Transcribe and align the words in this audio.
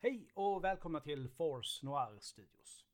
Hej 0.00 0.30
och 0.34 0.64
välkomna 0.64 1.00
till 1.00 1.28
Force 1.28 1.86
Noir 1.86 2.18
Studios. 2.20 2.86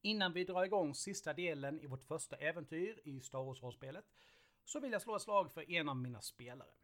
Innan 0.00 0.32
vi 0.32 0.44
drar 0.44 0.64
igång 0.64 0.94
sista 0.94 1.32
delen 1.32 1.80
i 1.80 1.86
vårt 1.86 2.04
första 2.04 2.36
äventyr 2.36 3.00
i 3.04 3.20
Star 3.20 3.38
Wars-rollspelet 3.38 4.04
så 4.64 4.80
vill 4.80 4.92
jag 4.92 5.02
slå 5.02 5.16
ett 5.16 5.22
slag 5.22 5.52
för 5.52 5.70
en 5.70 5.88
av 5.88 5.96
mina 5.96 6.20
spelare. 6.20 6.74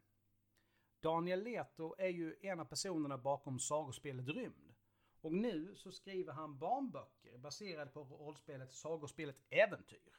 Daniel 0.99 1.43
Leto 1.43 1.95
är 1.97 2.09
ju 2.09 2.35
en 2.41 2.59
av 2.59 2.65
personerna 2.65 3.17
bakom 3.17 3.59
sagospelet 3.59 4.27
Rymd. 4.27 4.75
Och 5.21 5.33
nu 5.33 5.75
så 5.75 5.91
skriver 5.91 6.33
han 6.33 6.57
barnböcker 6.57 7.37
baserade 7.37 7.91
på 7.91 8.03
rollspelet 8.03 8.73
Sagospelet 8.73 9.37
Äventyr. 9.49 10.17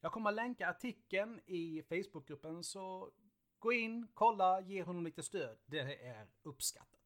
Jag 0.00 0.12
kommer 0.12 0.30
att 0.30 0.36
länka 0.36 0.68
artikeln 0.68 1.40
i 1.46 1.82
Facebookgruppen 1.82 2.64
så 2.64 3.10
gå 3.58 3.72
in, 3.72 4.08
kolla, 4.14 4.60
ge 4.60 4.82
honom 4.82 5.04
lite 5.04 5.22
stöd. 5.22 5.58
Det 5.66 6.06
är 6.06 6.26
uppskattat. 6.42 6.97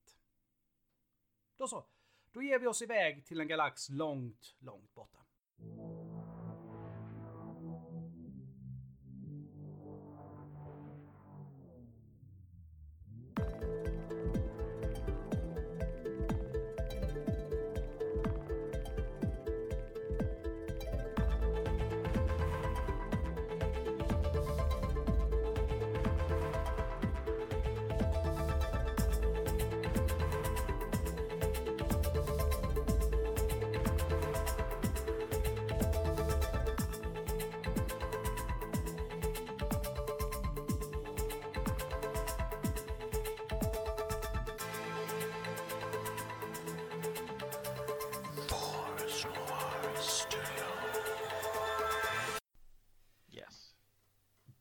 Då 1.56 1.68
så, 1.68 1.84
då 2.32 2.42
ger 2.42 2.58
vi 2.58 2.66
oss 2.66 2.82
iväg 2.82 3.26
till 3.26 3.40
en 3.40 3.48
galax 3.48 3.88
långt, 3.88 4.56
långt 4.58 4.94
borta. 4.94 5.18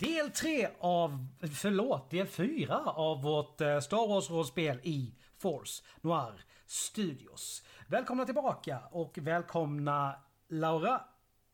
Del 0.02 0.32
3 0.32 0.68
av, 0.80 1.28
förlåt, 1.40 2.10
del 2.10 2.28
4 2.28 2.78
av 2.86 3.22
vårt 3.22 3.62
eh, 3.62 3.80
Star 3.80 4.08
Wars-rollspel 4.08 4.80
i 4.84 5.16
Force 5.38 5.84
Noir 6.02 6.46
Studios. 6.66 7.64
Välkomna 7.88 8.26
tillbaka 8.26 8.80
och 8.92 9.18
välkomna 9.22 10.16
Laura, 10.48 11.02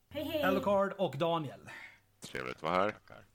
Hej 0.09 0.23
hej! 0.23 0.44
Alucard 0.44 0.94
och 0.98 1.18
Daniel. 1.18 1.70
Trevligt 2.22 2.56
att 2.56 2.64
vara 2.64 2.73
här. 2.73 2.92
Tackar. 2.92 3.25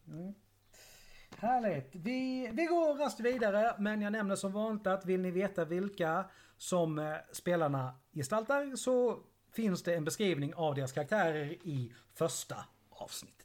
Härligt. 1.39 1.91
Vi, 1.93 2.51
vi 2.53 2.65
går 2.65 2.95
rast 2.95 3.21
vidare, 3.21 3.75
men 3.79 4.03
jag 4.03 4.13
nämner 4.13 4.37
som 4.37 4.53
vanligt 4.53 4.87
att 4.87 5.07
vill 5.07 5.21
ni 5.21 5.31
veta 5.31 5.65
vilka 5.65 6.25
som 6.57 6.99
eh, 6.99 7.15
spelarna 7.33 7.95
gestaltar 8.13 8.77
så 8.77 9.19
finns 9.53 9.83
det 9.83 9.95
en 9.95 10.05
beskrivning 10.05 10.55
av 10.55 10.75
deras 10.75 10.93
karaktärer 10.93 11.53
i 11.63 11.93
första 12.15 12.57
avsnittet. 12.91 13.42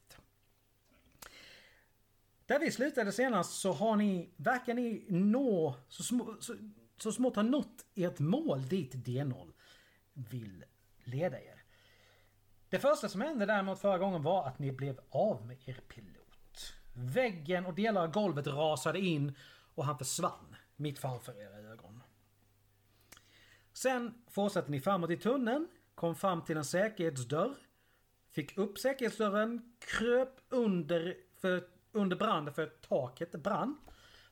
Där 2.48 2.60
vi 2.60 2.72
slutade 2.72 3.12
senast 3.12 3.60
så 3.60 3.72
har 3.72 3.96
ni, 3.96 4.34
verkar 4.38 4.74
ni 4.74 5.06
nå, 5.10 5.76
så, 5.90 6.04
små, 6.04 6.36
så, 6.40 6.56
så 6.98 7.12
smått 7.12 7.36
ha 7.36 7.44
nått 7.44 7.86
ert 7.96 8.20
mål 8.20 8.68
dit 8.68 8.96
D0 8.96 9.54
vill 10.14 10.66
leda 11.04 11.40
er. 11.40 11.64
Det 12.70 12.80
första 12.80 13.10
som 13.10 13.22
hände 13.22 13.46
däremot 13.46 13.80
förra 13.80 13.98
gången 13.98 14.24
var 14.24 14.48
att 14.48 14.60
ni 14.60 14.72
blev 14.72 15.00
av 15.10 15.46
med 15.46 15.58
er 15.66 15.80
pilot. 15.88 16.74
Väggen 16.94 17.66
och 17.66 17.74
delar 17.74 18.04
av 18.04 18.12
golvet 18.12 18.48
rasade 18.48 19.00
in 19.00 19.36
och 19.76 19.86
han 19.86 19.98
försvann 19.98 20.56
mitt 20.76 21.00
framför 21.00 21.42
era 21.42 21.72
ögon. 21.72 22.04
Sen 23.74 24.14
fortsatte 24.30 24.72
ni 24.72 24.80
framåt 24.80 25.10
i 25.10 25.18
tunneln, 25.18 25.68
kom 25.96 26.16
fram 26.16 26.44
till 26.44 26.58
en 26.58 26.66
säkerhetsdörr, 26.66 27.56
fick 28.32 28.58
upp 28.58 28.78
säkerhetsdörren, 28.78 29.76
kröp 29.80 30.40
under, 30.50 31.18
för, 31.42 31.77
under 31.98 32.16
branden 32.16 32.54
för 32.54 32.66
taket 32.66 33.32
brann. 33.32 33.78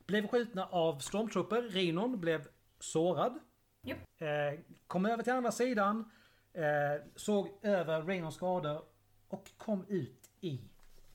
Blev 0.06 0.28
skjutna 0.28 0.66
av 0.66 0.98
stormtrooper, 0.98 1.62
Rinon 1.62 2.20
blev 2.20 2.48
sårad. 2.80 3.38
Japp. 3.82 3.98
Eh, 4.18 4.60
kom 4.86 5.06
över 5.06 5.22
till 5.22 5.32
andra 5.32 5.52
sidan, 5.52 6.10
eh, 6.52 7.04
såg 7.16 7.58
över 7.62 8.02
Rainons 8.02 8.34
skador 8.34 8.82
och 9.28 9.50
kom 9.56 9.84
ut 9.88 10.30
i 10.40 10.60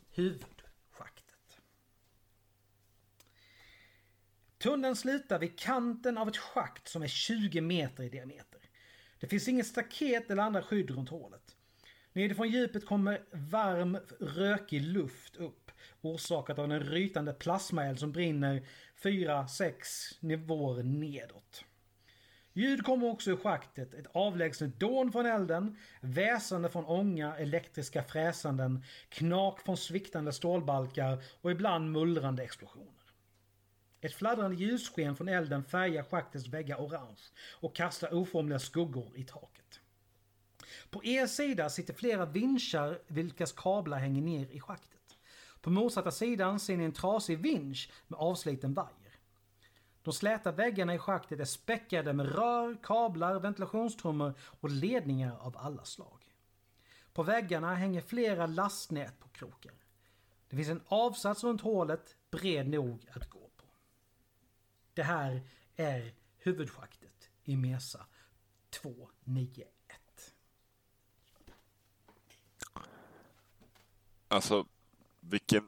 huvudschaktet. 0.10 1.62
Tunneln 4.58 4.96
slutar 4.96 5.40
vid 5.40 5.60
kanten 5.60 6.18
av 6.18 6.28
ett 6.28 6.38
schakt 6.38 6.88
som 6.88 7.02
är 7.02 7.08
20 7.08 7.62
meter 7.62 8.04
i 8.04 8.10
diameter. 8.10 8.62
Det 9.20 9.28
finns 9.28 9.48
inget 9.48 9.68
staket 9.68 10.32
eller 10.32 10.44
andra 10.44 10.64
skydd 10.64 10.92
runt 10.92 11.10
hålet. 11.10 11.56
Nedifrån 12.14 12.50
djupet 12.50 12.86
kommer 12.86 13.22
varm, 13.32 13.98
rökig 14.20 14.82
luft 14.82 15.36
upp 15.36 15.61
orsakat 16.02 16.60
av 16.60 16.72
en 16.72 16.80
rytande 16.80 17.34
plasmaeld 17.34 18.00
som 18.00 18.12
brinner 18.12 18.68
4-6 19.04 19.74
nivåer 20.20 20.84
nedåt. 20.84 21.66
Ljud 22.54 22.84
kommer 22.86 23.08
också 23.08 23.32
ur 23.32 23.38
schaktet, 23.38 23.94
ett 23.94 24.08
avlägset 24.12 24.80
dån 24.80 25.12
från 25.12 25.26
elden, 25.26 25.78
väsande 26.02 26.70
från 26.70 26.86
ånga, 26.86 27.38
elektriska 27.38 28.04
fräsanden, 28.04 28.84
knak 29.10 29.62
från 29.62 29.78
sviktande 29.78 30.34
stålbalkar 30.34 31.24
och 31.42 31.52
ibland 31.52 31.92
mullrande 31.92 32.44
explosioner. 32.44 33.02
Ett 34.02 34.14
fladdrande 34.14 34.58
ljussken 34.58 35.16
från 35.16 35.28
elden 35.28 35.64
färgar 35.64 36.04
schaktets 36.04 36.48
väggar 36.48 36.78
orange 36.78 37.22
och 37.60 37.76
kastar 37.76 38.14
oformliga 38.14 38.60
skuggor 38.60 39.12
i 39.16 39.24
taket. 39.24 39.80
På 40.90 41.06
er 41.06 41.28
sida 41.28 41.70
sitter 41.70 41.94
flera 41.94 42.26
vinschar 42.26 43.00
vilkas 43.08 43.52
kablar 43.52 43.98
hänger 43.98 44.22
ner 44.22 44.48
i 44.52 44.60
schaktet. 44.60 45.01
På 45.62 45.70
motsatta 45.70 46.12
sidan 46.12 46.60
ser 46.60 46.78
ni 46.78 46.84
en 46.84 46.92
trasig 46.92 47.40
vinsch 47.40 47.92
med 48.08 48.20
avsliten 48.20 48.74
vajer. 48.74 49.18
De 50.04 50.14
släta 50.14 50.52
väggarna 50.52 50.96
i 50.96 50.98
schaktet 51.00 51.40
är 51.40 51.46
späckade 51.46 52.14
med 52.14 52.36
rör, 52.36 52.78
kablar, 52.84 53.40
ventilationstrummor 53.40 54.34
och 54.40 54.70
ledningar 54.70 55.38
av 55.40 55.58
alla 55.58 55.86
slag. 55.86 56.36
På 57.14 57.24
väggarna 57.24 57.76
hänger 57.76 58.02
flera 58.02 58.46
lastnät 58.46 59.20
på 59.20 59.28
krokar. 59.30 59.74
Det 60.50 60.56
finns 60.56 60.70
en 60.70 60.82
avsats 60.88 61.44
runt 61.44 61.62
hålet 61.62 62.16
bred 62.32 62.70
nog 62.70 63.08
att 63.14 63.30
gå 63.30 63.50
på. 63.58 63.66
Det 64.94 65.04
här 65.04 65.42
är 65.76 66.14
huvudschaktet 66.38 67.30
i 67.44 67.58
Mesa 67.58 68.06
291. 68.70 69.68
Alltså, 74.28 74.66
vilken... 75.32 75.64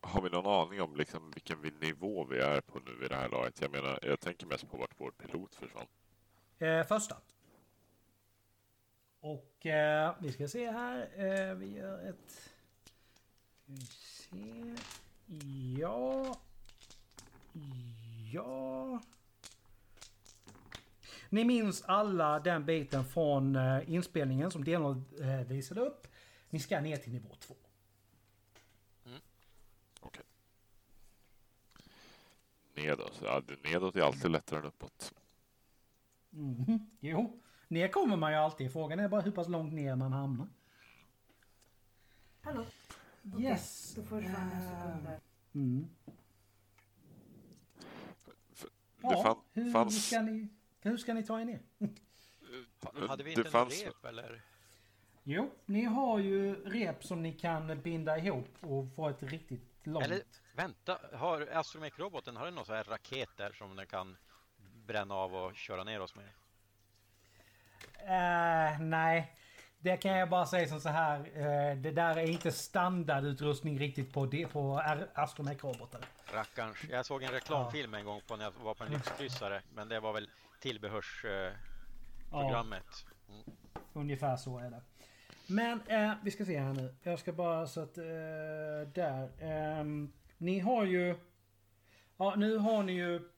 Har 0.00 0.22
vi 0.22 0.30
någon 0.30 0.46
aning 0.46 0.82
om 0.82 0.96
liksom 0.96 1.30
vilken 1.30 1.58
nivå 1.80 2.24
vi 2.24 2.38
är 2.38 2.60
på 2.60 2.78
nu 2.78 2.96
vid 3.00 3.10
det 3.10 3.16
här 3.16 3.28
laget? 3.28 3.60
Jag 3.60 3.70
menar, 3.70 3.98
jag 4.02 4.20
tänker 4.20 4.46
mest 4.46 4.70
på 4.70 4.76
vart 4.76 4.94
vår 4.96 5.10
pilot 5.10 5.54
försvann. 5.54 5.86
Eh, 6.58 6.86
första. 6.86 7.16
Och 9.20 9.66
eh, 9.66 10.14
vi 10.18 10.32
ska 10.32 10.48
se 10.48 10.70
här. 10.70 11.08
Eh, 11.16 11.54
vi 11.54 11.74
gör 11.74 12.08
ett... 12.08 12.54
Vi 13.64 13.80
se. 13.86 14.76
Ja. 15.78 16.36
Ja. 18.32 19.00
Ni 21.28 21.44
minns 21.44 21.82
alla 21.82 22.40
den 22.40 22.64
biten 22.64 23.04
från 23.04 23.56
eh, 23.56 23.90
inspelningen 23.90 24.50
som 24.50 24.64
Denol 24.64 25.02
visade 25.46 25.80
upp. 25.80 26.06
Ni 26.50 26.60
ska 26.60 26.80
ner 26.80 26.96
till 26.96 27.12
nivå 27.12 27.34
2. 27.40 27.54
Okej. 30.04 30.22
Nedåt. 32.84 33.20
Ja, 33.24 33.40
det- 33.46 33.70
nedåt 33.70 33.96
är 33.96 34.00
alltid 34.02 34.30
lättare 34.30 34.58
än 34.60 34.64
uppåt. 34.66 35.14
Mhm. 36.30 36.90
Jo, 37.00 37.40
ner 37.68 37.88
kommer 37.88 38.16
man 38.16 38.32
ju 38.32 38.38
alltid. 38.38 38.72
Frågan 38.72 38.98
är 39.00 39.08
bara 39.08 39.20
hur 39.20 39.32
pass 39.32 39.48
långt 39.48 39.72
ner 39.72 39.96
man 39.96 40.12
hamnar. 40.12 40.46
Hallå? 42.40 42.64
Yes. 43.38 43.94
Då 43.96 44.02
försvann 44.02 44.50
en 44.52 44.62
sekund 44.62 45.04
där. 45.04 45.20
Mm. 45.54 45.86
Det 49.00 49.10
Ja, 49.10 49.22
fann, 49.22 49.36
hur, 49.52 49.72
fanns... 49.72 50.06
ska 50.06 50.22
ni, 50.22 50.48
hur 50.80 50.96
ska 50.96 51.14
ni 51.14 51.22
ta 51.22 51.40
er 51.40 51.44
ner? 51.44 51.60
Hade 53.08 53.24
vi 53.24 53.34
det 53.34 53.40
inte 53.40 53.50
fanns- 53.50 53.82
någon 53.84 53.92
rep 53.92 54.04
eller? 54.04 54.42
Jo, 55.22 55.50
ni 55.66 55.84
har 55.84 56.18
ju 56.18 56.54
rep 56.64 57.04
som 57.04 57.22
ni 57.22 57.32
kan 57.32 57.82
binda 57.82 58.18
ihop 58.18 58.48
och 58.60 58.94
få 58.94 59.08
ett 59.08 59.22
riktigt 59.22 59.86
långt... 59.86 60.04
Eller 60.06 60.22
vänta, 60.54 60.98
har 61.12 61.48
astromech-roboten 61.52 62.36
har 62.36 62.44
den 62.44 62.54
någon 62.54 62.64
sån 62.64 62.76
här 62.76 62.84
raket 62.84 63.28
där 63.36 63.52
som 63.52 63.76
den 63.76 63.86
kan 63.86 64.16
bränna 64.86 65.14
av 65.14 65.34
och 65.34 65.56
köra 65.56 65.84
ner 65.84 66.00
oss 66.00 66.14
med? 66.14 66.28
Eh, 67.98 68.80
nej. 68.80 69.36
Det 69.78 69.96
kan 69.96 70.18
jag 70.18 70.28
bara 70.28 70.46
säga 70.46 70.68
som 70.68 70.80
så 70.80 70.88
här. 70.88 71.18
eh, 71.18 71.76
det 71.76 71.90
där 71.90 72.16
är 72.16 72.30
inte 72.30 72.52
standardutrustning 72.52 73.78
riktigt 73.78 74.12
på, 74.12 74.26
det, 74.26 74.46
på 74.46 74.82
astromech-robotar. 75.14 76.00
Rackarns. 76.32 76.76
Jag 76.90 77.06
såg 77.06 77.22
en 77.22 77.32
reklamfilm 77.32 77.94
en 77.94 78.04
gång 78.04 78.20
på 78.26 78.36
när 78.36 78.44
jag 78.44 78.52
var 78.64 78.74
på 78.74 78.84
en 78.84 78.92
lyxkryssare. 78.92 79.62
Men 79.74 79.88
det 79.88 80.00
var 80.00 80.12
väl 80.12 80.30
tillbehörsprogrammet. 80.60 83.06
Ja, 83.28 83.34
ungefär 83.92 84.36
så 84.36 84.58
är 84.58 84.70
det. 84.70 84.82
Men 85.46 85.80
eh, 85.86 86.12
vi 86.22 86.30
ska 86.30 86.44
se 86.44 86.58
här 86.58 86.72
nu. 86.72 86.94
Jag 87.02 87.18
ska 87.18 87.32
bara 87.32 87.66
så 87.66 87.80
att... 87.80 87.98
Eh, 87.98 88.04
där. 88.94 89.30
Ehm, 89.40 90.12
ni 90.38 90.58
har 90.58 90.84
ju... 90.84 91.16
Ja, 92.16 92.34
nu 92.36 92.56
har 92.56 92.82
ni 92.82 92.92
ju... 92.92 93.28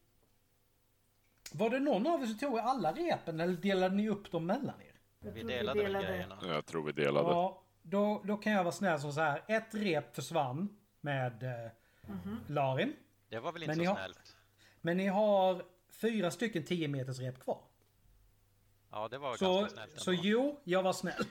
Var 1.52 1.70
det 1.70 1.78
någon 1.80 2.06
av 2.06 2.22
er 2.22 2.26
som 2.26 2.38
tog 2.38 2.58
alla 2.58 2.92
repen 2.92 3.40
eller 3.40 3.54
delade 3.56 3.94
ni 3.94 4.08
upp 4.08 4.30
dem 4.30 4.46
mellan 4.46 4.80
er? 4.80 4.92
Vi 5.32 5.42
delade 5.42 5.82
väl 5.82 5.92
grejerna. 5.92 6.38
Jag 6.46 6.66
tror 6.66 6.82
vi 6.84 6.92
delade. 6.92 7.28
Ja, 7.30 7.62
då, 7.82 8.22
då 8.24 8.36
kan 8.36 8.52
jag 8.52 8.64
vara 8.64 8.72
snäll 8.72 9.00
som 9.00 9.12
så 9.12 9.20
här. 9.20 9.42
Ett 9.46 9.74
rep 9.74 10.14
försvann 10.14 10.76
med 11.00 11.42
eh, 11.42 11.70
Larin. 12.46 12.92
Det 13.28 13.38
var 13.40 13.52
väl 13.52 13.62
inte 13.62 13.76
Men 13.76 13.84
så 13.86 13.90
har- 13.92 13.96
snällt? 13.96 14.36
Men 14.80 14.96
ni 14.96 15.06
har 15.06 15.62
fyra 15.90 16.30
stycken 16.30 16.64
10 16.64 16.88
meters 16.88 17.18
rep 17.18 17.38
kvar. 17.40 17.60
Ja, 18.90 19.08
det 19.08 19.18
var 19.18 19.36
Så, 19.36 19.60
ganska 19.60 19.74
snällt 19.74 20.00
så 20.00 20.12
jo, 20.12 20.60
jag 20.64 20.82
var 20.82 20.92
snäll. 20.92 21.24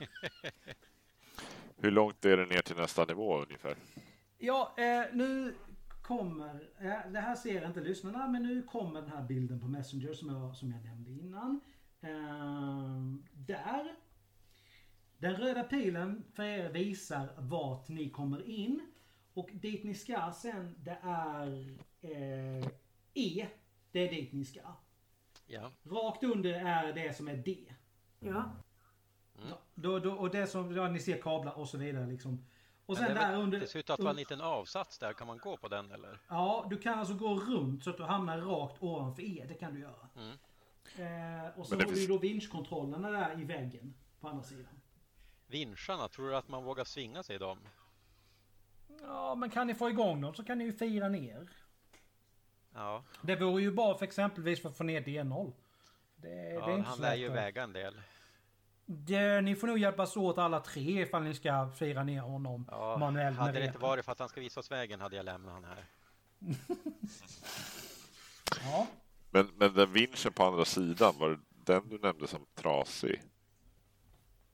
Hur 1.77 1.91
långt 1.91 2.25
är 2.25 2.37
det 2.37 2.45
ner 2.45 2.61
till 2.61 2.75
nästa 2.75 3.05
nivå 3.05 3.37
ungefär? 3.41 3.75
Ja, 4.37 4.75
eh, 4.77 5.05
nu 5.13 5.55
kommer... 6.01 6.69
Eh, 6.77 7.11
det 7.11 7.19
här 7.19 7.35
ser 7.35 7.67
inte 7.67 7.81
lyssnarna, 7.81 8.27
men 8.27 8.43
nu 8.43 8.63
kommer 8.63 9.01
den 9.01 9.11
här 9.11 9.23
bilden 9.23 9.59
på 9.59 9.67
Messenger 9.67 10.13
som 10.13 10.29
jag, 10.29 10.55
som 10.55 10.71
jag 10.71 10.83
nämnde 10.83 11.11
innan. 11.11 11.61
Eh, 12.01 13.13
där. 13.33 13.95
Den 15.17 15.35
röda 15.35 15.63
pilen 15.63 16.23
för 16.33 16.43
er 16.43 16.69
visar 16.69 17.29
vart 17.37 17.87
ni 17.87 18.09
kommer 18.09 18.49
in. 18.49 18.81
Och 19.33 19.49
dit 19.53 19.83
ni 19.83 19.93
ska 19.93 20.33
sen, 20.35 20.75
det 20.79 20.97
är 21.03 21.77
eh, 22.01 22.67
E. 23.13 23.47
Det 23.91 23.99
är 23.99 24.09
dit 24.09 24.33
ni 24.33 24.45
ska. 24.45 24.61
Ja. 25.47 25.71
Rakt 25.83 26.23
under 26.23 26.53
är 26.53 26.93
det 26.93 27.15
som 27.15 27.27
är 27.27 27.37
D. 27.37 27.57
Ja. 28.19 28.51
Då, 29.75 29.99
då, 29.99 30.13
och 30.13 30.29
det 30.29 30.47
som, 30.47 30.75
ja, 30.75 30.87
ni 30.87 30.99
ser 30.99 31.21
kablar 31.21 31.59
och 31.59 31.69
så 31.69 31.77
vidare 31.77 32.07
liksom. 32.07 32.45
Och 32.85 32.97
sen 32.97 33.13
det, 33.13 33.21
är 33.21 33.31
där 33.31 33.37
under... 33.37 33.59
det 33.59 33.67
ser 33.67 33.79
ut 33.79 33.89
att 33.89 33.99
vara 33.99 34.09
en 34.09 34.15
liten 34.15 34.41
avsats 34.41 34.99
där. 34.99 35.13
Kan 35.13 35.27
man 35.27 35.37
gå 35.37 35.57
på 35.57 35.67
den 35.67 35.91
eller? 35.91 36.19
Ja, 36.27 36.67
du 36.69 36.77
kan 36.77 36.99
alltså 36.99 37.13
gå 37.13 37.35
runt 37.35 37.83
så 37.83 37.89
att 37.89 37.97
du 37.97 38.03
hamnar 38.03 38.37
rakt 38.37 38.83
ovanför 38.83 39.21
E. 39.21 39.45
Det 39.47 39.53
kan 39.53 39.73
du 39.73 39.79
göra. 39.79 40.09
Mm. 40.15 40.37
Eh, 40.97 41.59
och 41.59 41.67
så 41.67 41.75
Men 41.75 41.79
det 41.79 41.91
har 41.91 41.95
du 41.95 42.07
då 42.07 42.17
vinschkontrollerna 42.17 43.11
där 43.11 43.41
i 43.41 43.43
väggen 43.43 43.93
på 44.19 44.27
andra 44.27 44.43
sidan. 44.43 44.81
Vinscharna, 45.47 46.07
tror 46.07 46.29
du 46.29 46.35
att 46.35 46.47
man 46.47 46.63
vågar 46.63 46.83
svinga 46.83 47.23
sig 47.23 47.35
i 47.35 47.39
dem? 47.39 47.59
Ja, 49.01 49.35
men 49.35 49.49
kan 49.49 49.67
ni 49.67 49.75
få 49.75 49.89
igång 49.89 50.21
dem 50.21 50.33
så 50.33 50.43
kan 50.43 50.57
ni 50.57 50.63
ju 50.63 50.73
fira 50.73 51.09
ner. 51.09 51.49
Ja, 52.73 53.03
Det 53.21 53.35
vore 53.35 53.61
ju 53.61 53.71
bra 53.71 53.97
för 53.97 54.05
exempelvis 54.05 54.61
för 54.61 54.69
att 54.69 54.77
få 54.77 54.83
ner 54.83 55.01
D0. 55.01 55.53
Det, 56.15 56.27
det 56.27 56.35
är 56.35 56.53
ja 56.53 56.77
inte 56.77 56.89
han 56.89 56.99
lär 56.99 57.15
ju 57.15 57.29
väga 57.29 57.63
en 57.63 57.73
del. 57.73 58.01
Det, 58.85 59.41
Ni 59.41 59.55
får 59.55 59.67
nog 59.67 59.77
hjälpas 59.77 60.17
åt 60.17 60.37
alla 60.37 60.59
tre 60.59 61.01
ifall 61.01 61.23
ni 61.23 61.33
ska 61.33 61.69
fira 61.79 62.03
ner 62.03 62.21
honom 62.21 62.67
Ja, 62.71 62.97
manuellt 62.97 63.37
med 63.37 63.45
hade 63.45 63.59
det 63.59 63.65
inte 63.65 63.77
varit 63.77 64.05
för 64.05 64.11
att 64.11 64.19
han 64.19 64.29
ska 64.29 64.41
visa 64.41 64.59
oss 64.59 64.71
vägen 64.71 65.01
hade 65.01 65.15
jag 65.15 65.25
lämnat 65.25 65.53
han 65.53 65.63
här. 65.63 65.85
Ja. 68.63 68.87
Men, 69.29 69.51
men 69.55 69.73
den 69.73 69.91
vinschen 69.93 70.33
på 70.33 70.43
andra 70.43 70.65
sidan, 70.65 71.13
var 71.19 71.29
det 71.29 71.39
den 71.73 71.89
du 71.89 71.97
nämnde 71.97 72.27
som 72.27 72.45
trasig? 72.55 73.21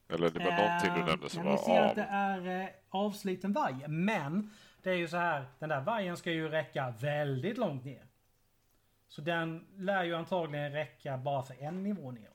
Eller 0.10 0.30
det 0.30 0.40
var 0.40 0.52
någonting 0.52 0.94
du 0.94 1.00
Eh, 1.00 1.06
nämnde 1.06 1.30
som 1.30 1.44
ja, 1.46 1.50
Ni 1.50 1.56
var 1.56 1.64
ser 1.66 1.82
att 1.82 1.90
av? 1.90 1.96
det 1.96 2.04
är 2.04 2.62
eh, 2.62 2.70
avsliten 2.90 3.54
vajer. 3.54 3.88
Men 3.88 4.54
det 4.84 4.90
är 4.90 4.96
ju 4.96 5.08
så 5.08 5.18
här. 5.18 5.46
Den 5.60 5.70
där 5.70 5.82
vajern 5.82 6.18
ska 6.18 6.32
ju 6.32 6.50
räcka 6.50 6.94
väldigt 7.00 7.58
långt 7.58 7.86
ner. 7.86 8.06
Så 9.08 9.22
den 9.22 9.68
lär 9.78 10.04
ju 10.04 10.16
antagligen 10.16 10.72
räcka 10.72 11.18
bara 11.18 11.44
för 11.44 11.64
en 11.64 11.84
nivå 11.84 12.12
neråt. 12.12 12.31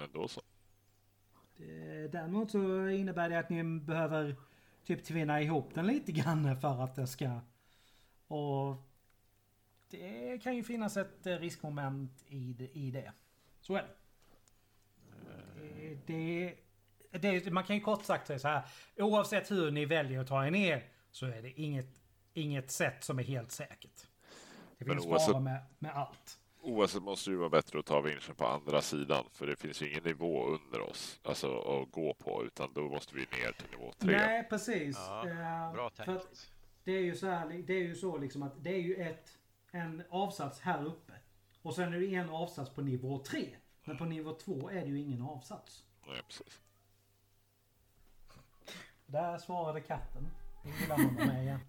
Men 0.00 0.12
då 0.12 0.28
så. 0.28 0.40
Det- 1.56 2.08
Däremot 2.12 2.50
så 2.50 2.88
innebär 2.88 3.28
det 3.30 3.38
att 3.38 3.50
ni 3.50 3.64
behöver 3.64 4.36
typ 4.84 5.04
tvinna 5.04 5.42
ihop 5.42 5.74
den 5.74 5.86
lite 5.86 6.12
grann 6.12 6.60
för 6.60 6.84
att 6.84 6.94
det 6.94 7.06
ska... 7.06 7.40
Och 8.26 8.76
det 9.90 10.38
kan 10.42 10.56
ju 10.56 10.64
finnas 10.64 10.96
ett 10.96 11.26
eh, 11.26 11.36
riskmoment 11.38 12.24
i 12.26 12.52
det. 12.52 12.78
I 12.78 12.90
det. 12.90 13.12
Så 13.60 13.74
är 13.76 13.82
det. 13.82 13.94
Eh, 15.90 15.98
det, 16.06 16.54
det. 17.20 17.50
Man 17.52 17.64
kan 17.64 17.76
ju 17.76 17.82
kort 17.82 18.04
sagt 18.04 18.26
säga 18.26 18.38
så 18.38 18.48
här. 18.48 18.62
Oavsett 18.96 19.50
hur 19.50 19.70
ni 19.70 19.84
väljer 19.84 20.20
att 20.20 20.26
ta 20.28 20.46
er 20.46 20.50
ner 20.50 20.88
så 21.10 21.26
är 21.26 21.42
det 21.42 21.60
inget, 21.60 22.00
inget 22.34 22.70
sätt 22.70 23.04
som 23.04 23.18
är 23.18 23.22
helt 23.22 23.50
säkert. 23.52 24.06
Det 24.78 24.84
finns 24.84 25.04
fara 25.26 25.40
med, 25.40 25.62
med 25.78 25.94
allt. 25.96 26.39
Oavsett 26.62 27.02
måste 27.02 27.30
det 27.30 27.32
ju 27.34 27.38
vara 27.38 27.48
bättre 27.48 27.78
att 27.78 27.86
ta 27.86 28.00
vinschen 28.00 28.34
på 28.34 28.46
andra 28.46 28.82
sidan. 28.82 29.24
För 29.32 29.46
det 29.46 29.56
finns 29.56 29.82
ju 29.82 29.90
ingen 29.90 30.02
nivå 30.04 30.46
under 30.46 30.80
oss 30.80 31.20
alltså, 31.24 31.58
att 31.58 31.90
gå 31.90 32.14
på. 32.14 32.44
Utan 32.44 32.72
då 32.74 32.88
måste 32.88 33.14
vi 33.14 33.20
ner 33.20 33.52
till 33.52 33.70
nivå 33.78 33.92
tre. 33.98 34.16
Nej, 34.16 34.46
precis. 34.50 34.96
Ja, 34.98 35.28
Eh, 35.28 35.72
Bra 35.72 35.90
tänkt. 35.90 36.52
Det 36.84 36.92
är 36.92 37.00
ju 37.00 37.16
så 37.16 37.26
här, 37.26 37.48
det 37.66 37.72
är 37.74 37.82
ju 37.82 37.94
så 37.94 38.18
liksom 38.18 38.42
att 38.42 38.64
det 38.64 38.70
är 38.74 38.80
ju 38.80 38.94
ett, 38.94 39.38
en 39.70 40.02
avsats 40.10 40.60
här 40.60 40.84
uppe. 40.84 41.12
Och 41.62 41.74
sen 41.74 41.94
är 41.94 42.00
det 42.00 42.14
en 42.14 42.30
avsats 42.30 42.70
på 42.70 42.80
nivå 42.82 43.18
3. 43.24 43.56
Men 43.84 43.98
på 43.98 44.04
nivå 44.04 44.32
2 44.34 44.70
är 44.70 44.80
det 44.80 44.88
ju 44.88 45.00
ingen 45.00 45.22
avsats. 45.22 45.84
Nej, 46.06 46.22
precis. 46.26 46.60
Där 49.06 49.38
svarade 49.38 49.80
katten. 49.80 50.28
Det 50.64 50.80
gillar 50.80 50.96
honom 50.96 51.36
igen. 51.36 51.60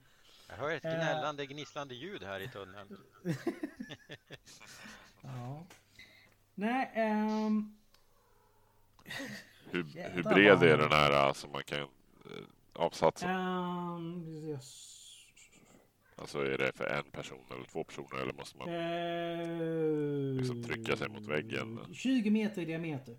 Jag 0.51 0.57
hör 0.57 0.71
ett 0.71 0.86
Eh. 0.86 0.92
gnällande, 0.95 1.45
gnisslande 1.45 1.95
ljud 1.95 2.24
här 2.24 2.39
i 2.39 2.48
tunneln. 2.48 2.98
Ja. 5.24 5.65
Nej, 6.56 6.92
ehm... 6.94 7.75
Hur, 9.71 9.83
hur 10.13 10.24
bred 10.24 10.63
är 10.63 10.77
den 10.77 10.92
här 10.92 11.12
alltså 11.12 11.48
man 11.48 11.63
kan 11.63 11.80
eh, 11.80 11.88
avsatsen? 12.74 13.30
ehm, 13.30 14.27
yes. 14.50 14.98
Alltså 16.15 16.39
är 16.39 16.57
det 16.57 16.71
för 16.75 16.86
en 16.86 17.04
person 17.12 17.45
eller 17.51 17.63
två 17.65 17.83
personer 17.83 18.21
eller 18.21 18.33
måste 18.33 18.57
man? 18.57 18.69
Eh, 18.69 20.38
Liksom 20.38 20.63
trycka 20.63 20.97
sig 20.97 21.09
mot 21.09 21.25
väggen. 21.27 21.80
20 21.94 22.30
meter 22.30 22.61
i 22.61 22.66
diameter. 22.66 23.18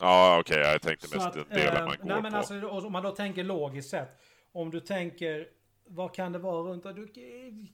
Ja, 0.00 0.38
okej, 0.40 0.58
jag 0.58 0.82
tänkte 0.82 1.16
mest 1.16 1.26
att, 1.36 1.50
delen 1.50 1.84
man 1.84 1.96
går 1.98 2.04
nej, 2.04 2.22
men 2.22 2.32
på. 2.32 2.36
alltså, 2.38 2.68
om 2.68 2.92
man 2.92 3.02
då 3.02 3.10
tänker 3.10 3.44
logiskt 3.44 3.90
sett. 3.90 4.20
Om 4.52 4.70
du 4.70 4.80
tänker, 4.80 5.48
vad 5.84 6.14
kan 6.14 6.32
det 6.32 6.38
vara 6.38 6.62
runt, 6.62 6.82
du, 6.82 7.12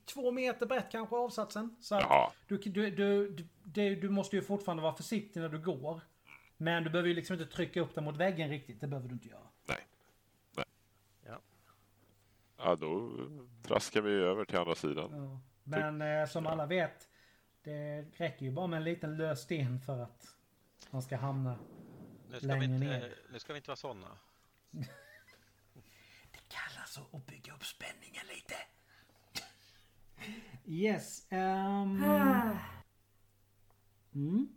två 0.05 0.31
meter 0.33 0.67
brett 0.67 0.91
kanske 0.91 1.17
avsatsen. 1.17 1.77
Så 1.81 1.95
att 1.95 2.03
Jaha, 2.03 2.33
du, 2.47 2.59
du, 2.59 2.91
du, 2.91 3.37
du, 3.65 3.97
du 3.97 4.09
måste 4.09 4.37
ju 4.37 4.43
fortfarande 4.43 4.83
vara 4.83 4.95
försiktig 4.95 5.41
när 5.41 5.49
du 5.49 5.59
går. 5.59 6.01
Men 6.57 6.85
du 6.85 6.91
behöver 6.91 7.09
ju 7.09 7.15
liksom 7.15 7.41
inte 7.41 7.55
trycka 7.57 7.81
upp 7.81 7.95
den 7.95 8.05
mot 8.05 8.17
väggen 8.17 8.49
riktigt, 8.51 8.81
det 8.81 8.87
behöver 8.87 9.09
du 9.09 9.15
inte 9.15 9.29
göra. 9.29 9.49
nej. 9.69 9.79
Nej. 10.57 10.65
Ja. 11.27 11.41
Ja, 12.57 12.77
då 12.77 13.11
traskar 13.63 14.01
vi 14.01 14.13
över 14.13 14.45
till 14.45 14.59
andra 14.59 14.75
sidan. 14.75 15.11
Ja. 15.13 15.41
Men 15.65 16.03
eh, 16.03 16.27
som 16.29 16.47
alla 16.47 16.67
vet, 16.67 17.09
det 17.63 18.03
räcker 18.13 18.47
ju 18.47 18.53
bara 18.53 18.67
med 18.67 18.77
en 18.77 18.85
liten 18.85 19.17
lös 19.17 19.41
sten 19.41 19.81
för 19.81 19.99
att 20.03 20.37
man 20.91 21.03
ska 21.03 21.17
hamna. 21.17 21.59
Nu 22.31 22.37
ska, 22.39 22.47
vi 22.47 22.47
Längre 22.47 22.65
inte, 22.65 22.87
ner. 22.87 23.15
nu 23.33 23.39
ska 23.39 23.53
vi 23.53 23.57
inte 23.57 23.69
vara 23.69 23.77
sådana. 23.77 24.07
Kallas 26.97 27.15
att 27.15 27.27
bygga 27.27 27.55
upp 27.55 27.65
spänningen 27.65 28.23
lite. 28.29 28.55
Yes. 30.65 31.27
ehm, 31.31 32.05
Ah, 32.05 32.59
Mm. 34.15 34.49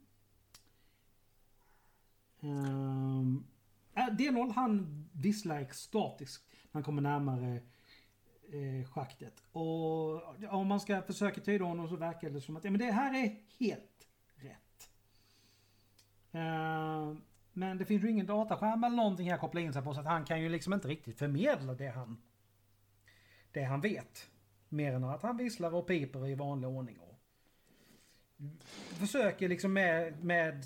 Um, 2.42 3.46
D0 3.96 4.54
han 4.54 5.06
visslar 5.14 5.68
statiskt 5.72 6.44
när 6.64 6.70
han 6.74 6.84
kommer 6.84 7.02
närmare 7.02 7.62
eh, 8.52 8.90
schaktet. 8.90 9.44
Och 9.52 10.44
om 10.54 10.68
man 10.68 10.80
ska 10.80 11.02
försöka 11.02 11.42
tyda 11.42 11.66
honom 11.66 11.90
så 11.90 11.96
verkar 11.96 12.30
det 12.30 12.42
som 12.42 12.58
att 12.58 12.64
ja, 12.64 12.72
men 12.72 12.80
det 12.80 12.92
här 12.92 13.14
är 13.14 13.36
helt 13.60 14.08
rätt. 14.36 14.90
Ehm, 16.32 17.22
men 17.54 17.78
det 17.78 17.86
finns 17.86 18.04
ju 18.04 18.10
ingen 18.10 18.26
dataskärm 18.26 18.84
eller 18.84 18.96
någonting 18.96 19.28
här 19.28 19.36
att 19.36 19.42
koppla 19.42 19.62
in 19.62 19.74
sig 19.74 19.82
på 19.82 19.94
så 19.94 20.00
att 20.00 20.06
han 20.06 20.26
kan 20.26 20.42
ju 20.42 20.50
liksom 20.50 20.74
inte 20.74 20.88
riktigt 20.88 21.20
förmedla 21.20 21.74
det 21.74 21.88
han, 21.90 22.22
det 23.52 23.64
han 23.64 23.82
vet. 23.82 24.30
Mer 24.70 24.94
än 24.94 25.04
att 25.04 25.22
han 25.24 25.38
visslar 25.38 25.74
och 25.76 25.88
piper 25.88 26.28
i 26.28 26.36
vanlig 26.36 26.70
ordning. 26.70 27.00
Och 27.00 27.20
försöker 29.00 29.50
liksom 29.50 29.74
med, 29.74 30.24
med 30.24 30.66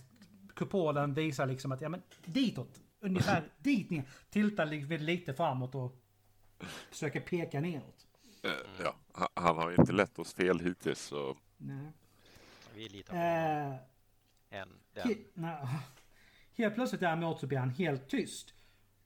kupolen 0.56 1.14
visa 1.14 1.46
liksom 1.46 1.72
att 1.72 1.82
ja 1.82 1.90
men 1.90 2.02
ditåt. 2.26 2.80
Ungefär 3.00 3.44
dit 3.58 3.90
ner. 3.90 4.04
Tiltar 4.30 4.66
li- 4.66 4.98
lite 4.98 5.34
framåt 5.34 5.76
och 5.76 5.96
försöker 6.90 7.20
peka 7.22 7.60
neråt. 7.62 8.08
Eh, 8.44 8.52
Ja, 8.84 8.96
Han, 9.34 9.58
har 9.58 9.80
inte 9.80 9.92
lett 9.94 10.20
oss 10.20 10.34
fel 10.34 10.60
hittills 10.60 11.00
så 11.02 11.38
Nej. 11.58 11.92
Vi 12.76 12.90
litar 12.90 13.14
på 13.14 13.20
honom. 13.20 13.74
Eh, 14.50 14.60
En, 14.62 14.70
den. 14.94 15.08
he. 15.46 15.80
Helt 16.56 16.76
plötsligt 16.76 17.02
däremot 17.02 17.40
så 17.40 17.48
blir 17.48 17.58
han 17.58 17.70
helt 17.70 18.10
tyst. 18.10 18.54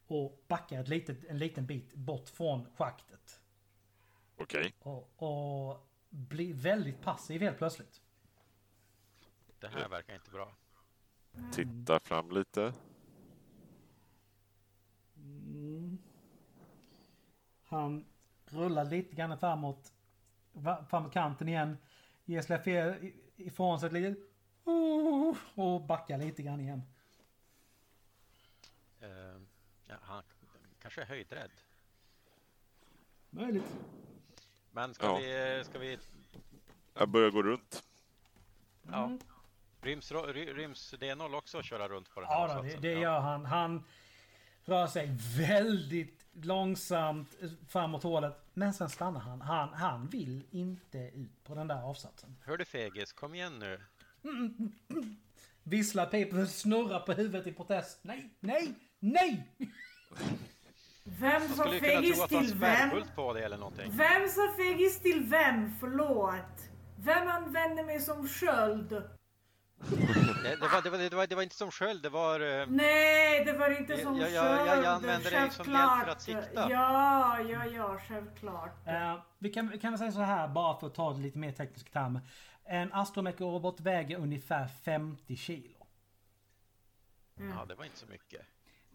Och 0.08 0.44
backar 0.48 0.82
ett 0.82 0.88
litet, 0.88 1.26
en 1.26 1.38
liten 1.38 1.66
bit 1.66 1.94
bort 1.94 2.30
från 2.30 2.66
schaktet. 2.76 3.40
Okej. 4.38 4.74
Och, 4.80 5.12
och 5.24 5.88
blir 6.10 6.54
väldigt 6.54 7.02
passiv 7.02 7.42
helt 7.42 7.58
plötsligt. 7.58 8.02
Det 9.60 9.68
här 9.68 9.90
verkar 9.90 10.16
inte 10.16 10.32
bra. 10.32 10.56
Titta 11.52 12.00
fram 12.00 12.32
lite. 12.32 12.74
Han 17.64 18.06
rullar 18.46 18.86
lite 18.86 19.16
grann 19.16 19.40
framåt, 19.40 19.94
framåt 20.90 21.14
kanten 21.14 21.48
igen. 21.48 21.78
Ger 22.26 22.42
i- 23.04 23.16
ifrån 23.36 23.80
sig 23.80 23.88
ett 23.88 23.94
litet 23.94 24.18
"Oh", 24.64 25.38
och 25.56 25.82
backar 25.86 26.18
lite 26.18 26.44
grann 26.44 26.60
igen. 26.60 26.82
Eh, 29.00 29.42
ja, 29.88 29.96
han 30.02 30.24
kanske 30.80 31.02
är 31.02 31.06
höjdrädd. 31.06 31.52
Möjligt. 33.30 33.78
Men 34.78 34.94
ska 34.94 35.06
Ja. 35.06 35.18
vi... 35.18 35.64
Ska 35.66 35.80
vi 35.80 35.98
Jag 36.94 37.10
börjar 37.10 37.30
gå 37.32 37.44
runt. 37.44 37.84
ja. 38.92 39.18
Ryms, 39.82 40.12
ry- 40.12 40.54
ryms 40.54 40.94
D0 40.94 41.36
också 41.36 41.58
att 41.58 41.66
köra 41.66 41.88
runt 41.88 42.10
på 42.10 42.20
den 42.22 42.30
här 42.30 42.36
Ja, 42.36 42.48
då, 42.48 42.54
det, 42.54 42.60
avsatsen? 42.60 42.82
det 42.82 42.92
Ja. 42.92 43.00
gör 43.00 43.20
han. 43.20 43.46
Han 43.46 43.84
rör 44.66 44.88
sig 44.88 45.18
väldigt 45.38 46.26
långsamt 46.32 47.36
framåt 47.70 48.04
hålet. 48.04 48.38
Men 48.54 48.74
sen 48.74 48.90
stannar 48.90 49.20
han. 49.20 49.42
Han, 49.42 49.74
han 49.74 50.08
vill 50.08 50.44
inte 50.52 50.98
ut 50.98 51.44
på 51.44 51.56
den 51.56 51.68
där 51.68 51.82
avsatsen. 51.84 52.36
Hör 52.46 52.58
du 52.58 52.66
fegis, 52.66 53.14
kom 53.14 53.34
igen 53.36 53.60
nu. 53.60 53.82
Visslar, 55.64 56.06
piper, 56.06 56.46
snurrar 56.46 57.00
på 57.00 57.14
huvudet 57.14 57.48
i 57.48 57.54
protest. 57.54 58.00
Nej, 58.02 58.30
nej, 58.40 58.74
nej! 59.00 59.48
Vem 61.20 61.42
kunna 61.42 61.64
tro 61.64 61.72
fegis 61.80 62.22
att 62.22 62.32
han 62.32 62.46
till 62.46 62.56
vem? 62.56 62.90
på 63.16 63.34
dig 63.34 63.44
eller 63.44 63.58
någonting. 63.58 63.92
Vem 63.92 64.28
sa 64.30 64.54
fegis 64.58 65.00
till 65.02 65.24
vem? 65.24 65.76
Förlåt. 65.80 66.70
Vem 66.98 67.28
använder 67.28 67.84
mig 67.84 68.00
som 68.02 68.28
sköld? 68.28 68.90
Det, 68.90 70.56
det, 70.56 70.58
var, 70.62 70.82
det, 70.82 70.90
var, 70.90 70.98
det, 70.98 71.16
var, 71.16 71.28
det 71.28 71.36
var 71.36 71.44
inte 71.44 71.56
som 71.56 71.72
sköld, 71.72 72.04
det 72.04 72.10
var... 72.10 72.40
eh, 72.40 72.66
Nej, 72.68 73.46
det 73.46 73.54
var 73.54 73.80
inte 73.80 73.98
som 73.98 74.18
jag- 74.18 74.30
sköld. 74.30 74.68
jag- 74.68 74.78
jag 74.78 74.86
använder 74.86 75.32
dig 75.32 75.52
som 75.52 75.72
hjälp 75.74 76.04
för 76.06 76.12
att 76.12 76.22
sikta. 76.22 76.68
Ja, 76.72 77.40
ja, 77.42 77.66
ja, 77.66 78.00
självklart. 78.08 78.88
Eh, 78.88 79.20
vi, 79.40 79.50
kan, 79.50 79.70
vi 79.70 79.78
kan 79.80 79.98
säga 79.98 80.12
så 80.12 80.20
här, 80.22 80.48
bara 80.48 80.80
för 80.80 80.88
att 80.88 80.96
ta 80.96 81.14
det 81.14 81.20
lite 81.20 81.38
mer 81.38 81.52
tekniska 81.52 81.90
termer. 81.92 82.22
En 82.66 82.94
astromech-robot 82.94 83.80
väger 83.80 84.18
ungefär 84.18 84.68
50 84.68 85.36
kilo. 85.36 85.88
Ja, 87.36 87.66
det 87.68 87.76
var 87.76 87.86
inte 87.86 87.98
så 87.98 88.06
mycket. 88.06 88.42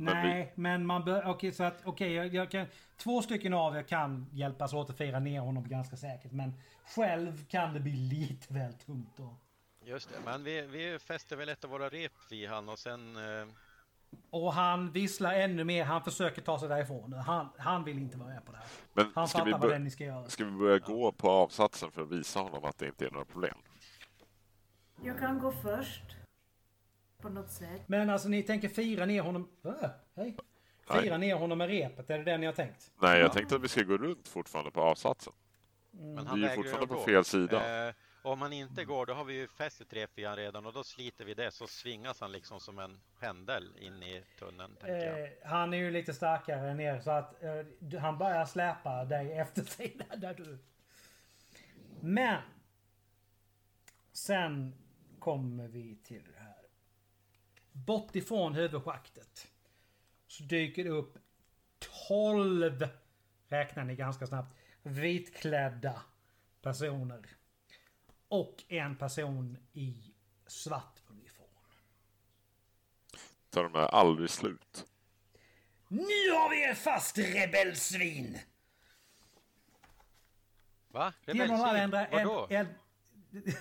Men 0.05 0.27
Nej, 0.29 0.53
men 0.55 0.87
man 0.87 1.05
bör, 1.05 1.27
okej 1.27 1.53
så 1.53 1.65
att, 1.65 1.81
okej 1.85 2.13
jag, 2.13 2.35
jag 2.35 2.51
kan, 2.51 2.67
två 2.97 3.23
stycken 3.23 3.55
av 3.55 3.77
er 3.77 3.83
kan 3.83 4.27
hjälpas 4.33 4.73
åt 4.73 4.91
att 4.91 4.99
fira 4.99 5.19
ner 5.21 5.41
honom 5.41 5.69
ganska 5.69 5.97
säkert. 5.97 6.33
Men 6.33 6.53
själv 6.95 7.47
kan 7.47 7.75
det 7.75 7.81
bli 7.81 7.93
lite 7.93 8.55
väl 8.55 8.73
tungt 8.73 9.17
då. 9.17 9.37
Just 9.85 10.09
det, 10.09 10.15
men 10.25 10.45
vi, 10.45 10.63
vi 10.67 10.99
fäster 10.99 11.37
väl 11.37 11.49
ett 11.49 11.65
av 11.65 11.71
våra 11.71 11.89
rep 11.89 12.13
vid 12.31 12.49
han 12.49 12.69
och 12.69 12.79
sen... 12.79 13.17
eh, 13.17 13.47
Och 14.31 14.53
han 14.53 14.93
visslar 14.93 15.35
ännu 15.35 15.65
mer, 15.65 15.85
han 15.85 16.03
försöker 16.05 16.43
ta 16.43 16.59
sig 16.59 16.69
därifrån. 16.69 17.13
Han, 17.13 17.49
han 17.59 17.85
vill 17.85 17.99
inte 17.99 18.19
vara 18.19 18.29
med 18.29 18.45
på 18.47 18.53
det 18.53 18.59
här. 18.59 18.67
Men 18.93 19.07
Han 19.15 19.29
fattar 19.29 19.51
vad 19.51 19.61
bör- 19.61 19.69
det 19.69 19.75
är 19.75 19.79
ni 19.79 19.91
ska 19.91 20.05
göra. 20.05 20.29
ska 20.29 20.45
vi 20.45 20.51
börja 20.51 20.79
gå 20.79 21.13
på 21.13 21.31
avsatsen 21.31 21.91
för 21.91 22.03
att 22.03 22.11
visa 22.11 22.41
honom 22.41 22.65
att 22.65 22.79
det 22.79 22.87
inte 22.87 23.07
är 23.07 23.11
några 23.11 23.25
problem? 23.25 23.57
Jag 25.05 25.19
kan 25.19 25.39
gå 25.39 25.53
först. 25.53 26.03
På 27.23 27.29
något 27.29 27.51
sätt. 27.51 27.83
Men 27.87 28.11
alltså 28.11 28.29
ni 28.29 28.43
tänker 28.43 28.69
fira 28.69 29.07
ner 29.07 29.23
honom... 29.23 29.49
Äh, 29.65 29.91
hej. 30.17 30.37
Fira 30.91 31.19
ner 31.19 31.35
honom 31.35 31.59
med 31.59 31.69
repet, 31.69 32.11
är 32.11 32.19
det 32.19 32.25
det 32.25 32.39
ni 32.39 32.47
har 32.47 32.53
tänkt? 32.53 32.91
Nej, 33.03 33.21
jag 33.21 33.33
tänkte 33.33 33.55
att 33.57 33.63
vi 33.63 33.69
ska 33.69 33.83
gå 33.83 33.97
runt 33.97 34.29
fortfarande 34.29 34.71
på 34.71 34.81
avsatsen. 34.81 35.33
Men 35.91 36.35
Vi 36.35 36.45
är 36.45 36.55
fortfarande 36.55 36.87
på 36.87 37.01
fel 37.01 37.25
sida. 37.25 37.89
Eh, 37.89 37.95
om 38.23 38.43
han 38.43 38.53
inte 38.53 38.85
går, 38.85 39.07
då 39.07 39.13
har 39.13 39.25
vi 39.25 39.35
ju 39.35 39.49
fäst 39.49 39.93
rep 39.93 40.11
vid 40.15 40.27
han 40.27 40.37
redan 40.37 40.67
och 40.67 40.73
då 40.73 40.85
sliter 40.85 41.25
vi 41.25 41.35
det 41.35 41.51
så 41.51 41.67
svingas 41.67 42.21
han 42.21 42.33
liksom 42.33 42.61
som 42.61 42.79
en 42.79 43.01
pendel 43.21 43.77
in 43.79 44.03
i 44.03 44.23
tunneln. 44.39 44.77
Eh, 44.85 45.29
han 45.45 45.75
är 45.75 45.79
ju 45.79 45.91
lite 45.91 46.15
starkare 46.15 46.71
än 46.71 46.81
er 46.81 47.01
så 47.01 47.11
att 47.11 47.43
eh, 47.43 48.01
han 48.01 48.19
börjar 48.19 48.47
släpa 48.47 49.05
dig 49.05 49.33
efter 49.39 49.63
sig 49.63 49.97
där, 50.09 50.17
där 50.17 50.35
du... 50.35 50.59
Men! 52.01 52.43
Sen 54.13 54.75
kommer 55.19 55.69
vi 55.69 55.97
till 56.05 56.23
det 56.33 56.41
här. 56.41 56.63
Bort 57.73 58.17
ifrån 58.17 58.55
huvudschaktet. 58.55 59.49
Så 60.27 60.43
dyker 60.43 60.85
det 60.85 60.91
upp 60.91 61.19
12, 62.09 62.89
räknar 63.49 63.85
ni 63.85 63.95
ganska 63.95 64.27
snabbt, 64.27 64.57
vitklädda 64.83 66.03
personer. 66.63 67.27
Och 68.29 68.65
en 68.69 68.97
person 68.97 69.57
i 69.73 70.15
svart 70.47 71.03
uniform. 71.09 71.49
Tar 73.51 73.63
de 73.63 73.75
här 73.75 73.87
aldrig 73.87 74.31
slut? 74.31 74.87
Nu 75.89 76.31
har 76.31 76.51
vi 76.51 76.63
er 76.63 76.75
fast 76.75 77.19
rebellsvin! 77.19 78.39
Va? 80.89 81.13
Det 81.25 81.33
är 81.33 81.49
någon 81.49 81.61
annan 81.61 81.93
Rebellsvin? 81.93 82.27
Vadå? 82.27 82.47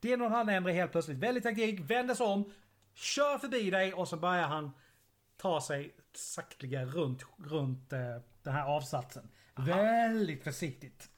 det 0.00 0.12
är 0.12 0.16
någon 0.16 0.32
annan 0.32 0.48
ändrar 0.48 0.72
helt 0.72 0.92
plötsligt. 0.92 1.18
Väldigt 1.18 1.44
taktik, 1.44 1.80
vänder 1.80 2.14
sig 2.14 2.26
om, 2.26 2.52
kör 2.98 3.38
förbi 3.38 3.70
dig 3.70 3.94
och 3.94 4.08
så 4.08 4.16
börjar 4.16 4.46
han 4.48 4.70
ta 5.36 5.60
sig 5.60 5.94
sakteliga 6.12 6.84
runt, 6.84 7.22
runt 7.38 7.92
eh, 7.92 8.16
den 8.42 8.52
här 8.54 8.64
avsatsen. 8.66 9.28
Väldigt 9.56 10.44
försiktigt. 10.44 11.10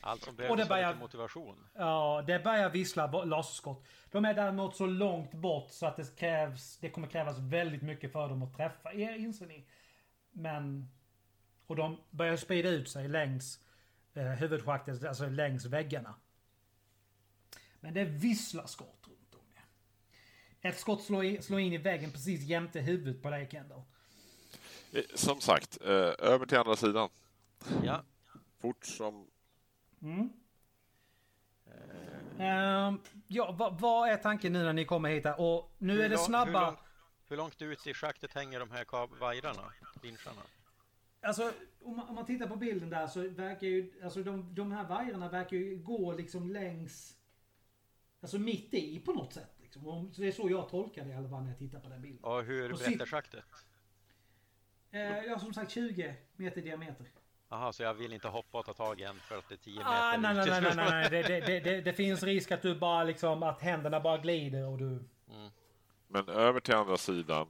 Allt 0.00 0.22
som 0.22 0.30
Och 0.30 0.36
behövs 0.36 0.56
det 0.56 0.62
var 0.64 0.68
börjar- 0.68 0.88
lite 0.88 1.00
motivation. 1.00 1.66
Ja, 1.74 2.24
det 2.26 2.38
börjar 2.44 2.70
vissla 2.70 3.06
laserskott. 3.24 3.86
De 4.10 4.24
är 4.24 4.34
däremot 4.34 4.76
så 4.76 4.86
långt 4.86 5.32
bort 5.32 5.70
så 5.70 5.86
att 5.86 5.96
det 5.96 6.16
krävs, 6.16 6.78
det 6.78 6.90
kommer 6.90 7.08
krävas 7.08 7.38
väldigt 7.38 7.82
mycket 7.82 8.12
för 8.12 8.28
dem 8.28 8.42
att 8.42 8.56
träffa 8.56 8.92
er, 8.94 9.12
inser 9.16 9.46
ni. 9.46 9.66
Men... 10.32 10.88
Och 11.66 11.76
de 11.76 12.00
börjar 12.10 12.36
sprida 12.36 12.68
ut 12.68 12.88
sig 12.88 13.08
längs 13.08 13.60
eh, 14.14 14.22
huvudschaktet, 14.22 15.04
alltså 15.04 15.26
längs 15.28 15.64
väggarna. 15.64 16.14
Men 17.80 17.94
det 17.94 18.04
visslar 18.04 18.66
skott. 18.66 18.97
Ett 20.62 20.78
skott 20.78 21.02
slår, 21.02 21.24
i, 21.24 21.42
slår 21.42 21.60
in 21.60 21.72
i 21.72 21.78
väggen 21.78 22.10
precis 22.12 22.42
jämte 22.42 22.80
huvudet 22.80 23.22
på 23.22 23.30
dig, 23.30 23.48
Kendall. 23.50 23.82
Eh, 24.92 25.02
Som 25.14 25.40
sagt, 25.40 25.78
eh, 25.80 25.88
över 26.18 26.46
till 26.46 26.58
andra 26.58 26.76
sidan. 26.76 27.08
Ja, 27.84 28.02
Fort 28.60 28.84
som... 28.84 29.26
Mm. 30.02 30.30
Ehm, 32.38 33.00
ja, 33.26 33.52
vad, 33.58 33.80
vad 33.80 34.08
är 34.08 34.16
tanken 34.16 34.52
nu 34.52 34.62
när 34.62 34.72
ni 34.72 34.84
kommer 34.84 35.08
hit? 35.10 35.26
Och 35.38 35.74
nu 35.78 35.92
Hur 35.92 36.00
är 36.04 36.08
det 36.08 36.14
lång- 36.16 36.24
snabba... 36.24 36.60
Hur 36.60 36.66
långt, 36.66 36.78
hur 37.28 37.36
långt 37.36 37.62
ut 37.62 37.86
i 37.86 37.94
schaktet 37.94 38.32
hänger 38.34 38.60
de 38.60 38.70
här 38.70 39.18
vajrarna? 39.20 39.72
Vinscharna? 40.02 40.42
Alltså 41.20 41.52
om 41.82 41.96
man, 41.96 42.08
om 42.08 42.14
man 42.14 42.26
tittar 42.26 42.46
på 42.46 42.56
bilden 42.56 42.90
där 42.90 43.06
så 43.06 43.28
verkar 43.28 43.66
ju, 43.66 43.92
alltså 44.04 44.22
de, 44.22 44.54
de 44.54 44.72
här 44.72 44.84
vajrarna 44.84 45.28
verkar 45.28 45.56
ju 45.56 45.76
gå 45.76 46.12
liksom 46.12 46.50
längs, 46.50 47.16
alltså 48.20 48.38
mitt 48.38 48.74
i 48.74 49.00
på 49.00 49.12
något 49.12 49.32
sätt. 49.32 49.57
Liksom. 49.68 49.88
Om- 49.88 50.12
Så 50.12 50.20
det 50.20 50.28
är 50.28 50.32
så 50.32 50.50
jag 50.50 50.68
tolkar 50.68 51.04
det 51.04 51.10
i 51.10 51.14
alla 51.14 51.28
fall 51.28 51.42
när 51.42 51.48
jag 51.48 51.58
tittar 51.58 51.80
på 51.80 51.88
den 51.88 52.02
bilden. 52.02 52.24
Och 52.24 52.44
hur 52.44 52.68
brett 52.68 53.00
är 53.00 53.06
schaktet? 53.06 53.44
Eh, 54.90 55.00
har 55.00 55.38
som 55.38 55.54
sagt 55.54 55.70
20 55.70 56.14
meter 56.36 56.62
diameter. 56.62 57.06
Jaha, 57.48 57.72
så 57.72 57.82
jag 57.82 57.94
vill 57.94 58.12
inte 58.12 58.28
hoppa 58.28 58.58
och 58.58 58.66
ta 58.66 58.74
tag 58.74 59.00
i 59.00 59.04
en 59.04 59.14
för 59.14 59.38
att 59.38 59.48
det 59.48 59.54
är 59.54 59.56
10 59.56 59.78
meter 59.78 59.90
Ah, 59.90 60.16
nej, 60.16 60.34
nej, 60.34 60.46
nej, 60.50 60.60
nej, 60.62 60.74
nej. 60.76 61.10
Det, 61.10 61.22
det, 61.22 61.60
det, 61.60 61.80
det, 61.80 61.92
finns 61.92 62.22
risk 62.22 62.50
att 62.50 62.62
du 62.62 62.74
bara 62.74 63.04
liksom, 63.04 63.42
att 63.42 63.60
händerna 63.62 64.00
bara 64.00 64.18
glider 64.18 64.66
och 64.68 64.78
du... 64.78 65.02
Men 66.08 66.28
över 66.28 66.60
till 66.60 66.74
andra 66.74 66.96
sidan. 66.96 67.46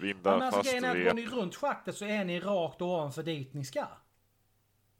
Binda 0.00 0.30
Ja, 0.30 0.36
men 0.36 0.42
alltså 0.42 0.58
fast 0.58 0.70
grejen 0.70 0.84
är 0.84 1.00
att 1.00 1.06
går 1.06 1.14
ni 1.14 1.26
runt 1.26 1.54
schaktet 1.54 1.96
så 1.96 2.04
är 2.04 2.24
ni 2.24 2.40
rakt 2.40 2.82
ovanför 2.82 3.22
dit 3.22 3.54
ni 3.54 3.64
ska. 3.64 3.86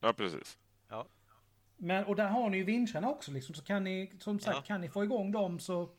Ja, 0.01 0.13
precis. 0.13 0.59
Ja, 0.89 1.07
Men, 1.77 2.05
och 2.05 2.17
där 2.17 2.29
har 2.29 2.51
ni 2.51 2.57
ju 2.57 2.65
vinscherna 2.65 3.11
också 3.11 3.33
liksom, 3.33 3.55
så 3.55 3.65
kan 3.65 3.85
ni, 3.85 4.13
som 4.19 4.41
sagt, 4.41 4.57
Ja. 4.57 4.63
kan 4.63 4.81
ni 4.81 4.89
få 4.89 5.05
igång 5.05 5.33
dem 5.33 5.59
så... 5.59 5.91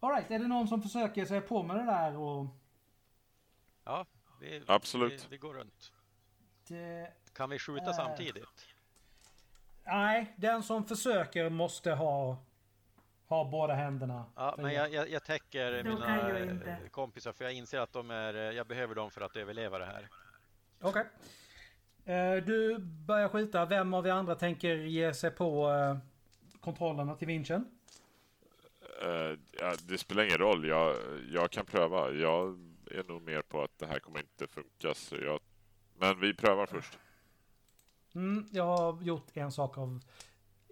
Alright, 0.00 0.30
är 0.30 0.38
det 0.38 0.48
någon 0.48 0.68
som 0.68 0.82
försöker 0.82 1.24
sig 1.24 1.40
på 1.40 1.62
med 1.62 1.76
det 1.76 1.84
där 1.84 2.16
och... 2.16 2.46
ja 3.84 4.06
vi, 4.40 4.62
Absolut. 4.66 5.24
Vi, 5.24 5.28
vi 5.30 5.38
går 5.38 5.54
runt. 5.54 5.92
Det, 6.68 7.12
Kan 7.32 7.50
vi 7.50 7.58
skjuta 7.58 7.90
Äh. 7.90 7.92
samtidigt? 7.96 8.66
nej, 9.84 10.34
den 10.36 10.62
som 10.62 10.84
försöker 10.84 11.50
måste 11.50 11.92
ha, 11.92 12.36
ha 13.28 13.44
båda 13.44 13.74
händerna. 13.74 14.24
Ja, 14.36 14.54
men 14.58 14.72
jag, 14.72 14.92
jag, 14.92 15.10
jag 15.10 15.24
täcker 15.24 15.82
Då 15.84 15.90
mina 15.90 16.30
jag 16.82 16.92
kompisar 16.92 17.32
för 17.32 17.44
jag 17.44 17.52
inser 17.52 17.78
att 17.80 17.92
de 17.92 18.10
är, 18.10 18.34
jag 18.34 18.66
behöver 18.66 18.94
dem 18.94 19.10
för 19.10 19.20
att 19.20 19.36
överleva 19.36 19.78
det 19.78 19.86
här. 19.86 20.08
Okej. 20.80 21.04
Eh, 22.04 22.44
du 22.44 22.78
börjar 22.78 23.28
skjuta. 23.28 23.66
Vem 23.66 23.94
av 23.94 24.06
er 24.06 24.10
andra 24.10 24.34
tänker 24.34 24.76
ge 24.76 25.14
sig 25.14 25.30
på 25.30 25.70
eh, 25.70 25.98
kontrollerna 26.60 27.14
till 27.14 27.26
vinschen? 27.26 27.77
Eh, 29.02 29.38
ja, 29.60 29.74
det 29.82 29.98
spelar 29.98 30.22
ingen 30.24 30.38
roll. 30.38 30.68
Jag, 30.68 30.96
jag 31.30 31.50
kan 31.50 31.66
pröva. 31.66 32.10
Jag 32.10 32.58
är 32.90 33.04
nog 33.08 33.22
mer 33.22 33.42
på 33.42 33.62
att 33.62 33.78
det 33.78 33.86
här 33.86 33.98
kommer 33.98 34.20
inte 34.20 34.46
funka. 34.46 34.94
Så 34.94 35.16
jag... 35.16 35.40
Men 35.98 36.20
vi 36.20 36.34
prövar 36.34 36.66
först. 36.66 36.98
Mm, 38.14 38.48
jag 38.52 38.64
har 38.64 39.02
gjort 39.02 39.36
en 39.36 39.52
sak 39.52 39.78
av 39.78 40.00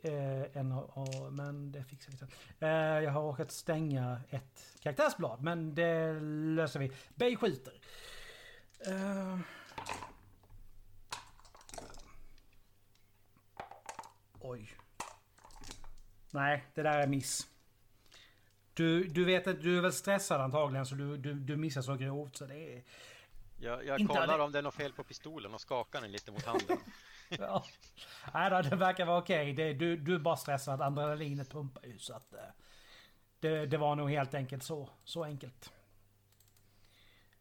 eh, 0.02 0.56
en 0.56 0.72
av, 0.72 0.90
av- 0.94 1.32
men 1.32 1.72
det 1.72 1.84
fixar 1.84 2.12
vi 2.12 2.18
sen. 2.18 2.28
Eh, 2.60 2.68
jag 3.04 3.10
har 3.10 3.22
råkat 3.22 3.50
stänga 3.52 4.20
ett 4.30 4.76
karaktärsblad, 4.82 5.42
men 5.42 5.74
det 5.74 6.20
löser 6.54 6.80
vi. 6.80 6.92
Bay 7.14 7.36
skjuter. 7.36 7.72
Eh. 8.86 9.38
Oj. 14.40 14.70
Nej, 16.30 16.64
det 16.74 16.82
där 16.82 16.98
är 16.98 17.06
miss. 17.06 17.48
Du, 18.76 19.04
du 19.04 19.24
vet 19.24 19.46
att 19.46 19.60
du 19.62 19.78
är 19.78 19.82
väl 19.82 19.92
stressad 19.92 20.40
antagligen 20.40 20.86
så 20.86 20.94
du, 20.94 21.16
du, 21.16 21.34
du 21.34 21.56
missar 21.56 21.82
så 21.82 21.94
grovt 21.96 22.36
så 22.36 22.46
det 22.46 22.76
är... 22.76 22.82
Jag, 23.58 23.86
jag 23.86 24.00
Inte 24.00 24.14
kollar 24.14 24.26
hade- 24.28 24.42
om 24.42 24.52
det 24.52 24.58
är 24.58 24.62
något 24.62 24.74
fel 24.74 24.92
på 24.92 25.04
pistolen 25.04 25.54
och 25.54 25.60
skakar 25.60 26.00
den 26.00 26.12
lite 26.12 26.30
mot 26.32 26.44
handen. 26.44 26.78
Ja. 27.28 27.64
Nej 28.34 28.50
då, 28.50 28.62
det 28.62 28.76
verkar 28.76 29.06
vara 29.06 29.18
okej. 29.18 29.52
Det, 29.52 29.72
du, 29.72 29.96
du 29.96 30.14
är 30.14 30.18
bara 30.18 30.36
stressad. 30.36 30.82
Adrenalinet 30.82 31.50
pumpar 31.50 31.86
ju 31.86 31.98
så 31.98 32.14
att... 32.14 32.32
eh, 32.32 32.38
Det, 33.40 33.66
det 33.66 33.76
var 33.76 33.96
nog 33.96 34.10
helt 34.10 34.34
enkelt 34.34 34.62
så. 34.62 34.88
Så 35.04 35.24
enkelt. 35.24 35.72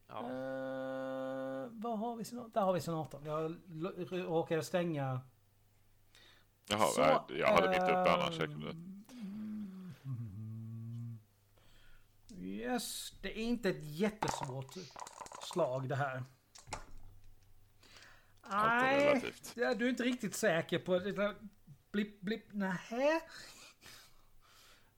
Ja. 0.07 0.19
Uh, 0.21 1.67
vad 1.71 1.99
har 1.99 2.15
vi 2.15 2.23
senatorn? 2.25 2.51
Där 2.53 2.61
har 2.61 2.73
vi 2.73 2.81
senatorn. 2.81 3.25
Jag 3.25 3.55
råkade 4.11 4.63
stänga... 4.63 5.21
Jaha, 6.69 6.79
Så, 6.87 7.01
jag 7.33 7.47
hade 7.47 7.69
mitt 7.69 7.81
uppe 7.81 7.91
eh, 8.09 8.13
annars. 8.13 8.37
Jag 8.39 8.47
kunde... 8.49 8.94
Yes, 12.55 13.13
det 13.21 13.39
är 13.39 13.43
inte 13.43 13.69
ett 13.69 13.83
jättesvårt 13.83 14.73
slag 15.41 15.89
det 15.89 15.95
här. 15.95 16.23
Nej, 18.49 19.33
ja, 19.55 19.73
du 19.73 19.85
är 19.85 19.89
inte 19.89 20.03
riktigt 20.03 20.35
säker 20.35 20.79
på 20.79 20.99
det. 20.99 21.35
Blipp, 21.91 22.21
blipp, 22.21 22.53
nähä. 22.53 23.15
Eh, 23.15 23.21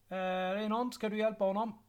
det 0.09 0.63
är 0.63 0.69
någon, 0.69 0.91
ska 0.91 1.09
du 1.09 1.17
hjälpa 1.17 1.43
honom? 1.43 1.83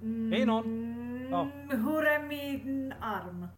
Någon. 0.00 1.28
Ja. 1.30 1.42
Mm, 1.42 1.84
hur 1.86 2.06
är 2.06 2.22
min 2.22 2.92
arm? 2.92 3.48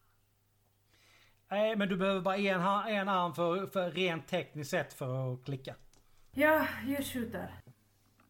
Nej, 1.51 1.77
men 1.77 1.89
du 1.89 1.97
behöver 1.97 2.21
bara 2.21 2.37
en, 2.37 2.61
en 2.97 3.09
arm 3.09 3.35
för, 3.35 3.67
för 3.67 3.91
rent 3.91 4.29
tekniskt 4.29 4.71
sett 4.71 4.93
för 4.93 5.35
att 5.35 5.45
klicka. 5.45 5.75
Ja, 6.33 6.67
jag 6.87 7.07
skjuter. 7.07 7.60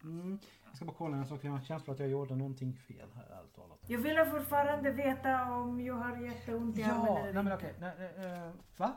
Mm. 0.02 0.38
Jag 0.66 0.76
ska 0.76 0.84
bara 0.84 0.96
kolla 0.96 1.16
en 1.16 1.26
sak. 1.26 1.44
Jag 1.44 1.50
har 1.50 1.58
en 1.58 1.64
känsla 1.64 1.92
att 1.92 1.98
jag 1.98 2.08
gjorde 2.08 2.36
någonting 2.36 2.72
fel 2.76 3.08
här, 3.14 3.38
ärligt 3.38 3.54
talat. 3.54 3.78
Jag 3.86 3.98
vill 3.98 4.24
fortfarande 4.30 4.90
veta 4.90 5.52
om 5.52 5.80
jag 5.80 5.94
har 5.94 6.16
jätteont 6.16 6.78
i 6.78 6.82
armen 6.82 7.04
Ja, 7.06 7.18
eller 7.18 7.32
nej 7.32 7.42
men 7.42 7.52
okej. 7.52 7.74
Nej, 7.80 7.92
nej, 7.98 8.26
eh, 8.26 8.50
va? 8.76 8.92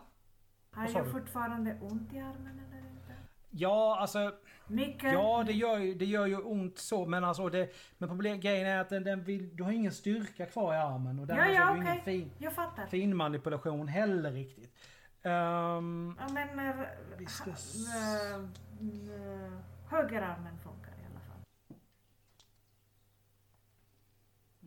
Har 0.71 0.87
sa 0.87 0.97
jag 0.97 1.07
du? 1.07 1.11
fortfarande 1.11 1.77
ont 1.81 2.13
i 2.13 2.19
armen 2.19 2.59
eller 2.67 2.77
inte? 2.89 3.13
Ja, 3.49 3.97
alltså. 3.99 4.33
Mycket? 4.67 5.13
Ja, 5.13 5.43
det 5.47 5.53
gör 5.53 5.77
ju, 5.77 5.93
det 5.93 6.05
gör 6.05 6.25
ju 6.25 6.37
ont 6.37 6.77
så. 6.77 7.05
Men 7.05 7.23
alltså 7.23 7.49
det... 7.49 7.69
Men 7.97 8.09
problem, 8.09 8.39
grejen 8.39 8.67
är 8.67 8.79
att 8.79 8.89
den, 8.89 9.03
den 9.03 9.23
vill, 9.23 9.55
du 9.55 9.63
har 9.63 9.71
ingen 9.71 9.91
styrka 9.91 10.45
kvar 10.45 10.73
i 10.73 10.77
armen. 10.77 11.19
Och 11.19 11.29
Ja, 11.29 11.35
därmed 11.35 11.55
så 11.55 11.61
ja, 11.61 11.73
du 11.73 11.79
okej. 11.79 11.91
ingen 11.91 12.03
fin, 12.03 12.31
Jag 12.37 12.53
fattar. 12.53 12.85
fin 12.85 13.15
manipulation 13.15 13.87
heller 13.87 14.31
riktigt. 14.31 14.73
Ehm, 15.21 16.17
Ja, 16.19 16.27
men 16.33 16.85
Vi 17.17 17.25
ska 17.25 17.43
ha- 17.49 17.51
s- 17.57 17.75
äh, 17.95 18.35
äh, 18.35 19.51
högerarmen 19.89 20.57
funkar 20.57 20.91
i 20.91 21.05
alla 21.11 21.19
fall. 21.19 21.43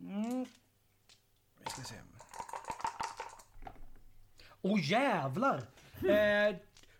Mm. 0.07 0.45
Vi 1.59 1.69
ska 1.71 1.81
se. 1.81 1.95
Åh 4.61 4.75
oh, 4.75 4.79
jävlar! 4.83 5.57
eh, 6.09 6.55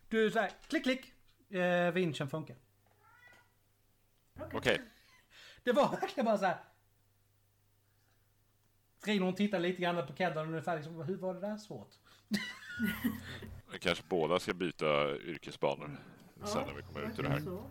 du 0.10 0.32
såhär, 0.32 0.52
klick 0.68 0.84
klick. 0.84 1.14
Eh, 1.50 1.92
vinschen 1.92 2.30
funkar. 2.30 2.56
Okej. 4.36 4.50
Okej, 4.54 4.82
Det 5.64 5.72
var 5.72 5.90
verkligen 5.90 6.26
bara 6.26 6.38
så 6.38 6.46
här. 6.46 6.58
Rino 9.06 9.32
tittar 9.32 9.60
lite 9.60 9.82
grann 9.82 10.08
på 10.08 10.14
Keddan 10.14 10.48
ungefär 10.48 10.76
liksom, 10.76 11.02
hur 11.02 11.18
var 11.18 11.34
det 11.34 11.40
där 11.40 11.58
svårt? 11.58 11.92
kanske 13.80 14.04
båda 14.08 14.40
ska 14.40 14.54
byta 14.54 15.18
yrkesbanor 15.18 15.98
sen 16.44 16.68
när 16.68 16.74
vi 16.74 16.82
kommer 16.82 17.02
ut 17.02 17.20
ur 17.20 17.24
det 17.24 17.30
här. 17.30 17.40
Så. 17.40 17.64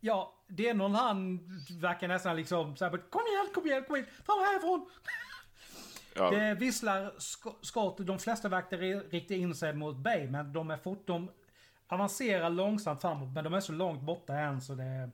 Ja, 0.00 0.34
det 0.48 0.68
är 0.68 0.74
någon 0.74 0.94
han 0.94 1.38
verkar 1.80 2.08
nästan 2.08 2.36
liksom 2.36 2.76
så 2.76 2.84
här, 2.84 2.92
bara, 2.92 3.02
kom 3.02 3.20
igen, 3.26 3.48
kom 3.54 3.66
igen, 3.66 3.84
kom 3.86 3.96
igen, 3.96 4.08
fram 4.24 4.38
härifrån. 4.38 4.90
Ja, 6.14 6.30
Det 6.30 6.54
visslar 6.54 7.10
sk- 7.10 7.56
skott, 7.62 7.96
de 7.98 8.18
flesta 8.18 8.48
verkar 8.48 8.78
ri- 8.78 9.10
rikta 9.10 9.34
in 9.34 9.54
sig 9.54 9.72
mot 9.74 9.96
Bay, 9.96 10.28
men 10.30 10.52
de 10.52 10.70
är 10.70 10.76
fort, 10.76 11.06
de 11.06 11.30
avancerar 11.86 12.50
långsamt 12.50 13.00
framåt, 13.00 13.34
men 13.34 13.44
de 13.44 13.54
är 13.54 13.60
så 13.60 13.72
långt 13.72 14.02
borta 14.02 14.34
än 14.38 14.60
så 14.60 14.74
det... 14.74 15.10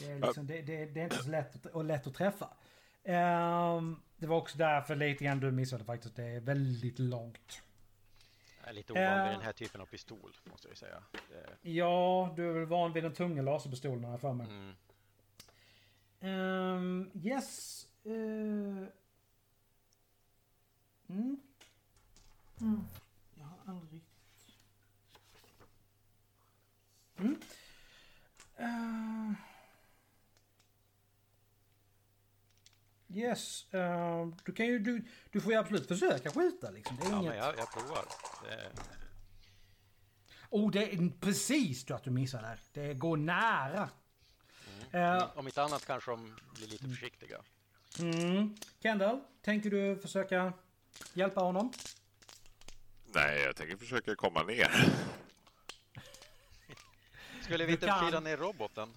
Det 0.00 0.10
är, 0.10 0.20
liksom, 0.20 0.46
det, 0.46 0.62
det, 0.62 0.86
det 0.86 1.00
är 1.00 1.04
inte 1.04 1.22
så 1.22 1.30
lätt, 1.30 1.66
och 1.66 1.84
lätt 1.84 2.06
att 2.06 2.14
träffa. 2.14 2.48
Ehm, 3.04 3.96
det 4.16 4.26
var 4.26 4.36
också 4.36 4.58
därför 4.58 4.96
lite 4.96 5.24
grann 5.24 5.40
du 5.40 5.50
missade 5.50 5.84
faktiskt, 5.84 6.16
det 6.16 6.24
är 6.24 6.40
väldigt 6.40 6.98
långt. 6.98 7.62
Jag 8.66 8.70
är 8.70 8.74
lite 8.74 8.92
ovan 8.92 9.04
Eh. 9.04 9.24
vid 9.24 9.32
den 9.32 9.40
här 9.40 9.52
typen 9.52 9.80
av 9.80 9.86
pistol, 9.86 10.36
måste 10.44 10.68
jag 10.68 10.76
säga. 10.76 11.02
Det, 11.28 11.70
Ja, 11.70 12.32
du 12.36 12.48
är 12.48 12.52
väl 12.52 12.66
van 12.66 12.92
vid 12.92 13.02
den 13.04 13.14
tunga 13.14 13.42
laserpistolen 13.42 14.10
jag 14.10 14.20
för 14.20 14.32
mig. 14.32 14.46
mm. 14.46 14.74
Ehm, 16.20 17.10
yes. 17.14 17.86
eh, 18.04 18.12
mm. 18.12 18.90
Mm. 22.60 22.84
Jag 23.34 23.44
har 23.44 23.58
aldrig 23.74 23.92
riktigt... 23.92 24.56
Mm. 27.16 27.40
Eh. 28.56 29.32
Yes. 33.16 33.74
eh, 33.74 34.26
du 34.44 34.52
kan 34.52 34.66
ju... 34.66 34.78
Du, 34.78 35.04
du 35.30 35.40
får 35.40 35.52
ju 35.52 35.58
absolut 35.58 35.88
försöka 35.88 36.30
skjuta 36.30 36.70
liksom. 36.70 36.96
Det 36.96 37.06
är 37.06 37.10
Ja, 37.10 37.16
inget... 37.18 37.28
men 37.28 37.38
jag, 37.38 37.58
jag 37.58 37.72
provar. 37.72 38.04
Det, 38.44 38.70
Oh, 40.50 40.70
det 40.70 40.94
är 40.94 41.20
precis 41.20 41.84
du 41.84 41.94
att 41.94 42.04
du 42.04 42.10
missar 42.10 42.42
där. 42.42 42.58
Det 42.72 42.94
går 42.94 43.16
nära. 43.16 43.88
Eh, 44.90 45.30
om 45.38 45.46
inte 45.46 45.62
annat 45.62 45.86
kanske 45.86 46.10
de 46.10 46.36
blir 46.54 46.66
lite 46.66 46.88
försiktiga. 46.88 47.40
mm. 48.00 48.56
Kendall, 48.82 49.20
tänker 49.42 49.70
du 49.70 49.96
försöka 49.96 50.52
hjälpa 51.14 51.40
honom? 51.40 51.72
nej, 53.14 53.40
jag 53.40 53.56
tänker 53.56 53.76
försöka 53.76 54.14
komma 54.16 54.42
ner. 54.42 54.70
Skulle 57.42 57.64
vi 57.64 57.70
Du 57.70 57.72
inte 57.72 57.86
kan. 57.86 58.06
fira 58.10 58.20
ner 58.20 58.36
roboten? 58.36 58.88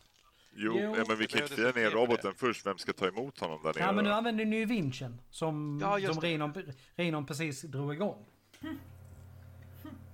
Jo, 0.51 0.79
Jo. 0.79 0.95
ja, 0.97 1.03
men 1.07 1.17
vi 1.17 1.25
Det 1.25 1.27
kan 1.27 1.41
inte 1.41 1.55
fira 1.55 1.71
ner 1.71 1.91
roboten 1.91 2.33
först. 2.35 2.65
Vem 2.65 2.77
ska 2.77 2.93
ta 2.93 3.07
emot 3.07 3.39
honom 3.39 3.59
där 3.63 3.73
nere? 3.73 3.83
Ja 3.83 3.91
men 3.91 4.03
nu 4.03 4.11
använder 4.13 4.45
ni 4.45 4.55
ju 4.55 4.65
vinschen 4.65 5.21
som, 5.29 5.79
Ja, 5.81 6.13
som 6.13 6.21
det. 6.21 6.27
Rinon, 6.27 6.53
Rinon 6.95 7.25
precis 7.25 7.61
drog 7.61 7.93
igång. 7.93 8.25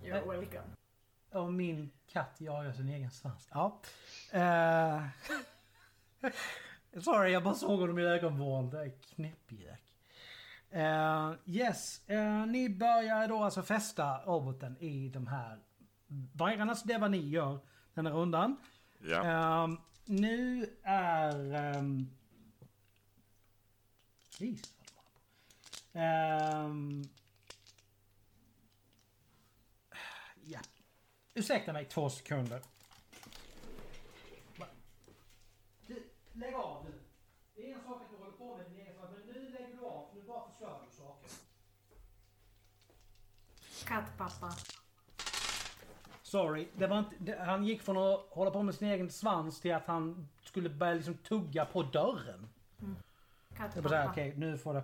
You're 0.03 0.39
welcome. 0.39 0.63
Och 1.31 1.53
min 1.53 1.91
katt 2.07 2.35
jagar 2.37 2.73
sin 2.73 2.89
egen 2.89 3.11
svans. 3.11 3.49
Ja. 3.51 3.81
Eh, 4.31 5.03
sorry, 7.01 7.31
jag 7.31 7.43
bara 7.43 7.53
såg 7.53 7.79
honom 7.79 7.99
i 7.99 8.03
ögonvrån. 8.03 8.69
Det 8.69 8.79
är 8.79 8.91
knäppjök. 9.15 9.81
Uh, 10.75 11.33
yes, 11.45 12.09
eh, 12.09 12.45
ni 12.45 12.69
börjar 12.69 13.27
då 13.27 13.43
alltså 13.43 13.63
fästa 13.63 14.17
roboten 14.25 14.77
i 14.77 15.09
de 15.09 15.27
här 15.27 15.59
vajrarna. 16.33 16.75
Så 16.75 16.87
det 16.87 16.93
är 16.93 16.99
vad 16.99 17.11
ni 17.11 17.29
gör 17.29 17.59
den 17.93 18.05
här 18.05 18.13
rundan. 18.13 18.57
Ja. 18.99 19.23
Ehm, 19.63 19.77
nu 20.05 20.69
är... 20.83 21.75
Um, 21.77 22.11
Jesus, 24.37 24.73
vad 24.95 25.05
håller. 25.05 25.21
Ehm, 25.93 27.03
ja. 30.43 30.59
Ursäkta 31.33 31.73
mig 31.73 31.85
två 31.85 32.09
sekunder. 32.09 32.61
Du, 35.87 36.09
lägg 36.33 36.53
av 36.53 36.85
nu. 36.85 36.99
Det 37.55 37.71
är 37.71 37.75
en 37.75 37.83
sak 37.83 38.01
att 38.01 38.09
du 38.09 38.17
håller 38.17 38.31
på 38.31 38.57
med 38.57 38.65
din 38.65 38.79
egen 38.79 38.95
sak, 38.95 39.09
men 39.11 39.27
nu 39.27 39.49
lägger 39.49 39.77
du 39.77 39.85
av. 39.85 40.09
Nu 40.15 40.21
bara 40.21 40.49
förstör 40.49 40.81
du 40.85 40.95
saker. 40.95 41.29
Kattpappa. 43.85 44.55
Sorry, 46.25 46.67
det 46.77 46.87
var 46.87 46.99
inte, 46.99 47.15
det, 47.19 47.39
han 47.39 47.65
gick 47.65 47.81
från 47.81 47.97
att 47.97 48.25
hålla 48.29 48.51
på 48.51 48.63
med 48.63 48.75
sin 48.75 48.87
egen 48.87 49.09
svans 49.11 49.61
till 49.61 49.73
att 49.73 49.85
han 49.85 50.27
skulle 50.41 50.69
börja 50.69 50.93
liksom 50.93 51.17
tugga 51.17 51.65
på 51.65 51.83
dörren. 51.83 52.47
Jag 53.75 53.83
bara 53.83 53.89
säga, 53.89 54.09
okej, 54.11 54.33
nu 54.37 54.57
får 54.57 54.73
det. 54.73 54.83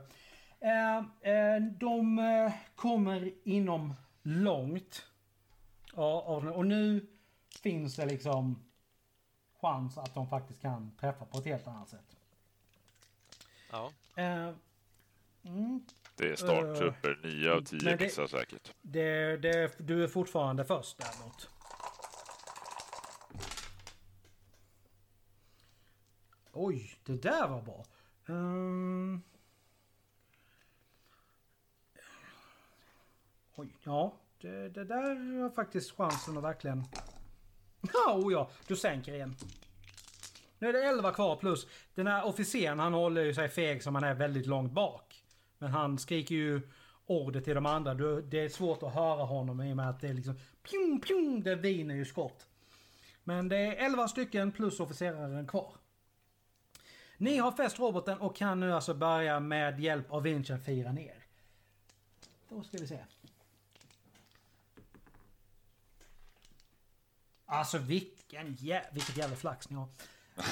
Eh, 0.59 0.97
eh, 1.33 1.61
de 1.63 2.19
eh, 2.19 2.53
kommer 2.75 3.31
inom 3.43 3.93
långt. 4.23 5.05
Den- 5.95 6.47
och 6.53 6.65
nu 6.65 7.07
finns 7.61 7.95
det 7.95 8.05
liksom 8.05 8.63
chans 9.61 9.97
att 9.97 10.13
de 10.13 10.27
faktiskt 10.29 10.61
kan 10.61 10.91
träffa 10.99 11.25
på 11.25 11.37
ett 11.37 11.45
helt 11.45 11.67
annat 11.67 11.89
sätt. 11.89 12.17
Ja. 13.71 13.91
Eh, 15.43 15.51
mm, 15.51 15.85
Det 16.15 16.29
är 16.29 16.35
starttrupper, 16.35 17.19
9 17.23 17.51
av 17.51 17.61
10 17.61 17.79
men 17.83 17.97
det- 17.97 18.03
missar 18.03 18.27
säkert. 18.27 18.73
det, 18.81 19.37
det, 19.37 19.71
du 19.77 20.03
är 20.03 20.07
fortfarande 20.07 20.65
först 20.65 20.97
däremot. 20.97 21.49
Oj, 26.53 26.95
det 27.03 27.21
där 27.21 27.47
var 27.47 27.61
bra. 27.61 27.85
Ehm. 28.27 29.21
Oj, 33.55 33.75
ja. 33.83 34.13
Det, 34.41 34.69
det 34.69 34.83
där 34.85 35.41
har 35.41 35.49
faktiskt 35.49 35.91
chansen 35.91 36.37
att 36.37 36.43
verkligen... 36.43 36.83
Ja, 37.93 38.13
oh 38.15 38.33
ja, 38.33 38.49
du 38.67 38.75
sänker 38.75 39.13
igen. 39.13 39.35
Nu 40.59 40.69
är 40.69 40.73
det 40.73 40.83
11 40.83 41.11
kvar 41.13 41.35
plus 41.35 41.67
den 41.95 42.07
här 42.07 42.25
officeren 42.25 42.79
han 42.79 42.93
håller 42.93 43.21
ju 43.23 43.33
sig 43.33 43.49
feg 43.49 43.83
som 43.83 43.95
han 43.95 44.03
är 44.03 44.13
väldigt 44.13 44.45
långt 44.45 44.71
bak. 44.71 45.10
Men 45.61 45.71
han 45.71 45.97
skriker 45.97 46.35
ju 46.35 46.61
order 47.05 47.41
till 47.41 47.55
de 47.55 47.65
andra. 47.65 47.93
Det 48.21 48.39
är 48.39 48.49
svårt 48.49 48.83
att 48.83 48.93
höra 48.93 49.23
honom 49.23 49.61
i 49.61 49.73
och 49.73 49.77
med 49.77 49.89
att 49.89 50.01
det 50.01 50.07
är 50.07 50.13
liksom 50.13 50.39
pjong 50.63 51.01
pjong, 51.01 51.43
det 51.43 51.55
viner 51.55 51.95
ju 51.95 52.05
skott. 52.05 52.47
Men 53.23 53.49
det 53.49 53.57
är 53.57 53.85
11 53.85 54.07
stycken 54.07 54.51
plus 54.51 54.79
officeraren 54.79 55.47
kvar. 55.47 55.75
Ni 57.17 57.37
har 57.37 57.51
fäst 57.51 57.79
roboten 57.79 58.17
och 58.17 58.35
kan 58.35 58.59
nu 58.59 58.73
alltså 58.73 58.93
börja 58.93 59.39
med 59.39 59.79
hjälp 59.79 60.11
av 60.11 60.23
vinschen 60.23 60.59
fira 60.59 60.91
ner. 60.91 61.25
Då 62.49 62.63
ska 62.63 62.77
vi 62.77 62.87
se. 62.87 62.99
Alltså 67.45 67.77
vilken 67.77 68.53
jä 68.53 68.85
vilket 68.91 69.17
jävla 69.17 69.35
flax 69.35 69.69
ni 69.69 69.75
har. 69.75 69.87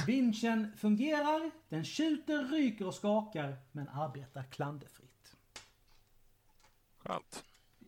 Vinschen 0.05 0.71
fungerar, 0.77 1.51
den 1.69 1.83
tjuter, 1.83 2.43
ryker 2.43 2.87
och 2.87 2.95
skakar 2.95 3.57
men 3.71 3.87
arbetar 3.87 4.43
klanderfritt. 4.43 4.98
Skönt. 7.09 7.43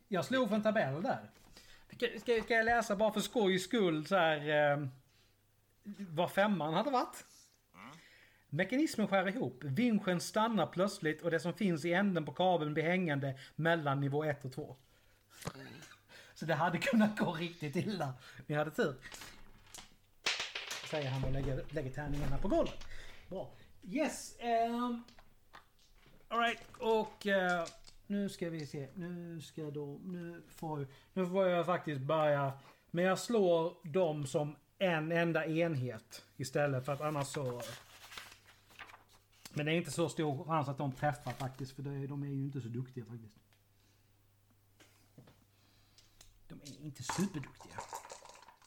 Jag 0.08 0.26
slog 0.26 0.50
för 0.50 0.56
en 0.56 0.64
tabell 0.64 1.04
där. 1.04 1.30
Ska, 1.98 2.08
ska, 2.42 2.54
jag 2.54 2.66
läsa 2.66 2.96
bara 2.96 3.14
för 3.14 3.20
skojs 3.20 3.64
skull 3.64 4.06
så 4.06 4.16
här 4.16 4.72
eh, 4.74 4.88
vad 6.10 6.32
femman 6.32 6.74
hade 6.74 6.92
varit? 6.92 7.26
Mekanismen 8.50 9.08
skär 9.08 9.28
ihop. 9.28 9.64
Vinschen 9.64 10.22
stannar 10.22 10.68
plötsligt 10.68 11.22
och 11.22 11.32
det 11.32 11.40
som 11.40 11.54
finns 11.54 11.86
i 11.86 11.94
änden 11.94 12.26
på 12.26 12.34
kabeln 12.34 12.74
blir 12.74 12.84
hängande 12.84 13.40
mellan 13.56 14.02
nivå 14.02 14.24
1 14.24 14.46
och 14.46 14.54
2. 14.54 14.76
Så 16.34 16.46
det 16.46 16.56
hade 16.56 16.78
kunnat 16.78 17.20
gå 17.20 17.34
riktigt 17.34 17.76
illa. 17.76 18.14
Ni 18.48 18.56
hade 18.56 18.72
tur. 18.72 18.96
Säger 20.90 21.10
han 21.10 21.24
och 21.24 21.32
lägger, 21.32 21.64
lägger 21.70 21.92
tärningarna 21.92 22.38
på 22.38 22.48
golvet. 22.48 22.88
Bra. 23.30 23.52
Yes. 23.84 24.36
Um, 24.70 25.04
Alright. 26.28 26.60
Och 26.80 27.28
eh, 27.28 27.66
nu 28.12 28.30
ska 28.30 28.50
vi 28.50 28.67
se. 28.67 28.89
Nu 28.95 29.41
ska 29.41 29.71
då... 29.71 30.00
Nu 30.04 30.41
får, 30.47 30.88
nu 31.13 31.28
får 31.28 31.47
jag 31.47 31.65
faktiskt 31.65 32.02
börja. 32.02 32.54
Men 32.91 33.06
jag 33.06 33.19
slår 33.19 33.88
dem 33.88 34.26
som 34.28 34.56
en 34.78 35.12
enda 35.12 35.45
enhet 35.45 36.26
istället 36.38 36.86
för 36.86 36.93
att 36.93 37.02
annars 37.02 37.28
så... 37.28 37.62
Men 39.54 39.65
det 39.65 39.71
är 39.71 39.76
inte 39.76 39.91
så 39.91 40.10
stor 40.10 40.45
chans 40.45 40.67
att 40.69 40.78
de 40.78 40.91
träffar 40.91 41.32
faktiskt 41.32 41.71
för 41.71 41.84
det, 41.84 42.08
de 42.08 42.24
är 42.24 42.28
ju 42.28 42.43
inte 42.43 42.62
så 42.62 42.67
duktiga 42.67 43.06
faktiskt. 43.06 43.36
De 46.47 46.56
är 46.56 46.86
inte 46.86 47.04
superduktiga. 47.04 47.80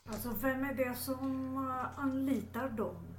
Alltså 0.05 0.31
vem 0.31 0.65
är 0.65 0.75
det 0.75 0.95
som 0.95 1.57
eh, 1.57 1.99
anlitar 1.99 2.69
dem? 2.69 3.15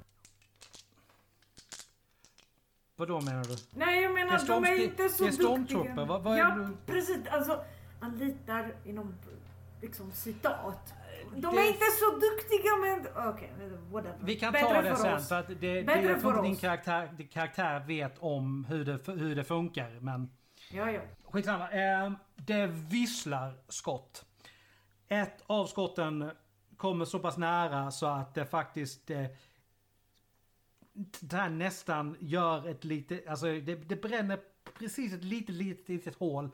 Vad 2.96 3.08
då 3.08 3.20
menar 3.20 3.44
du? 3.44 3.56
Nej 3.70 4.02
jag 4.02 4.14
menar 4.14 4.46
de 4.46 4.64
är 4.64 4.84
inte 4.84 5.08
så 5.08 5.24
det 5.24 5.30
är 5.30 5.58
duktiga. 5.58 6.04
vad- 6.04 6.22
vad 6.22 6.38
ja 6.38 6.48
det- 6.50 6.92
precis, 6.92 7.18
alltså 7.30 7.64
anlitar 8.00 8.74
inom 8.84 9.14
liksom 9.82 10.12
citat. 10.12 10.94
De 11.34 11.40
Det- 11.40 11.60
är 11.62 11.66
inte 11.68 11.84
så 12.00 12.10
duktiga 12.10 12.76
men 12.80 13.28
okej, 13.34 13.52
whatever. 13.92 14.16
Vi 14.20 14.36
kan 14.36 14.52
Bättre 14.52 14.68
ta 14.74 14.82
det 14.82 14.90
för 14.90 14.96
sen 15.02 15.14
oss. 15.14 15.28
för 15.28 15.38
att 15.40 15.48
det, 15.48 15.54
det, 15.54 15.82
Bättre 15.86 16.02
jag 16.02 16.20
tror 16.20 16.32
för 16.32 16.38
inte 16.38 16.48
din 16.48 16.56
karaktär, 16.56 17.10
din 17.16 17.28
karaktär 17.28 17.80
vet 17.86 18.18
om 18.18 18.64
hur 18.64 18.84
det, 18.84 19.06
hur 19.12 19.36
det 19.36 19.44
funkar 19.44 19.98
men... 20.00 20.30
Ja, 20.70 20.90
ja. 20.90 21.00
Skitsamma. 21.30 21.70
Eh, 21.70 22.12
det 22.36 22.66
visslar 22.66 23.54
skott. 23.68 24.24
Ett 25.08 25.42
av 25.46 25.66
skotten 25.66 26.30
kommer 26.76 27.04
så 27.04 27.18
pass 27.18 27.36
nära 27.36 27.90
så 27.90 28.06
att 28.06 28.34
det 28.34 28.46
faktiskt 28.46 29.10
eh, 29.10 29.24
det 31.20 31.36
här 31.36 31.48
nästan 31.50 32.16
gör 32.20 32.68
ett 32.68 32.84
litet, 32.84 33.26
alltså 33.28 33.46
det, 33.46 33.74
det 33.74 34.02
bränner 34.02 34.38
precis 34.78 35.12
ett 35.14 35.24
litet, 35.24 35.54
litet, 35.54 35.88
litet 35.88 36.14
hål 36.14 36.50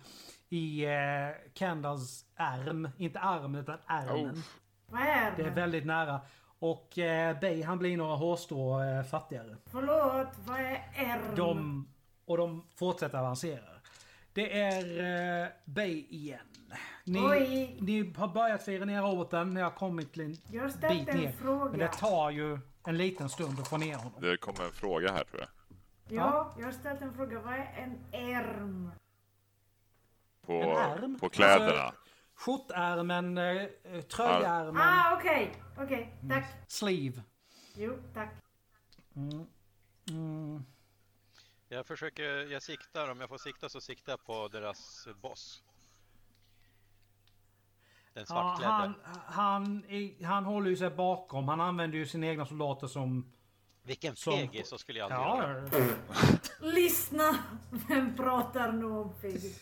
i 0.49 0.85
eh, 0.85 1.53
Kendalls 1.55 2.25
ärm. 2.37 2.89
Inte 2.97 3.19
armen 3.21 3.61
utan 3.61 3.79
ärmen. 3.87 4.35
Oh. 4.35 4.39
Vad 4.87 5.01
är 5.01 5.33
Det 5.37 5.43
är 5.43 5.51
väldigt 5.55 5.87
nära. 5.87 6.21
Och 6.59 6.99
eh, 6.99 7.41
Bay 7.41 7.63
han 7.63 7.79
blir 7.79 7.97
några 7.97 8.15
hårstrå 8.15 8.83
eh, 8.83 9.03
fattigare. 9.03 9.57
Förlåt, 9.67 10.29
vad 10.47 10.61
är 10.61 10.89
ärm? 10.95 11.35
De, 11.37 11.89
och 12.25 12.37
de 12.37 12.67
fortsätter 12.75 13.19
avancera. 13.19 13.65
Det 14.33 14.61
är 14.61 15.43
eh, 15.43 15.49
Bay 15.65 16.07
igen. 16.09 16.41
Ni, 17.05 17.19
Oj. 17.21 17.77
ni 17.81 18.15
har 18.17 18.29
börjat 18.29 18.65
fira 18.65 18.85
ner 18.85 19.03
roboten, 19.03 19.55
ni 19.55 19.61
har 19.61 19.71
kommit 19.71 20.19
en 20.19 20.37
Jag 20.51 20.63
har 20.63 20.69
ställt 20.69 21.07
bit 21.07 21.09
en 21.15 21.21
ner. 21.21 21.33
fråga. 21.33 21.71
Men 21.71 21.79
det 21.79 21.89
tar 21.89 22.31
ju 22.31 22.59
en 22.85 22.97
liten 22.97 23.29
stund 23.29 23.61
att 23.61 23.69
få 23.69 23.77
ner 23.77 23.97
honom. 23.97 24.21
Det 24.21 24.37
kommer 24.37 24.65
en 24.65 24.73
fråga 24.73 25.13
här 25.13 25.25
tror 25.25 25.41
jag. 25.41 25.49
Ja, 26.09 26.55
jag 26.59 26.65
har 26.65 26.73
ställt 26.73 27.01
en 27.03 27.15
fråga. 27.15 27.41
Vad 27.41 27.55
är 27.55 27.75
en 27.77 28.05
ärm? 28.13 28.91
På, 30.47 30.53
En 30.53 30.69
ärm? 31.03 31.19
på 31.19 31.29
kläderna. 31.29 31.83
Alltså, 31.83 32.01
Skjortärmen, 32.35 33.39
eh, 33.39 34.01
tröjärmen, 34.09 34.83
Ah, 34.83 35.17
okej. 35.17 35.63
Okej, 35.79 36.19
Mm. 36.23 36.29
tack. 36.43 36.51
sleeve. 36.67 37.23
Jo, 37.75 37.99
tack. 38.15 38.31
Mm. 39.17 40.65
Jag 41.69 41.87
försöker, 41.87 42.25
jag 42.53 42.63
siktar, 42.63 43.11
om 43.11 43.21
jag 43.21 43.29
får 43.29 43.39
sikta 43.39 43.69
så 43.69 43.81
siktar 43.81 44.13
jag 44.13 44.25
på 44.25 44.49
deras 44.49 45.09
boss. 45.23 45.63
Den 48.15 48.21
Ja, 48.21 48.27
svartklädde. 48.27 48.73
han, 48.73 48.95
han, 49.27 49.85
är- 49.89 50.25
han 50.25 50.45
håller 50.45 50.71
ju 50.71 50.77
sig 50.77 50.91
bakom. 50.91 51.49
Han 51.49 51.61
använder 51.61 51.99
ju 51.99 52.07
sina 52.07 52.27
egna 52.27 52.47
soldater 52.47 52.87
som... 52.87 53.33
Vilken 53.85 54.17
fegis, 54.17 54.69
så 54.69 54.79
skulle 54.79 54.99
jag 54.99 55.13
aldrig 55.13 55.45
göra. 55.45 55.99
ja, 56.11 56.39
Lyssna! 56.61 57.39
Vem 57.89 58.17
pratar 58.17 58.73
nu 58.73 58.85
om 58.85 59.15
Figg? 59.15 59.55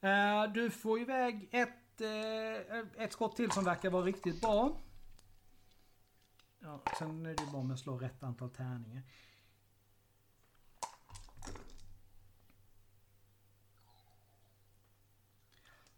Eh, 0.00 0.52
du 0.54 0.70
får 0.70 1.00
iväg 1.00 1.48
ett, 1.52 2.00
eh, 2.00 3.02
ett 3.04 3.12
skott 3.12 3.36
till 3.36 3.50
som 3.50 3.64
verkar 3.64 3.90
vara 3.90 4.04
riktigt 4.04 4.40
bra. 4.40 4.76
Ja, 6.60 6.80
sen 6.98 7.26
är 7.26 7.30
det 7.34 7.46
bara 7.52 7.62
med 7.62 7.74
att 7.74 7.80
slå 7.80 7.98
rätt 7.98 8.22
antal 8.22 8.50
tärningar. 8.50 9.02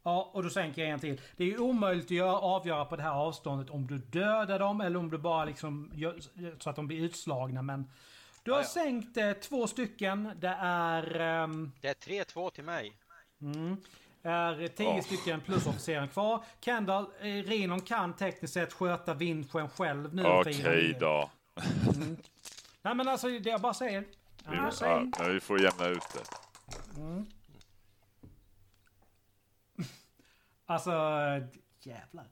Ja, 0.09 0.31
och 0.33 0.43
då 0.43 0.51
sänker 0.51 0.83
jag 0.83 0.91
en 0.91 1.01
till. 1.01 1.21
Det 1.37 1.45
är 1.45 1.49
ju 1.49 1.59
omöjligt 1.59 2.05
att 2.05 2.11
göra, 2.11 2.39
avgöra 2.39 2.85
på 2.85 2.97
det 2.97 3.03
här 3.03 3.11
avståndet 3.11 3.71
om 3.71 3.87
du 3.87 3.99
dödar 3.99 4.59
dem 4.59 4.81
eller 4.81 4.99
om 4.99 5.11
du 5.11 5.19
bara 5.19 5.45
liksom 5.45 5.91
gör 5.95 6.19
så 6.59 6.71
att 6.71 6.77
de 6.77 6.87
blir 6.87 7.01
utslagna. 7.01 7.63
Men 7.63 7.91
du 8.43 8.51
har 8.51 8.59
Ja, 8.59 8.63
ja. 8.65 8.69
sänkt 8.69 9.17
eh, 9.17 9.33
två 9.33 9.67
stycken. 9.67 10.33
Det 10.41 10.57
är... 10.61 11.21
ehm, 11.21 11.73
Det 11.81 11.89
är 11.89 11.95
3-2 12.25 12.51
till 12.51 12.65
mig. 12.65 12.93
Mm. 13.43 13.77
Är 14.23 14.69
10 14.69 14.87
Åh. 14.89 15.01
stycken 15.01 15.41
plusofficeren 15.41 16.09
kvar. 16.09 16.45
Kendall, 16.61 17.07
eh, 17.21 17.25
Renon 17.27 17.81
kan 17.81 18.13
tekniskt 18.17 18.55
sett 18.55 18.73
sköta 18.73 19.15
vinschen 19.15 19.69
själv 19.69 20.15
nu. 20.15 20.25
Okej 20.27 20.55
ner. 20.93 21.01
då. 21.01 21.31
Nej 22.83 22.95
men 22.95 23.09
alltså 23.09 23.29
det 23.29 23.51
jag 23.51 23.61
bara 23.61 23.75
säger. 23.75 24.01
Vi, 24.01 24.57
Jag 24.57 24.67
ja, 24.67 24.71
säger. 24.71 25.11
men 25.19 25.33
vi 25.35 25.41
får 25.41 25.61
jämna 25.63 25.87
ut 25.87 26.03
det. 26.15 26.23
Alltså 30.71 30.91
jävlar. 31.81 32.27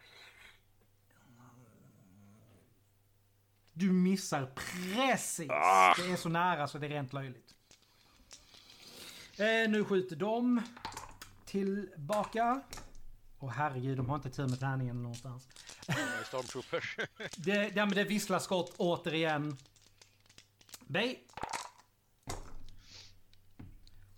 Du 3.73 3.93
missar 3.93 4.47
precis. 4.57 5.51
Ah. 5.51 5.95
Det 5.99 6.13
är 6.13 6.17
så 6.17 6.29
nära 6.29 6.69
så 6.69 6.79
det 6.79 6.87
är 6.87 6.91
rent 6.91 7.13
löjligt. 7.13 7.55
Eh, 9.39 9.71
nu 9.71 9.85
skjuter 9.85 10.17
de 10.17 10.63
tillbaka. 11.45 12.63
Och 13.39 13.53
herregud, 13.53 13.97
de 13.97 14.09
har 14.09 14.17
inte 14.17 14.31
tur 14.31 14.49
med 14.49 14.61
tärningen 14.61 15.03
någonstans. 15.03 15.49
Stormtroopers. 16.25 16.97
Det, 17.37 17.75
men 17.75 17.89
det 17.89 18.05
visslar 18.05 18.39
skott 18.39 18.75
återigen. 18.77 19.57
Bay. 20.87 21.17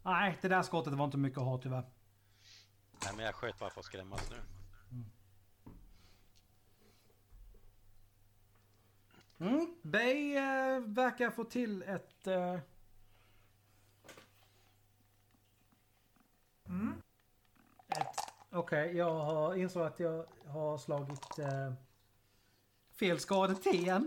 Nej, 0.02 0.38
det 0.40 0.48
där 0.48 0.62
skottet 0.62 0.92
var 0.92 1.04
inte 1.04 1.16
mycket 1.16 1.38
att 1.38 1.44
ha 1.44 1.58
tyvärr. 1.58 1.97
Nej, 3.04 3.12
men 3.16 3.24
jag 3.24 3.34
sköt 3.34 3.58
bara 3.58 3.70
för 3.70 3.80
att 3.80 3.86
skrämmas 3.86 4.30
nu. 4.30 4.36
Mm. 9.40 9.74
Bay 9.82 10.36
eh, 10.36 10.80
verkar 10.80 11.30
få 11.30 11.44
till 11.44 11.82
ett... 11.82 12.26
Eh... 12.26 12.54
ett 17.88 18.28
Okej, 18.50 18.96
jag 18.96 19.14
har 19.14 19.54
insåg 19.54 19.86
att 19.86 20.00
jag 20.00 20.26
har 20.46 20.78
slagit 20.78 21.38
eh, 21.38 21.72
fel 22.92 23.18
skade-T 23.18 24.00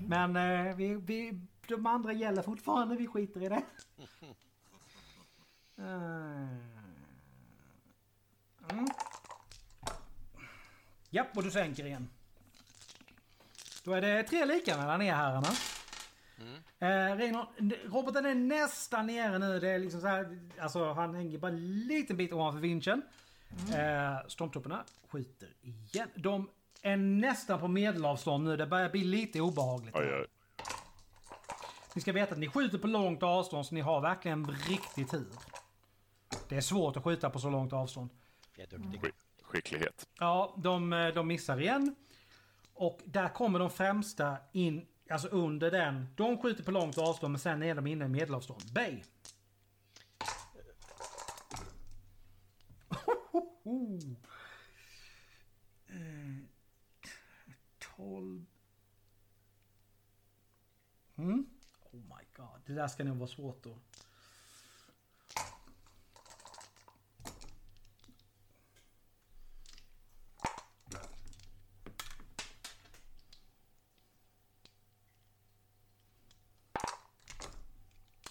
Men 0.00 0.36
eh, 0.36 0.76
vi, 0.76 0.94
vi, 0.94 1.40
de 1.68 1.86
andra 1.86 2.12
gäller 2.12 2.42
fortfarande, 2.42 2.96
vi 2.96 3.06
skiter 3.06 3.42
i 3.42 3.48
det. 3.48 3.62
Eh, 5.78 6.75
Mm. 8.70 8.86
Japp, 11.10 11.36
och 11.36 11.42
du 11.42 11.50
sänker 11.50 11.86
igen. 11.86 12.08
Då 13.84 13.92
är 13.92 14.00
det 14.00 14.22
tre 14.22 14.44
lika 14.44 14.76
mellan 14.76 15.02
er 15.02 15.14
herrarna. 15.14 15.48
Eh, 16.78 17.16
Reinhold, 17.16 17.48
roboten 17.84 18.26
är 18.26 18.34
nästan 18.34 19.06
nere 19.06 19.38
nu. 19.38 19.60
Det 19.60 19.68
är 19.68 19.78
liksom 19.78 20.00
så 20.00 20.06
här, 20.06 20.48
alltså 20.60 20.92
han 20.92 21.14
hänger 21.14 21.38
bara 21.38 21.52
en 21.52 21.86
liten 21.86 22.16
bit 22.16 22.32
ovanför 22.32 22.60
vinschen. 22.60 23.02
Eh, 23.74 24.28
stormtrupperna 24.28 24.84
skjuter 25.08 25.48
igen. 25.62 26.08
De 26.14 26.50
är 26.82 26.96
nästan 26.96 27.60
på 27.60 27.68
medelavstånd 27.68 28.44
nu. 28.44 28.56
Det 28.56 28.66
börjar 28.66 28.90
bli 28.90 29.04
lite 29.04 29.40
obehagligt. 29.40 29.96
Oj, 29.96 30.14
oj. 30.14 30.26
Ni 31.94 32.00
ska 32.00 32.12
veta 32.12 32.32
att 32.32 32.40
ni 32.40 32.48
skjuter 32.48 32.78
på 32.78 32.86
långt 32.86 33.22
avstånd 33.22 33.66
så 33.66 33.74
ni 33.74 33.80
har 33.80 34.00
verkligen 34.00 34.46
riktig 34.50 35.10
tur. 35.10 35.26
Det 36.48 36.56
är 36.56 36.60
svårt 36.60 36.96
att 36.96 37.04
skjuta 37.04 37.30
på 37.30 37.38
så 37.38 37.50
långt 37.50 37.72
avstånd. 37.72 38.10
Jag 38.56 38.72
är 38.72 38.78
duktig. 38.78 39.00
Skick- 39.00 39.14
Skicklighet. 39.42 40.08
Ja, 40.18 40.54
de, 40.58 40.92
eh, 40.92 41.08
de 41.14 41.26
missar 41.26 41.60
igen. 41.60 41.94
Och 42.74 43.00
där 43.04 43.28
kommer 43.28 43.58
de 43.58 43.70
främsta 43.70 44.36
in, 44.52 44.86
alltså 45.10 45.28
under 45.28 45.70
den. 45.70 46.06
De 46.16 46.38
skjuter 46.38 46.64
på 46.64 46.70
långt 46.70 46.98
avstånd 46.98 47.32
men 47.32 47.38
sen 47.40 47.62
är 47.62 47.74
de 47.74 47.86
inne 47.86 48.04
i 48.04 48.08
medelavstånd. 48.08 48.62
Bay. 48.72 49.02
Eh, 55.88 56.36
12. 57.96 58.46
Mm. 61.16 61.46
Oh 61.92 62.00
my 62.00 62.24
god, 62.36 62.60
det 62.66 62.72
där 62.72 62.88
ska 62.88 63.04
nog 63.04 63.16
vara 63.16 63.28
svårt 63.28 63.64
då. 63.64 63.78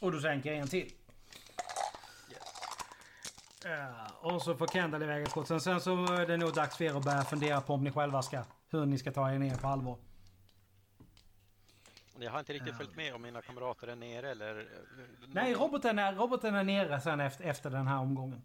Och 0.05 0.11
du 0.11 0.21
sänker 0.21 0.53
en 0.53 0.67
till. 0.67 0.93
Ja, 3.63 4.07
och 4.21 4.41
så 4.41 4.55
får 4.55 4.67
Kendall 4.67 5.03
iväg 5.03 5.23
ett 5.23 5.29
skott. 5.29 5.47
Sen, 5.47 5.61
sen 5.61 5.81
så 5.81 6.13
är 6.13 6.27
det 6.27 6.37
nog 6.37 6.53
dags 6.53 6.77
för 6.77 6.85
er 6.85 6.97
att 6.97 7.03
börja 7.03 7.23
fundera 7.23 7.61
på 7.61 7.73
om 7.73 7.83
ni 7.83 7.91
själva 7.91 8.21
ska... 8.21 8.43
Hur 8.69 8.85
ni 8.85 8.97
ska 8.97 9.11
ta 9.11 9.31
er 9.31 9.39
ner 9.39 9.55
på 9.55 9.67
allvar. 9.67 9.97
Jag 12.19 12.31
har 12.31 12.39
inte 12.39 12.53
riktigt 12.53 12.77
följt 12.77 12.95
med 12.95 13.13
om 13.15 13.21
mina 13.21 13.41
kamrater 13.41 13.87
är 13.87 13.95
nere 13.95 14.31
eller... 14.31 14.67
Nej, 15.27 15.53
roboten 15.53 15.99
är, 15.99 16.15
roboten 16.15 16.55
är 16.55 16.63
nere 16.63 17.01
sen 17.01 17.19
efter, 17.19 17.43
efter 17.43 17.69
den 17.69 17.87
här 17.87 17.99
omgången. 17.99 18.41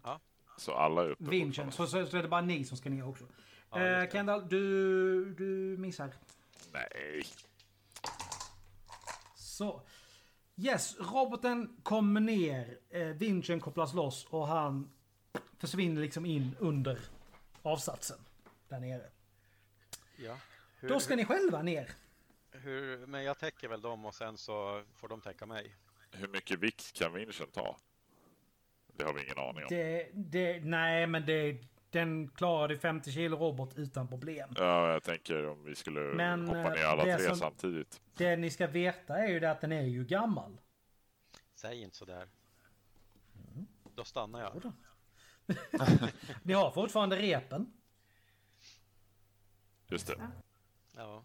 Så 0.57 0.73
alla 0.73 1.01
är 1.01 1.09
uppe. 1.09 1.23
Vinchen. 1.23 1.71
Så, 1.71 1.87
så, 1.87 2.05
så 2.05 2.17
är 2.17 2.21
det 2.21 2.27
bara 2.27 2.41
ni 2.41 2.63
som 2.63 2.77
ska 2.77 2.89
ner 2.89 3.07
också. 3.07 3.25
Ja, 3.71 3.79
eh. 3.79 4.09
Kendall, 4.09 4.49
du, 4.49 5.33
du 5.33 5.77
missar. 5.79 6.09
Nej. 6.71 7.23
Så. 9.35 9.81
Yes, 10.63 10.95
roboten 10.99 11.77
kommer 11.83 12.21
ner. 12.21 12.77
Eh, 12.89 13.07
vinchen 13.07 13.59
kopplas 13.59 13.93
loss 13.93 14.27
och 14.29 14.47
han 14.47 14.91
försvinner 15.57 16.01
liksom 16.01 16.25
in 16.25 16.55
under 16.59 16.99
avsatsen. 17.61 18.17
Där 18.69 18.79
nere. 18.79 19.09
Ja. 20.15 20.37
Hur, 20.79 20.89
Då 20.89 20.99
ska 20.99 21.15
ni 21.15 21.25
själva 21.25 21.61
ner. 21.61 21.91
hur, 22.51 23.07
men 23.07 23.23
jag 23.23 23.39
täcker 23.39 23.67
väl 23.67 23.81
dem 23.81 24.05
och 24.05 24.15
sen 24.15 24.37
så 24.37 24.83
får 24.95 25.07
de 25.07 25.21
täcka 25.21 25.45
mig. 25.45 25.75
Hur 26.11 26.27
mycket 26.27 26.59
vikt 26.59 26.93
kan 26.93 27.13
vinschen 27.13 27.47
ta? 27.51 27.77
Det 28.97 29.03
har 29.03 29.13
vi 29.13 29.23
ingen 29.23 29.37
aning 29.37 29.63
om. 29.63 29.67
Det, 29.69 30.09
det, 30.13 30.59
nej, 30.65 31.07
men 31.07 31.25
det, 31.25 31.57
den 31.91 32.27
klarade 32.27 32.77
50 32.77 33.11
kilo 33.11 33.37
robot 33.37 33.77
utan 33.77 34.07
problem. 34.07 34.49
Ja, 34.57 34.91
jag 34.93 35.03
tänker 35.03 35.47
om 35.47 35.63
vi 35.63 35.75
skulle 35.75 35.99
Men, 36.01 36.47
hoppa 36.47 36.69
ner 36.69 36.77
eh, 36.83 36.89
alla 36.89 37.03
tre 37.03 37.19
som- 37.19 37.35
samtidigt. 37.35 38.01
Det 38.17 38.35
ni 38.35 38.49
ska 38.49 38.67
veta 38.67 39.17
är 39.17 39.27
ju 39.27 39.39
det 39.39 39.51
att 39.51 39.61
den 39.61 39.71
är 39.71 39.81
ju 39.81 40.05
gammal. 40.05 40.57
Säg 41.55 41.81
inte 41.81 41.97
sådär. 41.97 42.27
Då 43.95 44.03
stannar 44.03 44.39
jag. 44.39 44.53
Jodå. 44.55 44.73
Ni 46.43 46.53
har 46.53 46.71
fortfarande 46.71 47.15
repen. 47.15 47.73
Just 49.87 50.07
det. 50.07 50.15
Ja. 50.95 51.23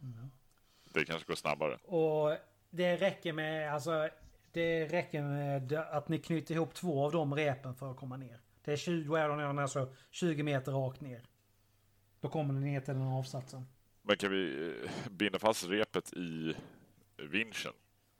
Det 0.84 1.04
kanske 1.04 1.26
går 1.28 1.34
snabbare. 1.34 1.76
Och 1.76 2.36
det 2.70 2.96
räcker 2.96 3.32
med, 3.32 3.74
alltså, 3.74 4.08
det 4.52 4.86
räcker 4.86 5.22
med 5.22 5.72
att 5.72 6.08
ni 6.08 6.18
knyter 6.18 6.54
ihop 6.54 6.74
två 6.74 7.04
av 7.04 7.12
de 7.12 7.34
repen 7.34 7.74
för 7.74 7.90
att 7.90 7.96
komma 7.96 8.16
ner. 8.16 8.40
Det 8.66 8.72
är 8.72 8.76
20, 8.76 9.08
då 9.08 9.14
är 9.16 9.28
de 9.28 9.58
alltså 9.58 9.94
20 10.10 10.42
meter 10.42 10.72
rakt 10.72 11.00
ner. 11.00 11.22
Då 12.20 12.28
kommer 12.28 12.54
ni 12.54 12.60
ner 12.70 12.80
till 12.80 12.94
den 12.94 13.02
avsatsen. 13.02 13.66
Men 14.02 14.16
kan 14.16 14.30
vi 14.30 14.68
eh, 14.84 15.10
binda 15.10 15.38
fast 15.38 15.64
repet 15.68 16.12
i 16.12 16.56
vinschen? 17.16 17.72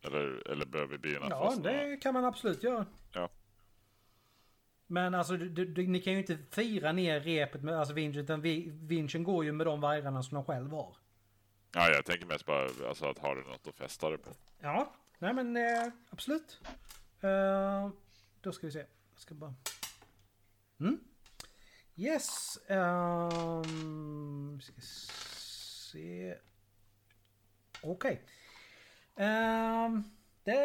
Eller, 0.02 0.48
eller 0.50 0.66
behöver 0.66 0.92
vi 0.92 0.98
binda 0.98 1.26
Ja, 1.30 1.44
fast 1.44 1.59
några- 1.59 1.72
det 1.87 1.96
kan 1.96 2.14
man 2.14 2.24
absolut 2.24 2.62
göra. 2.62 2.87
Ja. 3.12 3.28
Men 4.87 5.14
alltså, 5.14 5.37
du, 5.37 5.64
du, 5.66 5.87
ni 5.87 6.00
kan 6.00 6.12
ju 6.12 6.18
inte 6.18 6.38
fira 6.50 6.92
ner 6.92 7.20
repet 7.20 7.62
med 7.62 7.78
alltså 7.78 7.94
vinschen, 7.94 8.22
utan 8.22 8.40
vi, 8.40 8.70
vinschen 8.70 9.24
går 9.24 9.44
ju 9.44 9.52
med 9.52 9.66
de 9.66 9.80
vajrarna 9.80 10.22
som 10.22 10.35
de 10.35 10.44
själv 10.44 10.70
har. 10.70 10.96
Ja, 11.72 11.90
jag 11.90 12.04
tänker 12.04 12.26
mest 12.26 12.46
bara 12.46 12.68
alltså, 12.88 13.06
att 13.06 13.18
ha 13.18 13.35
det 13.35 13.40
något 13.40 13.66
att 13.66 13.76
fästa 13.76 14.11
det 14.11 14.18
på. 14.18 14.30
Ja, 14.61 14.92
nej 15.18 15.35
men 15.35 15.56
eh, 15.56 15.92
absolut. 16.11 16.61
Eh, 17.20 17.90
då 18.40 18.52
ska 18.52 18.66
vi 18.66 18.72
se. 18.72 18.78
Jag 19.12 19.20
ska 19.20 19.35
bara... 19.35 19.54
Mm. 20.80 21.00
Yes. 21.96 22.58
Um, 22.68 24.60
ska 24.60 24.80
se. 24.80 26.38
Okej. 27.82 28.26
Ehm, 29.16 30.04
det 30.44 30.58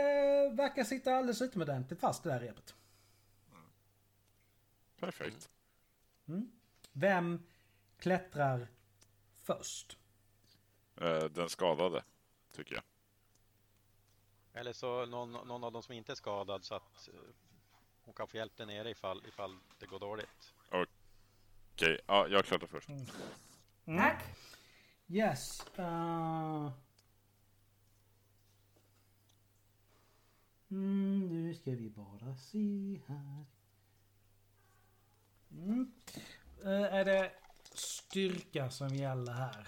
verkar 0.54 0.84
sitta 0.84 1.16
alldeles 1.16 1.42
utomordentligt 1.42 2.00
fast 2.00 2.24
det 2.24 2.30
där 2.30 2.40
repet. 2.40 2.76
Perfekt. 5.00 5.50
Vem 6.94 7.44
klättrar 7.98 8.68
först? 9.38 9.98
Eh, 10.96 11.24
den 11.24 11.50
skadade, 11.50 12.04
tycker 12.52 12.76
jag. 12.76 12.84
Eller 14.54 14.74
så 14.74 15.06
någon, 15.06 15.32
någon 15.32 15.64
av 15.64 15.72
dem 15.72 15.84
som 15.84 15.94
inte 15.94 16.12
är 16.12 16.16
skadad 16.16 16.66
så 16.66 16.76
att 16.76 17.08
eh, 17.08 17.14
hon 18.06 18.14
kan 18.14 18.28
få 18.28 18.38
hjälp 18.38 18.58
där 18.58 18.66
nere 18.66 18.90
ifall, 18.90 19.26
ifall 19.28 19.58
det 19.80 19.86
går 19.86 20.00
dåligt. 20.00 20.54
Okej, 21.74 22.00
ja, 22.08 22.28
jag 22.28 22.46
klättrar 22.46 22.68
först. 22.68 22.90
Tack. 23.86 24.24
Yes. 25.08 25.66
Uh... 25.80 26.72
Mm, 30.72 31.28
nu 31.28 31.54
ska 31.54 31.72
vi 31.72 31.90
bara 31.90 32.36
se 32.38 33.00
här. 33.08 33.46
Mm. 35.52 35.92
Eh, 36.64 36.94
är 36.94 37.06
det 37.06 37.32
styrka 37.74 38.70
som 38.70 38.96
gäller 38.96 39.34
här? 39.34 39.68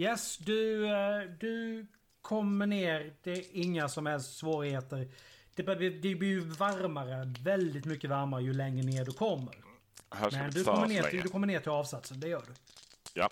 Yes, 0.00 0.36
du, 0.38 0.86
eh, 0.86 1.22
du 1.40 1.86
kommer 2.22 2.66
ner. 2.66 3.16
Det 3.22 3.32
är 3.32 3.44
inga 3.52 3.88
som 3.88 4.06
helst 4.06 4.36
svårigheter. 4.36 5.08
Det 5.54 5.62
blir, 5.62 5.90
det 5.90 6.14
blir 6.14 6.28
ju 6.28 6.40
varmare, 6.40 7.34
väldigt 7.44 7.84
mycket 7.84 8.10
varmare 8.10 8.42
ju 8.42 8.52
längre 8.52 8.82
ner 8.82 9.04
du 9.04 9.12
kommer. 9.12 9.54
Men 10.32 10.50
du 10.50 10.64
kommer, 10.64 10.86
ner 10.86 11.02
till, 11.02 11.20
du 11.22 11.28
kommer 11.28 11.46
ner 11.46 11.60
till 11.60 11.70
avsatsen, 11.70 12.20
det 12.20 12.28
gör 12.28 12.42
du. 12.46 12.52
Ja, 13.14 13.30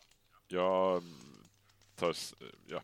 jag 0.48 1.02
tar... 1.96 2.14
Ja. 2.66 2.82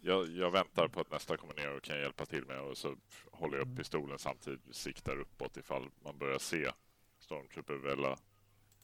Jag, 0.00 0.28
jag 0.28 0.50
väntar 0.50 0.88
på 0.88 1.00
att 1.00 1.10
nästa 1.10 1.36
kommer 1.36 1.54
ner 1.54 1.76
och 1.76 1.82
kan 1.82 1.98
hjälpa 1.98 2.26
till 2.26 2.44
med 2.44 2.60
och 2.60 2.76
så 2.76 2.96
håller 3.32 3.58
jag 3.58 3.68
upp 3.68 3.78
pistolen 3.78 4.18
samtidigt 4.18 4.76
siktar 4.76 5.20
uppåt 5.20 5.56
ifall 5.56 5.90
man 6.04 6.18
börjar 6.18 6.38
se 6.38 6.70
Stormtrooper 7.18 7.74
välla 7.74 8.18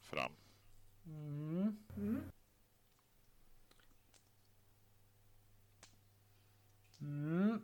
fram. 0.01 0.33
Mm. 7.05 7.61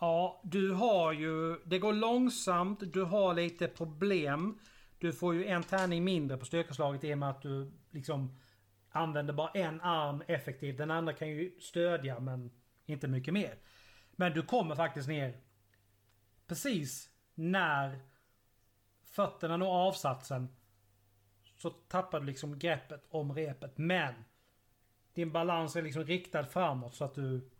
Ja, 0.00 0.40
du 0.44 0.72
har 0.72 1.12
ju... 1.12 1.58
Det 1.64 1.78
går 1.78 1.92
långsamt, 1.92 2.92
du 2.92 3.04
har 3.04 3.34
lite 3.34 3.68
problem. 3.68 4.58
Du 4.98 5.12
får 5.12 5.34
ju 5.34 5.46
en 5.46 5.62
tärning 5.62 6.04
mindre 6.04 6.36
på 6.36 6.44
styrkeslaget 6.44 7.04
i 7.04 7.14
och 7.14 7.18
med 7.18 7.30
att 7.30 7.42
du 7.42 7.72
liksom 7.90 8.38
använder 8.90 9.34
bara 9.34 9.50
en 9.50 9.80
arm 9.80 10.22
effektivt. 10.26 10.78
Den 10.78 10.90
andra 10.90 11.12
kan 11.12 11.28
ju 11.28 11.60
stödja 11.60 12.20
men 12.20 12.50
inte 12.86 13.08
mycket 13.08 13.34
mer. 13.34 13.54
Men 14.10 14.32
du 14.32 14.42
kommer 14.42 14.74
faktiskt 14.74 15.08
ner 15.08 15.40
precis 16.46 17.10
när 17.34 18.00
fötterna 19.04 19.56
når 19.56 19.66
avsatsen 19.66 20.48
så 21.56 21.70
tappar 21.70 22.20
du 22.20 22.26
liksom 22.26 22.58
greppet 22.58 23.06
om 23.10 23.34
repet. 23.34 23.78
Men 23.78 24.14
din 25.18 25.32
balans 25.32 25.76
är 25.76 25.82
liksom 25.82 26.04
riktad 26.04 26.46
framåt 26.46 26.94
så 26.94 27.04
att 27.04 27.14
du 27.14 27.50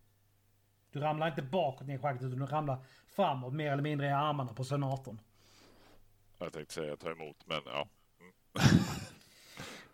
du 0.90 1.00
ramlar 1.00 1.28
inte 1.28 1.42
bakåt 1.42 1.86
ner 1.86 1.94
i 1.94 1.98
schaktet 1.98 2.26
utan 2.26 2.38
du 2.38 2.46
ramlar 2.46 2.84
framåt 3.06 3.52
mer 3.52 3.72
eller 3.72 3.82
mindre 3.82 4.06
i 4.06 4.10
armarna 4.10 4.54
på 4.54 4.64
senatorn. 4.64 5.20
Jag 6.38 6.52
tänkte 6.52 6.74
säga 6.74 6.96
ta 6.96 7.10
emot, 7.10 7.46
men 7.46 7.60
ja. 7.66 7.88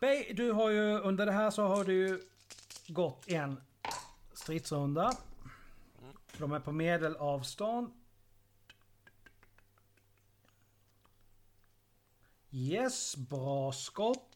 Bey, 0.00 0.32
du 0.32 0.52
har 0.52 0.70
ju 0.70 0.98
under 0.98 1.26
det 1.26 1.32
här 1.32 1.50
så 1.50 1.66
har 1.66 1.84
du 1.84 1.92
ju 1.92 2.20
gått 2.88 3.28
en 3.28 3.60
stridsrunda. 4.32 5.12
De 6.38 6.52
är 6.52 6.60
på 6.60 6.72
medelavstånd. 6.72 7.92
Yes, 12.50 13.16
bra 13.16 13.72
skott. 13.72 14.33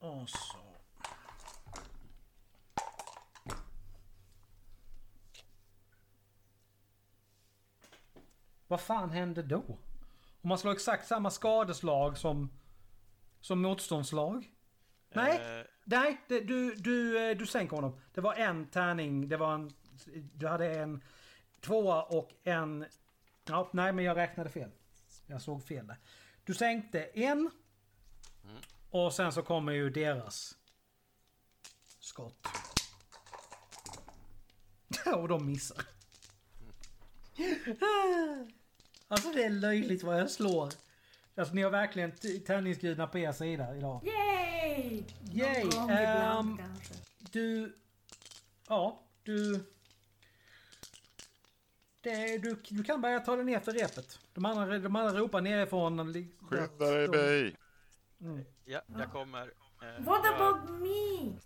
Och 0.00 0.30
så. 0.30 0.58
Vad 8.66 8.80
fan 8.80 9.10
hände 9.10 9.42
då? 9.42 9.78
Om 10.42 10.48
man 10.48 10.58
slår 10.58 10.72
exakt 10.72 11.06
samma 11.06 11.30
skadeslag 11.30 12.18
som, 12.18 12.50
som 13.40 13.62
motståndslag? 13.62 14.50
Nej, 15.14 15.58
Eh, 15.58 15.66
nej, 15.84 16.20
det, 16.28 16.40
du, 16.40 16.74
du, 16.74 17.30
eh, 17.30 17.36
du 17.36 17.46
sänker 17.46 17.76
honom. 17.76 18.00
Det 18.14 18.20
var 18.20 18.34
en 18.34 18.66
tärning, 18.66 19.28
det 19.28 19.36
var 19.36 19.54
en... 19.54 19.70
Du 20.34 20.48
hade 20.48 20.74
en 20.74 21.02
tvåa 21.60 22.02
och 22.02 22.30
en... 22.44 22.86
Ja, 23.44 23.70
nej, 23.72 23.92
men 23.92 24.04
jag 24.04 24.16
räknade 24.16 24.50
fel. 24.50 24.70
Jag 25.26 25.42
såg 25.42 25.64
fel 25.64 25.86
där. 25.86 25.96
Du 26.44 26.54
sänkte 26.54 27.04
en. 27.04 27.50
Och 28.90 29.12
sen 29.12 29.32
så 29.32 29.42
kommer 29.42 29.72
ju 29.72 29.90
deras 29.90 30.56
skott. 32.00 32.46
och 35.16 35.28
de 35.28 35.46
missar. 35.46 35.84
Alltså 39.12 39.32
det 39.32 39.44
är 39.44 39.50
löjligt 39.50 40.02
vad 40.02 40.20
jag 40.20 40.30
slår. 40.30 40.72
Alltså 41.34 41.54
ni 41.54 41.62
har 41.62 41.70
verkligen 41.70 42.12
tärningsgudarna 42.46 43.06
på 43.06 43.18
er 43.18 43.32
sida 43.32 43.76
idag. 43.76 44.06
Yay! 44.06 45.04
Yay! 45.32 45.70
Kanske. 45.70 46.94
Du... 47.18 47.76
Ja, 48.68 49.02
du... 49.22 49.64
Det, 52.00 52.38
du, 52.38 52.56
du 52.68 52.84
kan 52.84 53.00
börja 53.00 53.20
ta 53.20 53.36
dig 53.36 53.44
ner 53.44 53.60
för 53.60 53.72
repet. 53.72 54.18
De 54.34 54.44
andra, 54.44 54.78
de 54.78 54.96
andra 54.96 55.20
ropar 55.20 55.40
nerifrån. 55.40 56.12
Skynda 56.40 56.90
dig, 56.90 57.08
Bey! 57.08 57.54
Ja, 58.70 58.80
jag 58.98 59.12
kommer. 59.12 59.52
Eh, 59.82 60.04
What 60.04 60.20
jag, 60.24 60.34
about 60.34 60.70
me? 60.70 61.38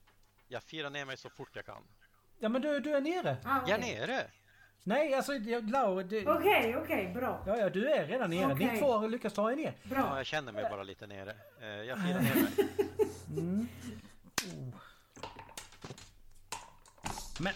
jag 0.49 0.63
firar 0.63 0.91
ner 0.91 1.05
mig 1.05 1.17
så 1.17 1.31
fort 1.31 1.49
jag 1.53 1.67
kan. 1.67 1.83
Ja 2.39 2.49
men 2.49 2.63
du, 2.63 2.81
du 2.81 2.91
är 2.97 3.01
nere. 3.01 3.37
Ah, 3.45 3.61
Jag 3.67 3.71
är 3.71 3.79
okej. 3.83 3.95
nere! 4.01 4.31
Nej, 4.83 5.15
alltså 5.15 5.35
jag- 5.35 5.71
Laura, 5.71 6.03
det, 6.03 6.27
Okej, 6.27 6.77
okej, 6.77 7.13
bra. 7.15 7.43
Ja, 7.47 7.57
ja, 7.57 7.71
du 7.71 7.89
är 7.91 8.07
redan 8.07 8.31
nere. 8.31 8.55
Ni 8.55 8.67
Okej. 8.67 8.79
två 8.79 8.93
har 8.99 9.09
lyckats 9.09 9.35
ta 9.35 9.53
er 9.53 9.57
ner. 9.57 9.75
Ja, 9.83 9.89
Bra. 9.89 10.17
jag 10.17 10.27
känner 10.27 10.53
mig 10.53 10.63
bara 10.71 10.83
lite 10.83 11.07
nere. 11.07 11.37
Eh, 11.61 11.67
jag 11.69 11.99
firar 11.99 12.21
ner 12.21 12.35
mig. 12.35 12.53
Men, 17.41 17.55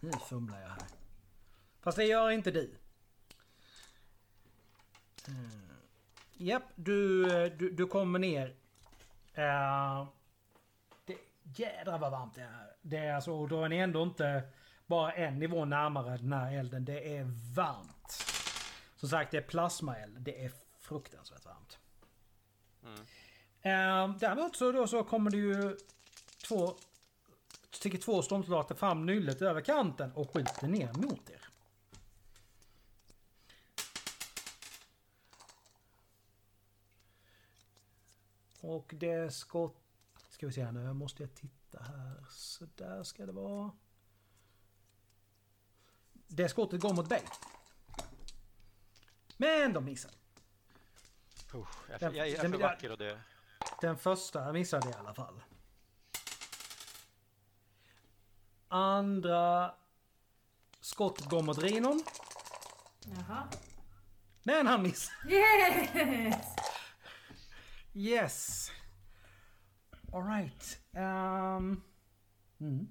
nu 0.00 0.10
fumlar 0.28 0.60
jag 0.60 0.68
här. 0.68 0.82
Fast 1.80 1.96
det 1.98 2.04
gör 2.04 2.30
inte 2.30 2.50
du. 2.50 2.74
Mm. 5.28 5.50
Japp, 6.36 6.62
du, 6.74 7.24
du, 7.48 7.70
du 7.70 7.86
kommer 7.86 8.18
ner. 8.18 8.54
Uh, 9.38 10.08
det, 11.04 11.16
jädrar 11.56 11.98
vad 11.98 12.10
varmt 12.10 12.34
det 12.34 12.42
är. 12.42 12.72
Det 12.82 12.96
är 12.96 13.14
alltså, 13.14 13.32
och 13.32 13.48
då 13.48 13.64
är 13.64 13.68
ni 13.68 13.78
ändå 13.78 14.02
inte 14.02 14.42
bara 14.86 15.12
en 15.12 15.38
nivå 15.38 15.64
närmare 15.64 16.16
den 16.16 16.32
här 16.32 16.58
elden. 16.58 16.84
Det 16.84 17.16
är 17.16 17.24
varmt. 17.54 18.24
Som 18.96 19.08
sagt, 19.08 19.30
det 19.30 19.36
är 19.36 19.42
plasmaeld. 19.42 20.20
Det 20.20 20.44
är 20.44 20.52
fruktansvärt 20.80 21.44
varmt. 21.44 21.78
Eh, 23.62 24.18
däremot 24.18 24.56
så, 24.56 24.72
då 24.72 24.86
så 24.86 25.04
kommer 25.04 25.30
det 25.30 25.36
ju 25.36 25.76
två 26.48 26.74
sticker 27.70 27.98
två 27.98 28.22
stormsoldater 28.22 28.74
fram 28.74 29.06
nyllet 29.06 29.42
över 29.42 29.60
kanten 29.60 30.12
och 30.12 30.34
skjuter 30.34 30.68
ner 30.68 30.92
mot 30.92 31.30
er. 31.30 31.47
Och 38.68 38.94
det 38.96 39.34
skott... 39.34 39.76
Ska 40.30 40.46
vi 40.46 40.52
se 40.52 40.64
här 40.64 40.72
nu, 40.72 40.92
måste 40.92 41.22
jag 41.22 41.34
titta 41.34 41.82
här. 41.82 42.26
Så 42.30 42.66
där 42.76 43.02
ska 43.02 43.26
det 43.26 43.32
vara. 43.32 43.70
Det 46.12 46.48
skottet 46.48 46.80
går 46.80 46.94
mot 46.94 47.08
Bay. 47.08 47.20
Men 49.36 49.72
de 49.72 49.84
missar. 49.84 50.10
Usch, 51.54 51.90
jag, 51.90 52.00
Den- 52.00 52.14
jag, 52.14 52.28
jag 52.28 52.44
är 52.44 52.50
för 52.50 52.58
vacker 52.58 52.92
och 52.92 52.98
dö. 52.98 53.18
Den 53.80 53.98
första 53.98 54.52
missade 54.52 54.90
i 54.90 54.94
alla 54.94 55.14
fall. 55.14 55.40
Andra 58.68 59.74
skottet 60.80 61.26
går 61.28 61.42
mot 61.42 61.58
Rinon. 61.58 62.04
Jaha. 63.04 63.48
Men 64.42 64.66
han 64.66 64.82
missar. 64.82 65.14
Yes! 65.30 66.57
Yes. 67.98 68.70
Alright. 70.12 70.78
Um, 70.92 71.82
mm. 72.60 72.88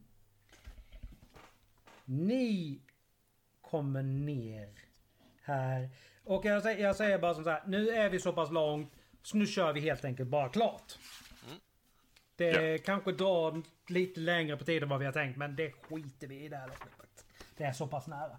Ni 2.06 2.82
kommer 3.62 4.04
ner 4.04 4.70
här. 5.42 5.90
Och 6.24 6.46
jag 6.46 6.64
säger, 6.64 6.84
jag 6.84 6.96
säger 6.96 7.20
bara 7.20 7.34
som 7.34 7.44
så 7.44 7.50
här. 7.50 7.64
Nu 7.68 7.90
är 7.90 8.10
vi 8.10 8.20
så 8.20 8.34
pass 8.34 8.52
långt. 8.52 8.94
Så 9.24 9.38
nu 9.38 9.46
kör 9.46 9.74
vi 9.74 9.80
helt 9.80 10.06
enkelt 10.06 10.30
bara 10.30 10.50
klart. 10.50 10.98
Det 12.36 12.86
kanske 12.86 13.12
drar 13.12 13.62
lite 13.88 14.20
längre 14.20 14.58
på 14.58 14.66
tid 14.66 14.84
än 14.84 14.90
vad 14.90 15.00
vi 15.00 15.06
har 15.06 15.14
tänkt. 15.14 15.38
Men 15.38 15.56
det 15.56 15.72
skiter 15.72 16.28
vi 16.28 16.46
i 16.46 16.50
det 16.50 16.58
här 16.58 16.68
loppet. 16.68 17.26
Det 17.58 17.64
är 17.64 17.74
så 17.74 17.88
pass 17.88 18.08
nära. 18.08 18.38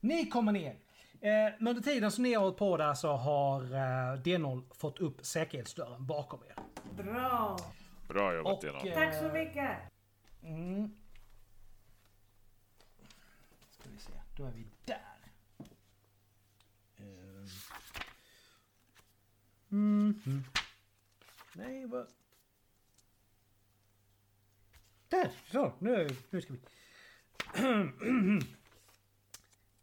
Ni 0.00 0.26
kommer 0.26 0.52
ner. 0.52 0.76
Eh, 1.20 1.52
men 1.58 1.66
under 1.68 1.82
tiden 1.82 2.10
som 2.12 2.22
ni 2.24 2.34
har 2.34 2.42
hållit 2.42 2.56
på 2.58 2.76
där 2.76 2.94
så 2.94 3.12
har 3.16 3.62
eh, 3.62 4.20
D0 4.22 4.74
fått 4.74 4.98
upp 4.98 5.24
säkerhetsdörren 5.26 6.06
bakom 6.06 6.40
er. 6.44 6.54
Bra. 7.02 7.58
Bra 8.08 8.34
jobbat, 8.34 8.54
Och, 8.54 8.60
Diana. 8.62 8.78
eh, 8.78 8.94
Tack 8.94 9.14
så 9.14 9.28
mycket. 9.32 9.70
Mm. 10.42 10.96
Ska 13.70 13.88
vi 13.90 13.98
se, 13.98 14.12
då 14.36 14.44
är 14.46 14.50
vi 14.50 14.66
där. 14.84 15.16
Ehm. 16.98 17.46
Mhm. 19.68 20.44
Nej, 21.52 21.86
vad... 21.86 22.06
Där! 25.08 25.30
Så, 25.52 25.72
nu, 25.78 26.08
nu 26.30 26.40
ska 26.40 26.52
vi... 26.52 26.60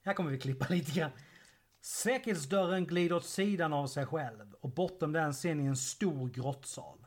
Här 0.03 0.13
kommer 0.13 0.31
vi 0.31 0.39
klippa 0.39 0.65
lite 0.69 0.91
grann. 0.91 1.11
Säkerhetsdörren 1.81 2.85
glider 2.85 3.15
åt 3.15 3.25
sidan 3.25 3.73
av 3.73 3.87
sig 3.87 4.05
själv 4.05 4.53
och 4.53 4.69
bortom 4.69 5.11
den 5.11 5.33
ser 5.33 5.55
ni 5.55 5.65
en 5.65 5.77
stor 5.77 6.29
grottsal. 6.29 7.05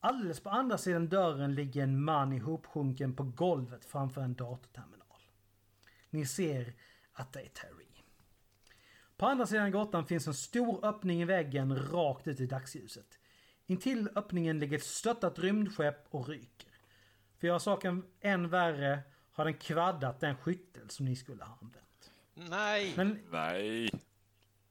Alldeles 0.00 0.40
på 0.40 0.50
andra 0.50 0.78
sidan 0.78 1.08
dörren 1.08 1.54
ligger 1.54 1.82
en 1.82 2.04
man 2.04 2.32
ihopsjunken 2.32 3.16
på 3.16 3.22
golvet 3.22 3.84
framför 3.84 4.20
en 4.20 4.34
datorterminal. 4.34 5.22
Ni 6.10 6.26
ser 6.26 6.74
att 7.12 7.32
det 7.32 7.40
är 7.40 7.48
Terry. 7.48 7.86
På 9.16 9.26
andra 9.26 9.46
sidan 9.46 9.70
grottan 9.70 10.06
finns 10.06 10.26
en 10.26 10.34
stor 10.34 10.84
öppning 10.84 11.22
i 11.22 11.24
väggen 11.24 11.76
rakt 11.76 12.28
ut 12.28 12.40
i 12.40 12.46
dagsljuset. 12.46 13.18
Intill 13.66 14.08
öppningen 14.14 14.58
ligger 14.58 14.76
ett 14.76 14.84
stöttat 14.84 15.38
rymdskepp 15.38 16.06
och 16.10 16.28
ryker. 16.28 16.70
För 17.38 17.46
att 17.46 17.48
göra 17.48 17.58
saken 17.58 18.04
än 18.20 18.48
värre 18.48 19.00
har 19.32 19.44
den 19.44 19.54
kvaddat 19.54 20.20
den 20.20 20.36
skyttel 20.36 20.90
som 20.90 21.06
ni 21.06 21.16
skulle 21.16 21.44
ha 21.44 21.58
använt. 21.62 21.83
Nej! 22.34 22.92
Men 22.96 23.18
Nej! 23.30 23.90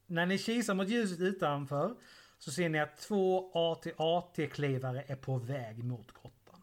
när 0.05 0.25
ni 0.25 0.37
kisar 0.37 0.73
mot 0.73 0.89
ljuset 0.89 1.19
utanför 1.19 1.95
så 2.37 2.51
ser 2.51 2.69
ni 2.69 2.79
att 2.79 2.97
två 2.97 3.51
AT-AT-klivare 3.53 5.03
är 5.07 5.15
på 5.15 5.37
väg 5.37 5.83
mot 5.83 6.11
grottan. 6.13 6.61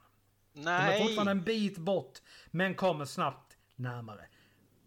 De 0.53 0.61
är 0.61 0.65
Nej! 0.65 1.03
fortfarande 1.03 1.31
en 1.31 1.43
bit 1.43 1.79
bort, 1.79 2.19
men 2.51 2.75
kommer 2.75 3.05
snabbt 3.05 3.57
närmare. 3.77 4.27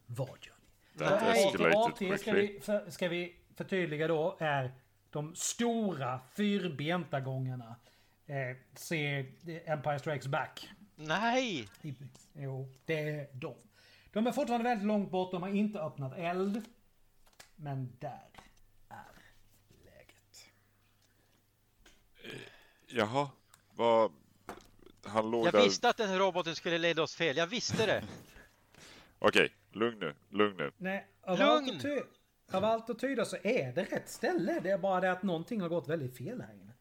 Vad 0.06 0.28
gör 0.28 0.56
ni? 0.94 1.00
That 1.00 1.36
escalated 1.36 2.14
AT 2.14 2.20
ska 2.20 2.34
vi, 2.34 2.60
för, 2.62 2.90
ska 2.90 3.08
vi 3.08 3.36
förtydliga 3.56 4.08
då 4.08 4.38
är 4.40 4.72
de 5.10 5.36
stora 5.36 6.20
fyrbenta 6.36 7.20
gångarna. 7.20 7.76
Eh, 8.26 8.58
se 8.76 9.26
Empire 9.66 10.00
Strikes 10.00 10.28
Back. 10.28 10.70
Nej! 10.96 11.68
Jo, 12.34 12.70
det 12.86 13.10
är 13.10 13.28
de. 13.34 13.56
De 14.14 14.28
är 14.28 14.32
fortfarande 14.32 14.70
väldigt 14.70 14.88
långt 14.88 15.12
bort, 15.12 15.32
de 15.32 15.42
har 15.42 15.50
inte 15.50 15.80
öppnat 15.80 16.14
eld. 16.18 16.62
Men 17.56 17.92
där 18.00 18.30
är 18.90 19.22
läget. 19.86 20.46
Jaha, 22.88 23.30
vad... 23.76 24.12
Han 25.06 25.32
låg 25.32 25.46
Jag 25.48 25.54
där... 25.54 25.64
visste 25.64 25.90
att 25.90 25.98
den 25.98 26.10
här 26.10 26.20
roboten 26.20 26.56
skulle 26.56 26.78
leda 26.78 27.04
oss 27.04 27.16
fel. 27.16 27.38
Jag 27.38 27.48
visste 27.48 27.86
det. 27.86 28.04
Okej, 29.20 29.54
lugn 29.72 30.00
nu, 30.00 30.16
lugn 30.30 30.58
nu. 30.58 30.72
Nej, 30.78 31.08
av 31.22 31.40
Lugn! 31.40 31.70
allt, 31.70 31.82
ty- 31.82 32.02
av 32.52 32.64
allt 32.66 32.90
att 32.90 33.00
tyda 33.00 33.26
så 33.26 33.38
är 33.44 33.74
det 33.74 33.84
rätt 33.84 34.10
ställe. 34.10 34.60
Det 34.64 34.70
är 34.70 34.78
bara 34.78 35.02
det 35.02 35.12
att 35.12 35.24
någonting 35.24 35.62
har 35.62 35.70
gått 35.70 35.88
väldigt 35.88 36.18
fel 36.18 36.42
här 36.42 36.54
inne. 36.54 36.74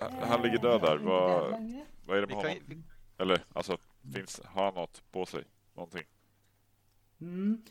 Han 0.26 0.42
ligger 0.42 0.58
död 0.58 0.80
där. 0.80 0.96
Vad, 0.96 1.50
vad 2.06 2.16
är 2.16 2.20
det 2.20 2.26
med 2.26 2.36
honom? 2.36 2.84
Eller, 3.18 3.44
alltså, 3.52 3.78
finns, 4.14 4.40
har 4.44 4.64
han 4.64 4.74
något 4.74 5.02
på 5.12 5.26
sig? 5.26 5.44
Någonting? 5.74 6.04
Mm. 7.20 7.62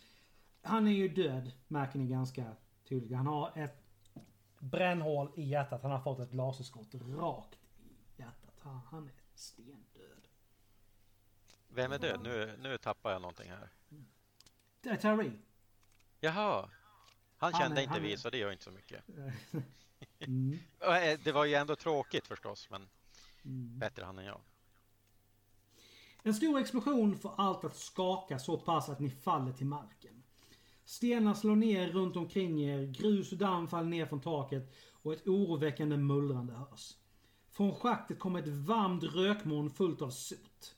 Han 0.61 0.87
är 0.87 0.91
ju 0.91 1.07
död, 1.07 1.51
märker 1.67 1.99
ni 1.99 2.07
ganska 2.07 2.55
tydligt. 2.87 3.17
Han 3.17 3.27
har 3.27 3.51
ett 3.55 3.83
brännhål 4.59 5.31
i 5.35 5.43
hjärtat. 5.43 5.81
Han 5.81 5.91
har 5.91 5.99
fått 6.01 6.19
ett 6.19 6.33
laserskott 6.33 6.87
rakt 6.93 7.59
i 7.83 8.21
hjärtat. 8.21 8.53
Han, 8.59 8.81
han 8.91 9.07
är 9.07 9.13
stendöd. 9.35 10.27
vem 11.69 11.91
är 11.91 11.99
död? 11.99 12.19
Nu, 12.23 12.57
nu 12.59 12.77
tappar 12.77 13.11
jag 13.11 13.21
någonting 13.21 13.49
här. 13.51 13.69
Det 14.81 14.89
är 14.89 14.95
Terry. 14.97 15.31
Jaha. 16.19 16.69
Han 17.37 17.53
Han 17.53 17.61
kände 17.61 17.81
är- 17.81 17.83
inte 17.83 17.93
han 17.93 18.03
är- 18.05 18.07
vi, 18.07 18.17
så 18.17 18.29
det 18.29 18.37
gör 18.37 18.51
inte 18.51 18.63
så 18.63 18.71
mycket. 18.71 19.03
Mm. 20.19 20.59
Eh, 20.79 21.19
Det 21.23 21.31
var 21.31 21.45
ju 21.45 21.53
ändå 21.55 21.75
tråkigt 21.75 22.27
förstås, 22.27 22.69
men 22.69 22.89
Mm. 23.45 23.79
bättre 23.79 24.05
han 24.05 24.19
än 24.19 24.25
jag. 24.25 24.41
En 26.27 26.33
stor 26.33 26.59
explosion 26.59 27.17
får 27.17 27.31
allt 27.37 27.63
att 27.63 27.75
skaka 27.75 28.39
så 28.39 28.57
pass 28.57 28.89
att 28.89 28.99
ni 28.99 29.09
faller 29.09 29.51
till 29.51 29.65
marken. 29.65 30.23
Stenar 30.85 31.33
slår 31.33 31.55
ner 31.55 31.87
runt 31.87 32.15
omkring 32.15 32.61
er, 32.61 32.85
grus 32.85 33.31
och 33.31 33.37
damm 33.37 33.67
faller 33.67 33.89
ner 33.89 34.05
från 34.05 34.21
taket 34.21 34.73
och 34.91 35.13
ett 35.13 35.27
oroväckande 35.27 35.97
mullrande 35.97 36.53
hörs. 36.53 36.95
Från 37.51 37.75
schaktet 37.75 38.19
kommer 38.19 38.39
ett 38.39 38.47
varmt 38.47 39.03
rökmoln 39.03 39.69
fullt 39.69 40.01
av 40.01 40.09
sot. 40.09 40.75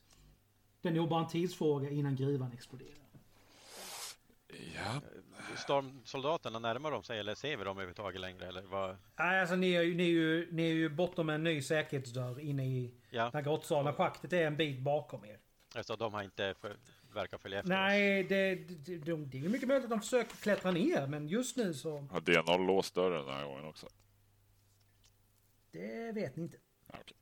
Det 0.82 0.90
är 0.90 0.94
nog 0.94 1.10
bara 1.10 1.24
en 1.24 1.30
tidsfråga 1.30 1.90
innan 1.90 2.16
gruvan 2.16 2.52
exploderar. 2.52 3.08
Ja. 4.76 5.02
Stormsoldaterna 5.58 6.60
närmar 6.60 6.92
de 6.92 7.04
sig 7.04 7.20
eller 7.20 7.36
ser 7.36 7.58
vi 7.58 7.64
dem 7.64 7.78
överhuvudtaget 7.78 8.22
längre? 8.22 8.48
Eller 8.48 8.62
vad? 8.62 8.98
Nej, 9.20 9.40
alltså 9.42 9.56
ni 9.56 9.74
är, 9.74 9.82
ju, 9.82 9.96
ni, 9.96 10.04
är 10.04 10.08
ju, 10.08 10.52
ni 10.52 10.70
är 10.70 10.74
ju 10.74 10.90
bortom 10.90 11.30
en 11.30 11.44
ny 11.44 11.62
säkerhetsdörr 11.62 12.40
inne 12.40 12.66
i 12.66 12.94
Ja, 13.10 13.24
den 13.24 13.32
här 13.34 13.42
grottsalen. 13.42 13.94
Schaktet 13.94 14.34
är 14.34 14.48
en 14.48 14.58
bit 14.58 14.80
bakom 14.80 15.26
er. 15.26 15.40
alltså 15.76 15.96
de 15.96 16.14
har 16.14 16.24
inte 16.24 16.56
för, 16.62 16.78
verkar 17.14 17.38
följa 17.38 17.60
efter 17.60 17.72
oss. 17.72 17.78
Nej, 17.78 18.24
det, 18.24 18.56
det, 18.56 18.98
det, 18.98 19.16
det 19.26 19.38
är 19.38 19.42
ju 19.42 19.50
mycket 19.50 19.68
möjligt 19.68 19.84
att 19.86 19.90
de 19.90 20.00
försöker 20.02 20.36
klättra 20.36 20.72
ner, 20.72 21.08
men 21.08 21.28
just 21.28 21.58
nu 21.58 21.74
så... 21.74 21.98
Har 22.12 22.22
DNA 22.22 22.58
låst 22.58 22.96
dörren 22.96 23.26
den 23.26 23.36
här 23.36 23.46
gången 23.46 23.66
också? 23.66 23.88
Det 25.72 26.12
vet 26.12 26.36
ni 26.36 26.44
inte. 26.44 26.58
Ja, 26.92 26.96
okej. 27.02 27.18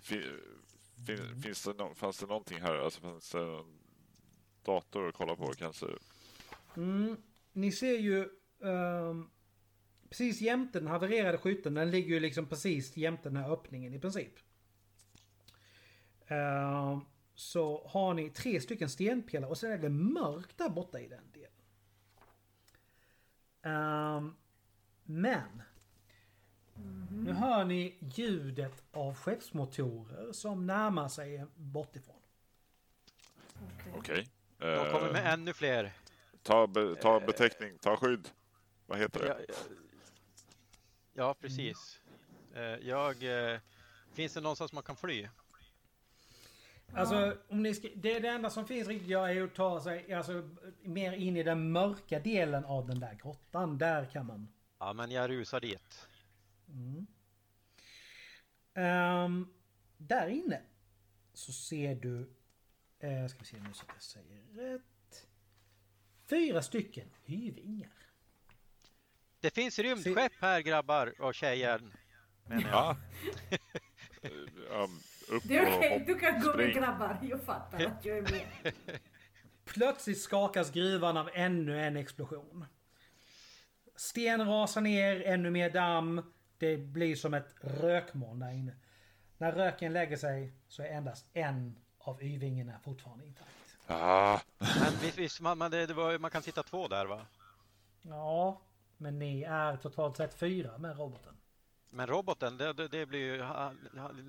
Fin, 0.00 0.40
fin, 1.06 1.42
finns 1.42 1.64
det 1.64 1.72
no, 1.74 1.94
fanns 1.94 2.18
det 2.18 2.26
någonting 2.26 2.60
här? 2.60 2.74
Alltså 2.74 3.00
fanns 3.00 3.30
det 3.30 3.40
en 3.40 3.78
dator 4.64 5.08
att 5.08 5.14
kolla 5.14 5.36
på 5.36 5.52
kanske? 5.52 5.86
Mm, 6.76 7.16
ni 7.52 7.72
ser 7.72 7.98
ju 7.98 8.28
ehm, 8.64 9.30
precis 10.08 10.40
jämte 10.40 10.80
den 10.80 10.88
havererade 10.88 11.38
skytten. 11.38 11.74
Den 11.74 11.90
ligger 11.90 12.14
ju 12.14 12.20
liksom 12.20 12.46
precis 12.46 12.96
jämte 12.96 13.28
den 13.28 13.36
här 13.36 13.52
öppningen 13.52 13.94
i 13.94 13.98
princip. 13.98 14.32
Ehm, 16.26 17.00
så 17.34 17.86
har 17.88 18.14
ni 18.14 18.30
tre 18.30 18.60
stycken 18.60 18.88
stenpelare 18.88 19.50
och 19.50 19.58
sen 19.58 19.72
är 19.72 19.78
det 19.78 19.88
mörkt 19.88 20.58
där 20.58 20.68
borta 20.68 21.00
i 21.00 21.08
den 21.08 21.24
delen. 21.32 21.50
Ehm, 23.62 24.34
men. 25.02 25.62
Nu 27.10 27.32
hör 27.32 27.64
ni 27.64 27.96
ljudet 28.00 28.84
av 28.92 29.14
skeppsmotorer 29.14 30.32
som 30.32 30.66
närmar 30.66 31.08
sig 31.08 31.46
bortifrån. 31.56 32.16
Okej. 33.54 33.92
Okej. 33.96 34.28
De 34.58 34.90
kommer 34.92 35.12
med 35.12 35.32
ännu 35.32 35.52
fler. 35.52 35.92
Ta, 36.44 36.66
be, 36.66 36.94
ta 36.96 37.20
beteckning, 37.20 37.78
ta 37.78 37.96
skydd. 37.96 38.28
Vad 38.86 38.98
heter 38.98 39.20
det? 39.20 39.46
Ja, 39.48 39.54
ja, 41.12 41.34
precis. 41.40 42.00
Eh, 42.54 42.62
Jag... 42.62 43.52
eh, 43.52 43.60
Finns 44.14 44.34
det 44.34 44.40
någonstans 44.40 44.72
man 44.72 44.82
kan 44.82 44.96
fly? 44.96 45.28
Alltså, 46.92 47.36
om 47.48 47.62
ni 47.62 47.74
ska, 47.74 47.88
det, 47.96 48.18
det 48.20 48.28
enda 48.28 48.50
som 48.50 48.66
finns 48.66 48.88
riktigt 48.88 49.10
är 49.10 49.42
att 49.42 49.54
ta 49.54 49.80
sig 49.80 50.14
alltså, 50.14 50.50
mer 50.82 51.12
in 51.12 51.36
i 51.36 51.42
den 51.42 51.72
mörka 51.72 52.20
delen 52.20 52.64
av 52.64 52.86
den 52.86 53.00
där 53.00 53.14
grottan. 53.14 53.78
Där 53.78 54.04
kan 54.04 54.26
man. 54.26 54.48
Ja, 54.78 54.92
men 54.92 55.10
jag 55.10 55.30
rusar 55.30 55.60
dit. 55.60 56.08
Ehm, 58.74 59.48
där 59.96 60.28
inne 60.28 60.62
så 61.32 61.52
ser 61.52 61.94
du, 61.94 62.18
uh, 63.04 63.28
ska 63.28 63.38
vi 63.38 63.44
se 63.44 63.56
nu 63.60 63.72
så 63.72 63.82
att 63.82 63.92
jag 63.94 64.02
säger 64.02 64.42
rätt. 64.54 64.82
Fyra 66.26 66.62
stycken 66.62 67.10
hyvingar. 67.24 67.90
Det 69.40 69.50
finns 69.50 69.78
rymdskepp 69.78 70.32
här 70.40 70.60
grabbar 70.60 71.14
och 71.20 71.34
tjejer. 71.34 71.80
menar 72.46 72.62
jag. 72.70 72.70
Ja. 72.70 72.96
Ja, 74.70 74.88
upp 75.28 75.42
Det 75.46 75.56
är 75.56 75.76
okej, 75.76 76.04
du 76.06 76.14
kan 76.18 76.40
gå 76.40 76.56
med 76.56 76.74
grabbar. 76.74 77.18
Jag 77.22 77.42
fattar 77.42 77.84
att 77.86 78.04
jag 78.04 78.18
är 78.18 78.22
med. 78.22 78.72
Plötsligt 79.64 80.20
skakas 80.20 80.70
gruvan 80.70 81.16
av 81.16 81.30
ännu 81.34 81.80
en 81.80 81.96
explosion. 81.96 82.66
Sten 83.96 84.46
rasar 84.46 84.80
ner, 84.80 85.22
ännu 85.26 85.50
mer 85.50 85.70
damm. 85.70 86.32
Det 86.58 86.76
blir 86.76 87.16
som 87.16 87.34
ett 87.34 87.54
rökmoln 87.60 88.38
där 88.40 88.52
inne. 88.52 88.72
När 89.38 89.52
röken 89.52 89.92
lägger 89.92 90.16
sig 90.16 90.52
så 90.68 90.82
är 90.82 90.86
endast 90.86 91.26
en 91.32 91.78
av 91.98 92.22
Y-vingarna 92.22 92.78
fortfarande 92.84 93.26
intakt. 93.26 93.50
Ah, 93.86 94.40
Men 94.58 94.92
visst, 95.00 95.18
visst 95.18 95.40
man, 95.40 95.58
man, 95.58 95.70
det, 95.70 95.86
det 95.86 95.94
var, 95.94 96.18
man 96.18 96.30
kan 96.30 96.42
sitta 96.42 96.62
två 96.62 96.88
där 96.88 97.06
va? 97.06 97.26
Ja, 98.02 98.60
men 98.96 99.18
ni 99.18 99.42
är 99.42 99.76
totalt 99.76 100.16
sett 100.16 100.34
fyra 100.34 100.78
med 100.78 100.98
roboten. 100.98 101.36
Men 101.90 102.06
roboten, 102.06 102.56
det, 102.56 102.72
det, 102.72 102.88
det 102.88 103.06
blir 103.06 103.20
ju, 103.20 103.38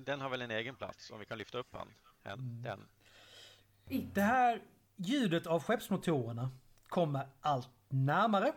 den 0.04 0.20
har 0.20 0.28
väl 0.28 0.42
en 0.42 0.50
egen 0.50 0.74
plats 0.76 1.10
om 1.10 1.18
vi 1.18 1.26
kan 1.26 1.38
lyfta 1.38 1.58
upp 1.58 1.74
han. 1.74 1.88
En, 2.22 2.62
Den. 2.62 2.88
Det 4.14 4.20
här 4.22 4.62
ljudet 4.96 5.46
av 5.46 5.62
skeppsmotorerna 5.62 6.50
kommer 6.88 7.28
allt 7.40 7.68
närmare. 7.88 8.52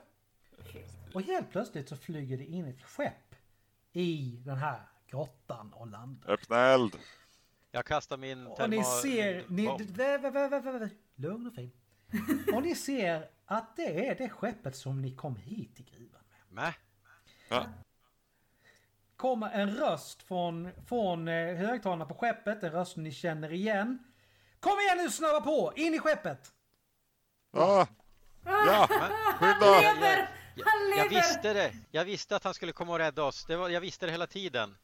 Och 1.13 1.21
helt 1.21 1.51
plötsligt 1.51 1.89
så 1.89 1.97
flyger 1.97 2.37
det 2.37 2.45
in 2.45 2.65
ett 2.65 2.81
skepp 2.81 3.35
i 3.93 4.41
den 4.45 4.57
här 4.57 4.81
grottan 5.07 5.73
och 5.73 5.87
landar. 5.87 6.31
öppna 6.31 6.57
eld! 6.57 6.97
Jag 7.79 7.85
kastar 7.85 8.17
min 8.17 8.47
Och 8.47 8.69
ni 8.69 8.83
ser... 8.83 9.45
Ni, 9.47 9.65
bomb. 9.65 10.89
lugn 11.15 11.47
och 11.47 11.53
fin. 11.53 11.71
Och 12.53 12.63
ni 12.63 12.75
ser 12.75 13.29
att 13.45 13.75
det 13.75 14.07
är 14.07 14.15
det 14.15 14.29
skeppet 14.29 14.75
som 14.75 15.01
ni 15.01 15.15
kom 15.15 15.35
hit 15.35 15.75
till 15.75 15.85
gruvan 15.85 16.21
med. 16.49 16.63
Mä? 16.63 16.73
Ja. 17.49 17.65
Kommer 19.15 19.49
en 19.51 19.75
röst 19.75 20.23
från, 20.23 20.69
från 20.87 21.27
eh, 21.27 21.55
högtalarna 21.55 22.05
på 22.05 22.13
skeppet, 22.13 22.63
en 22.63 22.71
röst 22.71 22.97
ni 22.97 23.11
känner 23.11 23.53
igen. 23.53 23.99
Kom 24.59 24.79
igen 24.79 24.97
nu, 24.97 25.09
snabba 25.09 25.41
på! 25.41 25.73
In 25.75 25.93
i 25.93 25.99
skeppet! 25.99 26.53
Ah, 27.51 27.85
ja, 28.45 28.87
skynda! 29.39 29.81
Lever! 29.81 30.29
Han 30.65 30.89
Jag 30.97 30.97
lever! 30.97 31.09
visste 31.09 31.53
det! 31.53 31.73
Jag 31.91 32.05
visste 32.05 32.35
att 32.35 32.43
han 32.43 32.53
skulle 32.53 32.71
komma 32.71 32.91
och 32.93 32.99
rädda 32.99 33.23
oss. 33.23 33.45
Det 33.45 33.55
var, 33.55 33.69
jag 33.69 33.81
visste 33.81 34.05
det 34.05 34.11
hela 34.11 34.27
tiden. 34.27 34.77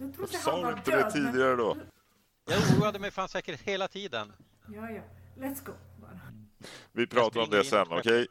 Jag 0.00 0.14
trodde 0.14 0.32
han 0.32 0.42
Sa 0.42 0.56
var 0.62 0.72
du 0.72 0.78
inte 0.78 0.90
död. 0.90 1.04
det 1.06 1.10
tidigare 1.10 1.56
då? 1.56 1.76
Jag 2.50 2.58
oroade 2.78 2.98
mig 2.98 3.10
för 3.10 3.22
hans 3.22 3.32
säkerhet 3.32 3.60
hela 3.62 3.88
tiden. 3.88 4.32
Ja, 4.74 4.90
ja. 4.90 5.02
Let's 5.36 5.64
go. 5.66 5.72
Bara. 6.00 6.20
Vi 6.92 7.06
pratar 7.06 7.40
om 7.40 7.50
det 7.50 7.64
sen, 7.64 7.86
okej? 7.90 8.26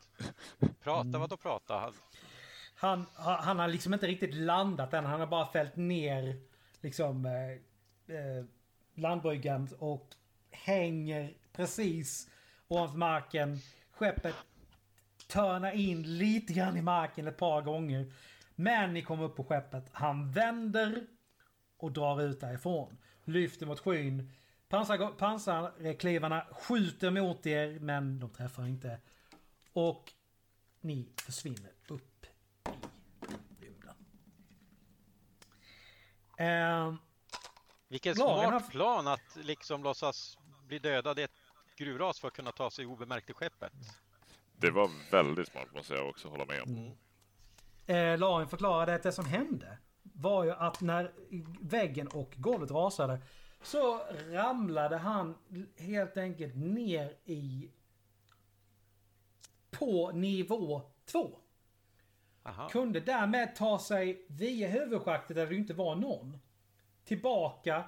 Prata, 0.83 1.17
vadå 1.19 1.37
prata? 1.37 1.73
Han- 1.79 1.93
Han, 2.75 3.05
ha- 3.15 3.41
han 3.41 3.59
har 3.59 3.67
liksom 3.67 3.93
inte 3.93 4.07
riktigt 4.07 4.35
landat 4.35 4.93
än. 4.93 5.05
Han 5.05 5.19
har 5.19 5.27
bara 5.27 5.45
fällt 5.51 5.75
ner 5.75 6.35
liksom 6.81 7.25
eh, 7.25 8.15
eh, 8.15 8.45
landbryggan 8.95 9.69
och 9.79 10.09
hänger 10.51 11.33
precis 11.53 12.29
ovanför 12.67 12.97
marken. 12.97 13.59
Skeppet 13.91 14.35
törnar 15.27 15.71
in 15.71 16.17
lite 16.17 16.53
grann 16.53 16.77
i 16.77 16.81
marken 16.81 17.27
ett 17.27 17.37
par 17.37 17.61
gånger. 17.61 18.13
Men 18.55 18.93
ni 18.93 19.01
kommer 19.01 19.23
upp 19.23 19.35
på 19.35 19.43
skeppet. 19.43 19.85
Han 19.91 20.31
vänder 20.31 21.07
och 21.77 21.91
drar 21.91 22.21
ut 22.21 22.39
därifrån. 22.39 22.97
Lyfter 23.23 23.65
mot 23.65 23.79
skyn. 23.79 24.31
Pansar, 24.69 25.11
pansarklivarna 25.11 26.45
skjuter 26.51 27.11
mot 27.11 27.45
er 27.45 27.79
men 27.79 28.19
de 28.19 28.29
träffar 28.29 28.65
inte. 28.67 28.99
Och 29.73 30.13
ni 30.81 31.09
försvinner 31.21 31.71
upp 31.87 32.25
i 33.61 33.65
rymden. 33.65 33.95
Ehm, 36.37 36.97
Vilken 37.87 38.15
smart 38.15 38.51
har- 38.53 38.59
plan 38.59 39.07
att 39.07 39.35
liksom 39.35 39.83
låtsas 39.83 40.37
bli 40.67 40.79
dödad 40.79 41.19
i 41.19 41.21
ett 41.21 41.31
gruvras 41.77 42.19
för 42.19 42.27
att 42.27 42.33
kunna 42.33 42.51
ta 42.51 42.69
sig 42.71 42.85
obemärkt 42.85 43.25
till 43.25 43.35
skeppet. 43.35 43.73
Det 44.57 44.71
var 44.71 44.89
väldigt 45.11 45.47
smart 45.47 45.73
måste 45.73 45.93
jag 45.93 46.09
också 46.09 46.27
hålla 46.27 46.45
med 46.45 46.61
om. 46.61 46.97
eh, 47.85 48.17
Larin 48.19 48.47
förklarade 48.47 48.95
att 48.95 49.03
det 49.03 49.11
som 49.11 49.25
hände 49.25 49.77
var 50.17 50.43
ju 50.43 50.51
att 50.51 50.81
när 50.81 51.11
väggen 51.61 52.07
och 52.07 52.33
golvet 52.37 52.71
rasade 52.71 53.19
så 53.61 54.01
ramlade 54.29 54.97
han 54.97 55.35
helt 55.77 56.17
enkelt 56.17 56.55
ner 56.55 57.15
i 57.25 57.71
på 59.71 60.11
nivå 60.11 60.81
2. 61.05 61.39
Aha. 62.43 62.69
Kunde 62.69 62.99
därmed 62.99 63.55
ta 63.55 63.79
sig 63.79 64.25
via 64.27 64.67
huvudschaktet 64.67 65.35
där 65.35 65.47
det 65.47 65.55
inte 65.55 65.73
var 65.73 65.95
någon. 65.95 66.39
Tillbaka 67.03 67.83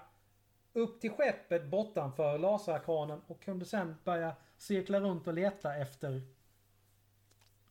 upp 0.73 1.01
till 1.01 1.11
skeppet 1.11 1.65
bortanför 1.65 2.37
laserkranen 2.37 3.21
och 3.27 3.41
kunde 3.41 3.65
sen 3.65 3.95
börja 4.03 4.35
cirkla 4.57 4.99
runt 4.99 5.27
och 5.27 5.33
leta 5.33 5.75
efter 5.75 6.21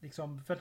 liksom 0.01 0.43
för 0.45 0.57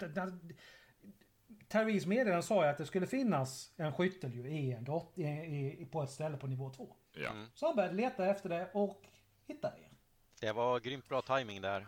Therese 1.68 2.06
meddelande 2.06 2.44
sa 2.44 2.64
ju 2.64 2.70
att 2.70 2.78
det 2.78 2.86
skulle 2.86 3.08
finnas 3.08 3.74
en 3.78 3.94
skyttel 3.94 4.34
ju 4.34 4.50
i 4.50 4.74
en 4.74 4.84
grott, 4.84 5.14
i, 5.16 5.24
i, 5.24 5.88
på 5.92 6.04
ett 6.04 6.10
ställe 6.10 6.38
på 6.38 6.48
nivå 6.48 6.70
2. 6.70 6.96
Ja. 7.14 7.30
Mm. 7.30 7.48
Så 7.54 7.66
han 7.66 7.76
började 7.76 7.96
leta 7.96 8.26
efter 8.26 8.50
det 8.50 8.70
och 8.74 9.06
hittade 9.46 9.78
er. 9.80 9.92
Det 10.40 10.52
var 10.52 10.80
grymt 10.80 11.10
bra 11.10 11.22
timing 11.22 11.62
där. 11.62 11.88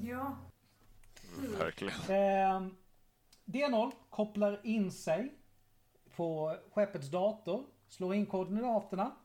Ja. 0.00 0.36
Verkligen. 1.58 2.00
Ehm, 2.08 2.76
D0 3.44 3.92
kopplar 4.10 4.60
in 4.66 4.92
sig 4.92 5.34
på 6.16 6.56
skeppets 6.72 7.10
dator, 7.10 7.66
slår 7.88 8.14
in 8.14 8.26
koordinaterna. 8.26 9.16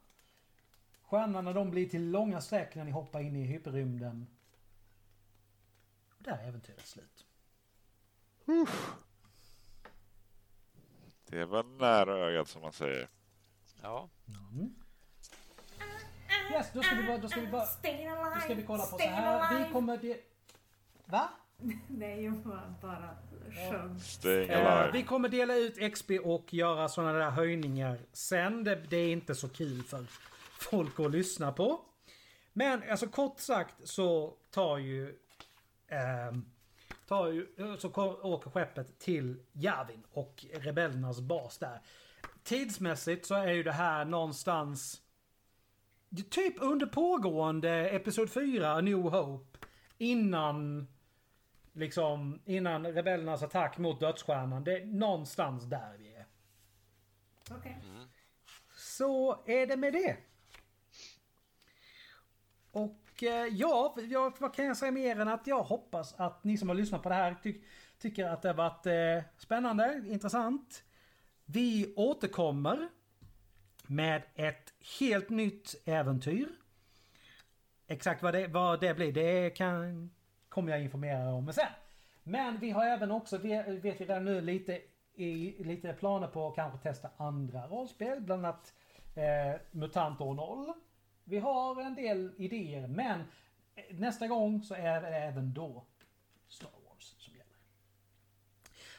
Stjärnorna 1.02 1.54
de 1.54 1.72
blir 1.72 1.90
till 1.90 2.12
långa 2.12 2.42
streck 2.42 2.76
när 2.76 2.84
ni 2.84 2.92
hoppar 2.92 3.20
in 3.22 3.36
i 3.36 3.44
hyperrymden. 3.44 4.28
Och 6.18 6.24
där 6.24 6.38
är 6.38 6.48
äventyret 6.48 6.88
slut. 6.88 7.26
Det 11.34 11.46
var 11.46 11.64
nära 11.64 12.18
ögat 12.18 12.48
som 12.48 12.62
man 12.62 12.74
säger. 12.74 13.08
Ja, 13.82 14.10
Yes, 16.52 16.68
då 16.74 16.84
ska 16.84 16.96
vi 16.96 17.08
bara, 17.08 17.18
då 17.18 17.30
ska 17.30 17.42
vi 17.42 17.48
bara, 17.48 17.66
då 18.36 18.40
ska 18.42 18.54
vi 18.54 18.64
kolla 18.64 18.84
på 18.84 18.98
så 18.98 19.08
här. 19.08 19.60
Vi 19.66 19.74
kommer 19.74 19.98
det... 19.98 20.18
Va? 21.06 21.30
Nej, 21.88 22.24
jag 22.24 22.34
bara, 22.34 22.74
bara 22.82 23.10
sjöng. 23.72 24.00
Eh, 24.50 24.92
vi 24.94 25.04
kommer 25.04 25.30
dela 25.30 25.56
ut 25.56 25.94
XP 25.94 26.12
och 26.24 26.54
göra 26.54 26.90
sådana 26.90 27.14
där 27.14 27.30
höjningar 27.30 28.00
sen. 28.14 28.64
Det, 28.64 28.76
det 28.76 28.98
är 28.98 29.12
inte 29.12 29.36
så 29.36 29.50
kul 29.50 29.84
för 29.84 30.06
folk 30.60 31.00
att 31.00 31.12
lyssna 31.12 31.52
på. 31.52 31.80
Men 32.54 32.84
alltså 32.92 33.08
kort 33.08 33.40
sagt 33.40 33.76
så 33.84 34.34
tar 34.52 34.78
ju... 34.78 35.16
ehm, 35.88 36.46
tar 37.08 37.28
ju 37.28 37.48
så 37.80 37.90
åker 38.24 38.50
skeppet 38.50 39.00
till 39.00 39.44
Yavin 39.54 40.04
och 40.12 40.46
rebellernas 40.54 41.22
bas 41.22 41.58
där. 41.58 41.82
Tidsmässigt 42.44 43.26
så 43.26 43.36
är 43.36 43.52
ju 43.52 43.64
det 43.64 43.72
här 43.72 44.06
någonstans... 44.06 45.02
Typ 46.30 46.62
under 46.62 46.86
pågående 46.86 47.90
Episod 47.90 48.32
4, 48.32 48.72
A 48.72 48.82
New 48.82 48.98
Hope. 48.98 49.60
Innan 49.98 50.88
liksom 51.74 52.42
innan 52.46 52.86
rebellernas 52.86 53.44
attack 53.44 53.78
mot 53.78 54.00
dödsstjärnan. 54.00 54.64
Det 54.64 54.78
är 54.78 54.86
någonstans 54.86 55.64
där 55.64 55.98
vi 55.98 56.14
är. 56.14 56.26
Okej. 57.52 57.78
Så 58.76 59.44
är 59.46 59.68
det 59.68 59.78
med 59.78 59.94
det. 59.94 60.18
Och 62.72 63.03
Eh, 63.22 63.30
ja, 63.30 63.96
ja, 64.10 64.32
vad 64.40 64.54
kan 64.54 64.66
jag 64.66 64.78
säga 64.78 64.92
mer 64.92 65.20
än 65.20 65.28
att 65.28 65.48
jag 65.48 65.64
hoppas 65.64 66.14
att 66.18 66.44
ni 66.44 66.58
som 66.58 66.70
har 66.70 66.76
lyssnat 66.76 67.04
på 67.04 67.10
det 67.10 67.16
här 67.16 67.36
ty 67.44 67.62
tycker 68.00 68.26
att 68.26 68.42
det 68.42 68.50
har 68.50 68.56
varit 68.56 68.86
eh, 68.86 69.30
spännande, 69.38 70.04
intressant. 70.08 70.84
Vi 71.46 71.94
återkommer 71.96 72.90
med 73.88 74.22
ett 74.36 74.74
helt 75.00 75.30
nytt 75.30 75.76
äventyr. 75.86 76.50
Exakt 77.88 78.24
vad 78.24 78.34
det, 78.34 78.48
vad 78.48 78.80
det 78.80 78.94
blir, 78.94 79.12
det 79.12 79.50
kan, 79.50 80.12
kommer 80.50 80.72
jag 80.72 80.82
informera 80.82 81.34
om 81.34 81.54
sen. 81.54 81.66
Men 82.24 82.60
vi 82.60 82.70
har 82.70 82.86
även 82.86 83.12
också, 83.12 83.38
vet 83.38 83.68
vet 83.68 84.02
vi 84.02 84.06
redan 84.06 84.26
nu, 84.26 84.42
lite, 84.42 84.82
i, 85.14 85.64
lite 85.64 85.94
planer 85.94 86.28
på 86.28 86.48
att 86.48 86.56
kanske 86.56 86.80
testa 86.80 87.10
andra 87.18 87.68
rollspel, 87.68 88.22
bland 88.22 88.46
annat 88.46 88.74
eh, 89.16 89.62
MUTANT 89.72 90.22
år 90.22 90.34
0. 90.34 90.74
Vi 91.24 91.40
har 91.40 91.82
en 91.82 91.96
del 91.96 92.32
idéer, 92.38 92.88
men 92.88 93.20
eh, 93.76 93.84
nästa 93.90 94.28
gång 94.28 94.64
så 94.64 94.74
är 94.74 95.02
det 95.02 95.08
även 95.08 95.54
då 95.54 95.86
Star 96.48 96.72
Wars 96.90 97.16
som 97.18 97.34
gäller. 97.34 97.58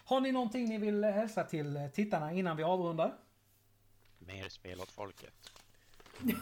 Har 0.05 0.21
ni 0.21 0.33
någonting 0.33 0.69
ni 0.69 0.79
vill 0.79 1.05
hälsa 1.05 1.45
till 1.45 1.77
eh, 1.77 1.89
tittarna 1.89 2.33
innan 2.33 2.57
vi 2.57 2.63
avrundar? 2.63 3.19
mer 4.19 4.49
spel 4.49 4.81
åt 4.81 4.91
folket. 4.91 5.51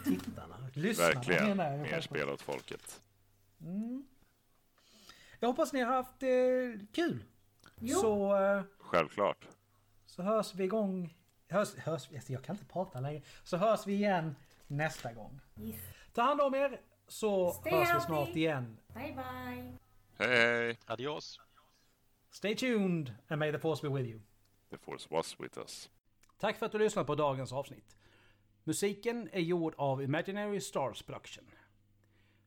Tittarna, 0.04 0.56
lyssnarna 0.74 1.14
Verkligen. 1.14 1.44
menar 1.56 1.70
jag 1.70 1.80
Mer 1.80 2.00
spel 2.00 2.28
åt 2.28 2.42
folket. 2.42 3.00
Jag 5.40 5.48
hoppas 5.48 5.72
ni 5.72 5.80
har 5.80 5.92
haft 5.92 6.22
eh, 6.22 6.86
kul. 6.92 7.24
Jo. 7.80 7.98
Så, 7.98 8.36
eh, 8.36 8.62
Självklart. 8.78 9.48
så 10.06 10.22
hörs 10.22 10.54
vi 10.54 10.64
igång. 10.64 11.14
Hörs, 11.48 11.74
hörs, 11.74 12.08
jag 12.26 12.44
kan 12.44 12.56
inte 12.56 12.66
prata 12.66 13.00
längre. 13.00 13.22
Så 13.44 13.56
hörs 13.56 13.86
vi 13.86 13.92
igen 13.92 14.36
nästa 14.72 15.12
gång. 15.12 15.40
Yes. 15.60 15.80
Ta 16.12 16.22
hand 16.22 16.40
om 16.40 16.54
er 16.54 16.80
så 17.08 17.52
Stay 17.52 17.72
hörs 17.72 17.88
vi 17.88 17.92
healthy. 17.92 18.06
snart 18.06 18.28
igen. 18.36 18.78
Bye 18.94 19.12
bye. 19.12 19.78
Hej 20.18 20.28
hej! 20.36 20.78
Adios! 20.86 21.40
Stay 22.30 22.54
tuned 22.54 23.14
and 23.28 23.38
may 23.38 23.52
the 23.52 23.58
force 23.58 23.88
be 23.88 23.94
with 23.94 24.10
you. 24.10 24.20
The 24.70 24.78
force 24.78 25.08
was 25.10 25.40
with 25.40 25.58
us. 25.58 25.90
Tack 26.38 26.56
för 26.58 26.66
att 26.66 26.72
du 26.72 26.78
lyssnade 26.78 27.06
på 27.06 27.14
dagens 27.14 27.52
avsnitt. 27.52 27.96
Musiken 28.64 29.28
är 29.32 29.40
gjord 29.40 29.74
av 29.78 30.02
Imaginary 30.02 30.60
Stars 30.60 31.02
Production. 31.02 31.44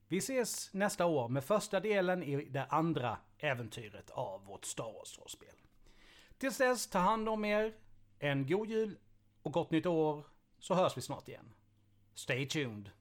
Vi 0.07 0.17
ses 0.17 0.73
nästa 0.73 1.05
år 1.05 1.29
med 1.29 1.43
första 1.43 1.79
delen 1.79 2.23
i 2.23 2.45
det 2.45 2.65
andra 2.65 3.17
äventyret 3.37 4.09
av 4.09 4.45
vårt 4.45 4.65
Star 4.65 4.93
Wars-rollspel. 4.93 5.55
Tills 6.37 6.57
dess, 6.57 6.87
ta 6.87 6.99
hand 6.99 7.29
om 7.29 7.45
er, 7.45 7.73
en 8.19 8.47
god 8.47 8.67
jul 8.67 8.97
och 9.41 9.51
gott 9.53 9.71
nytt 9.71 9.85
år, 9.85 10.23
så 10.59 10.73
hörs 10.73 10.97
vi 10.97 11.01
snart 11.01 11.27
igen. 11.27 11.53
Stay 12.15 12.45
tuned! 12.45 12.91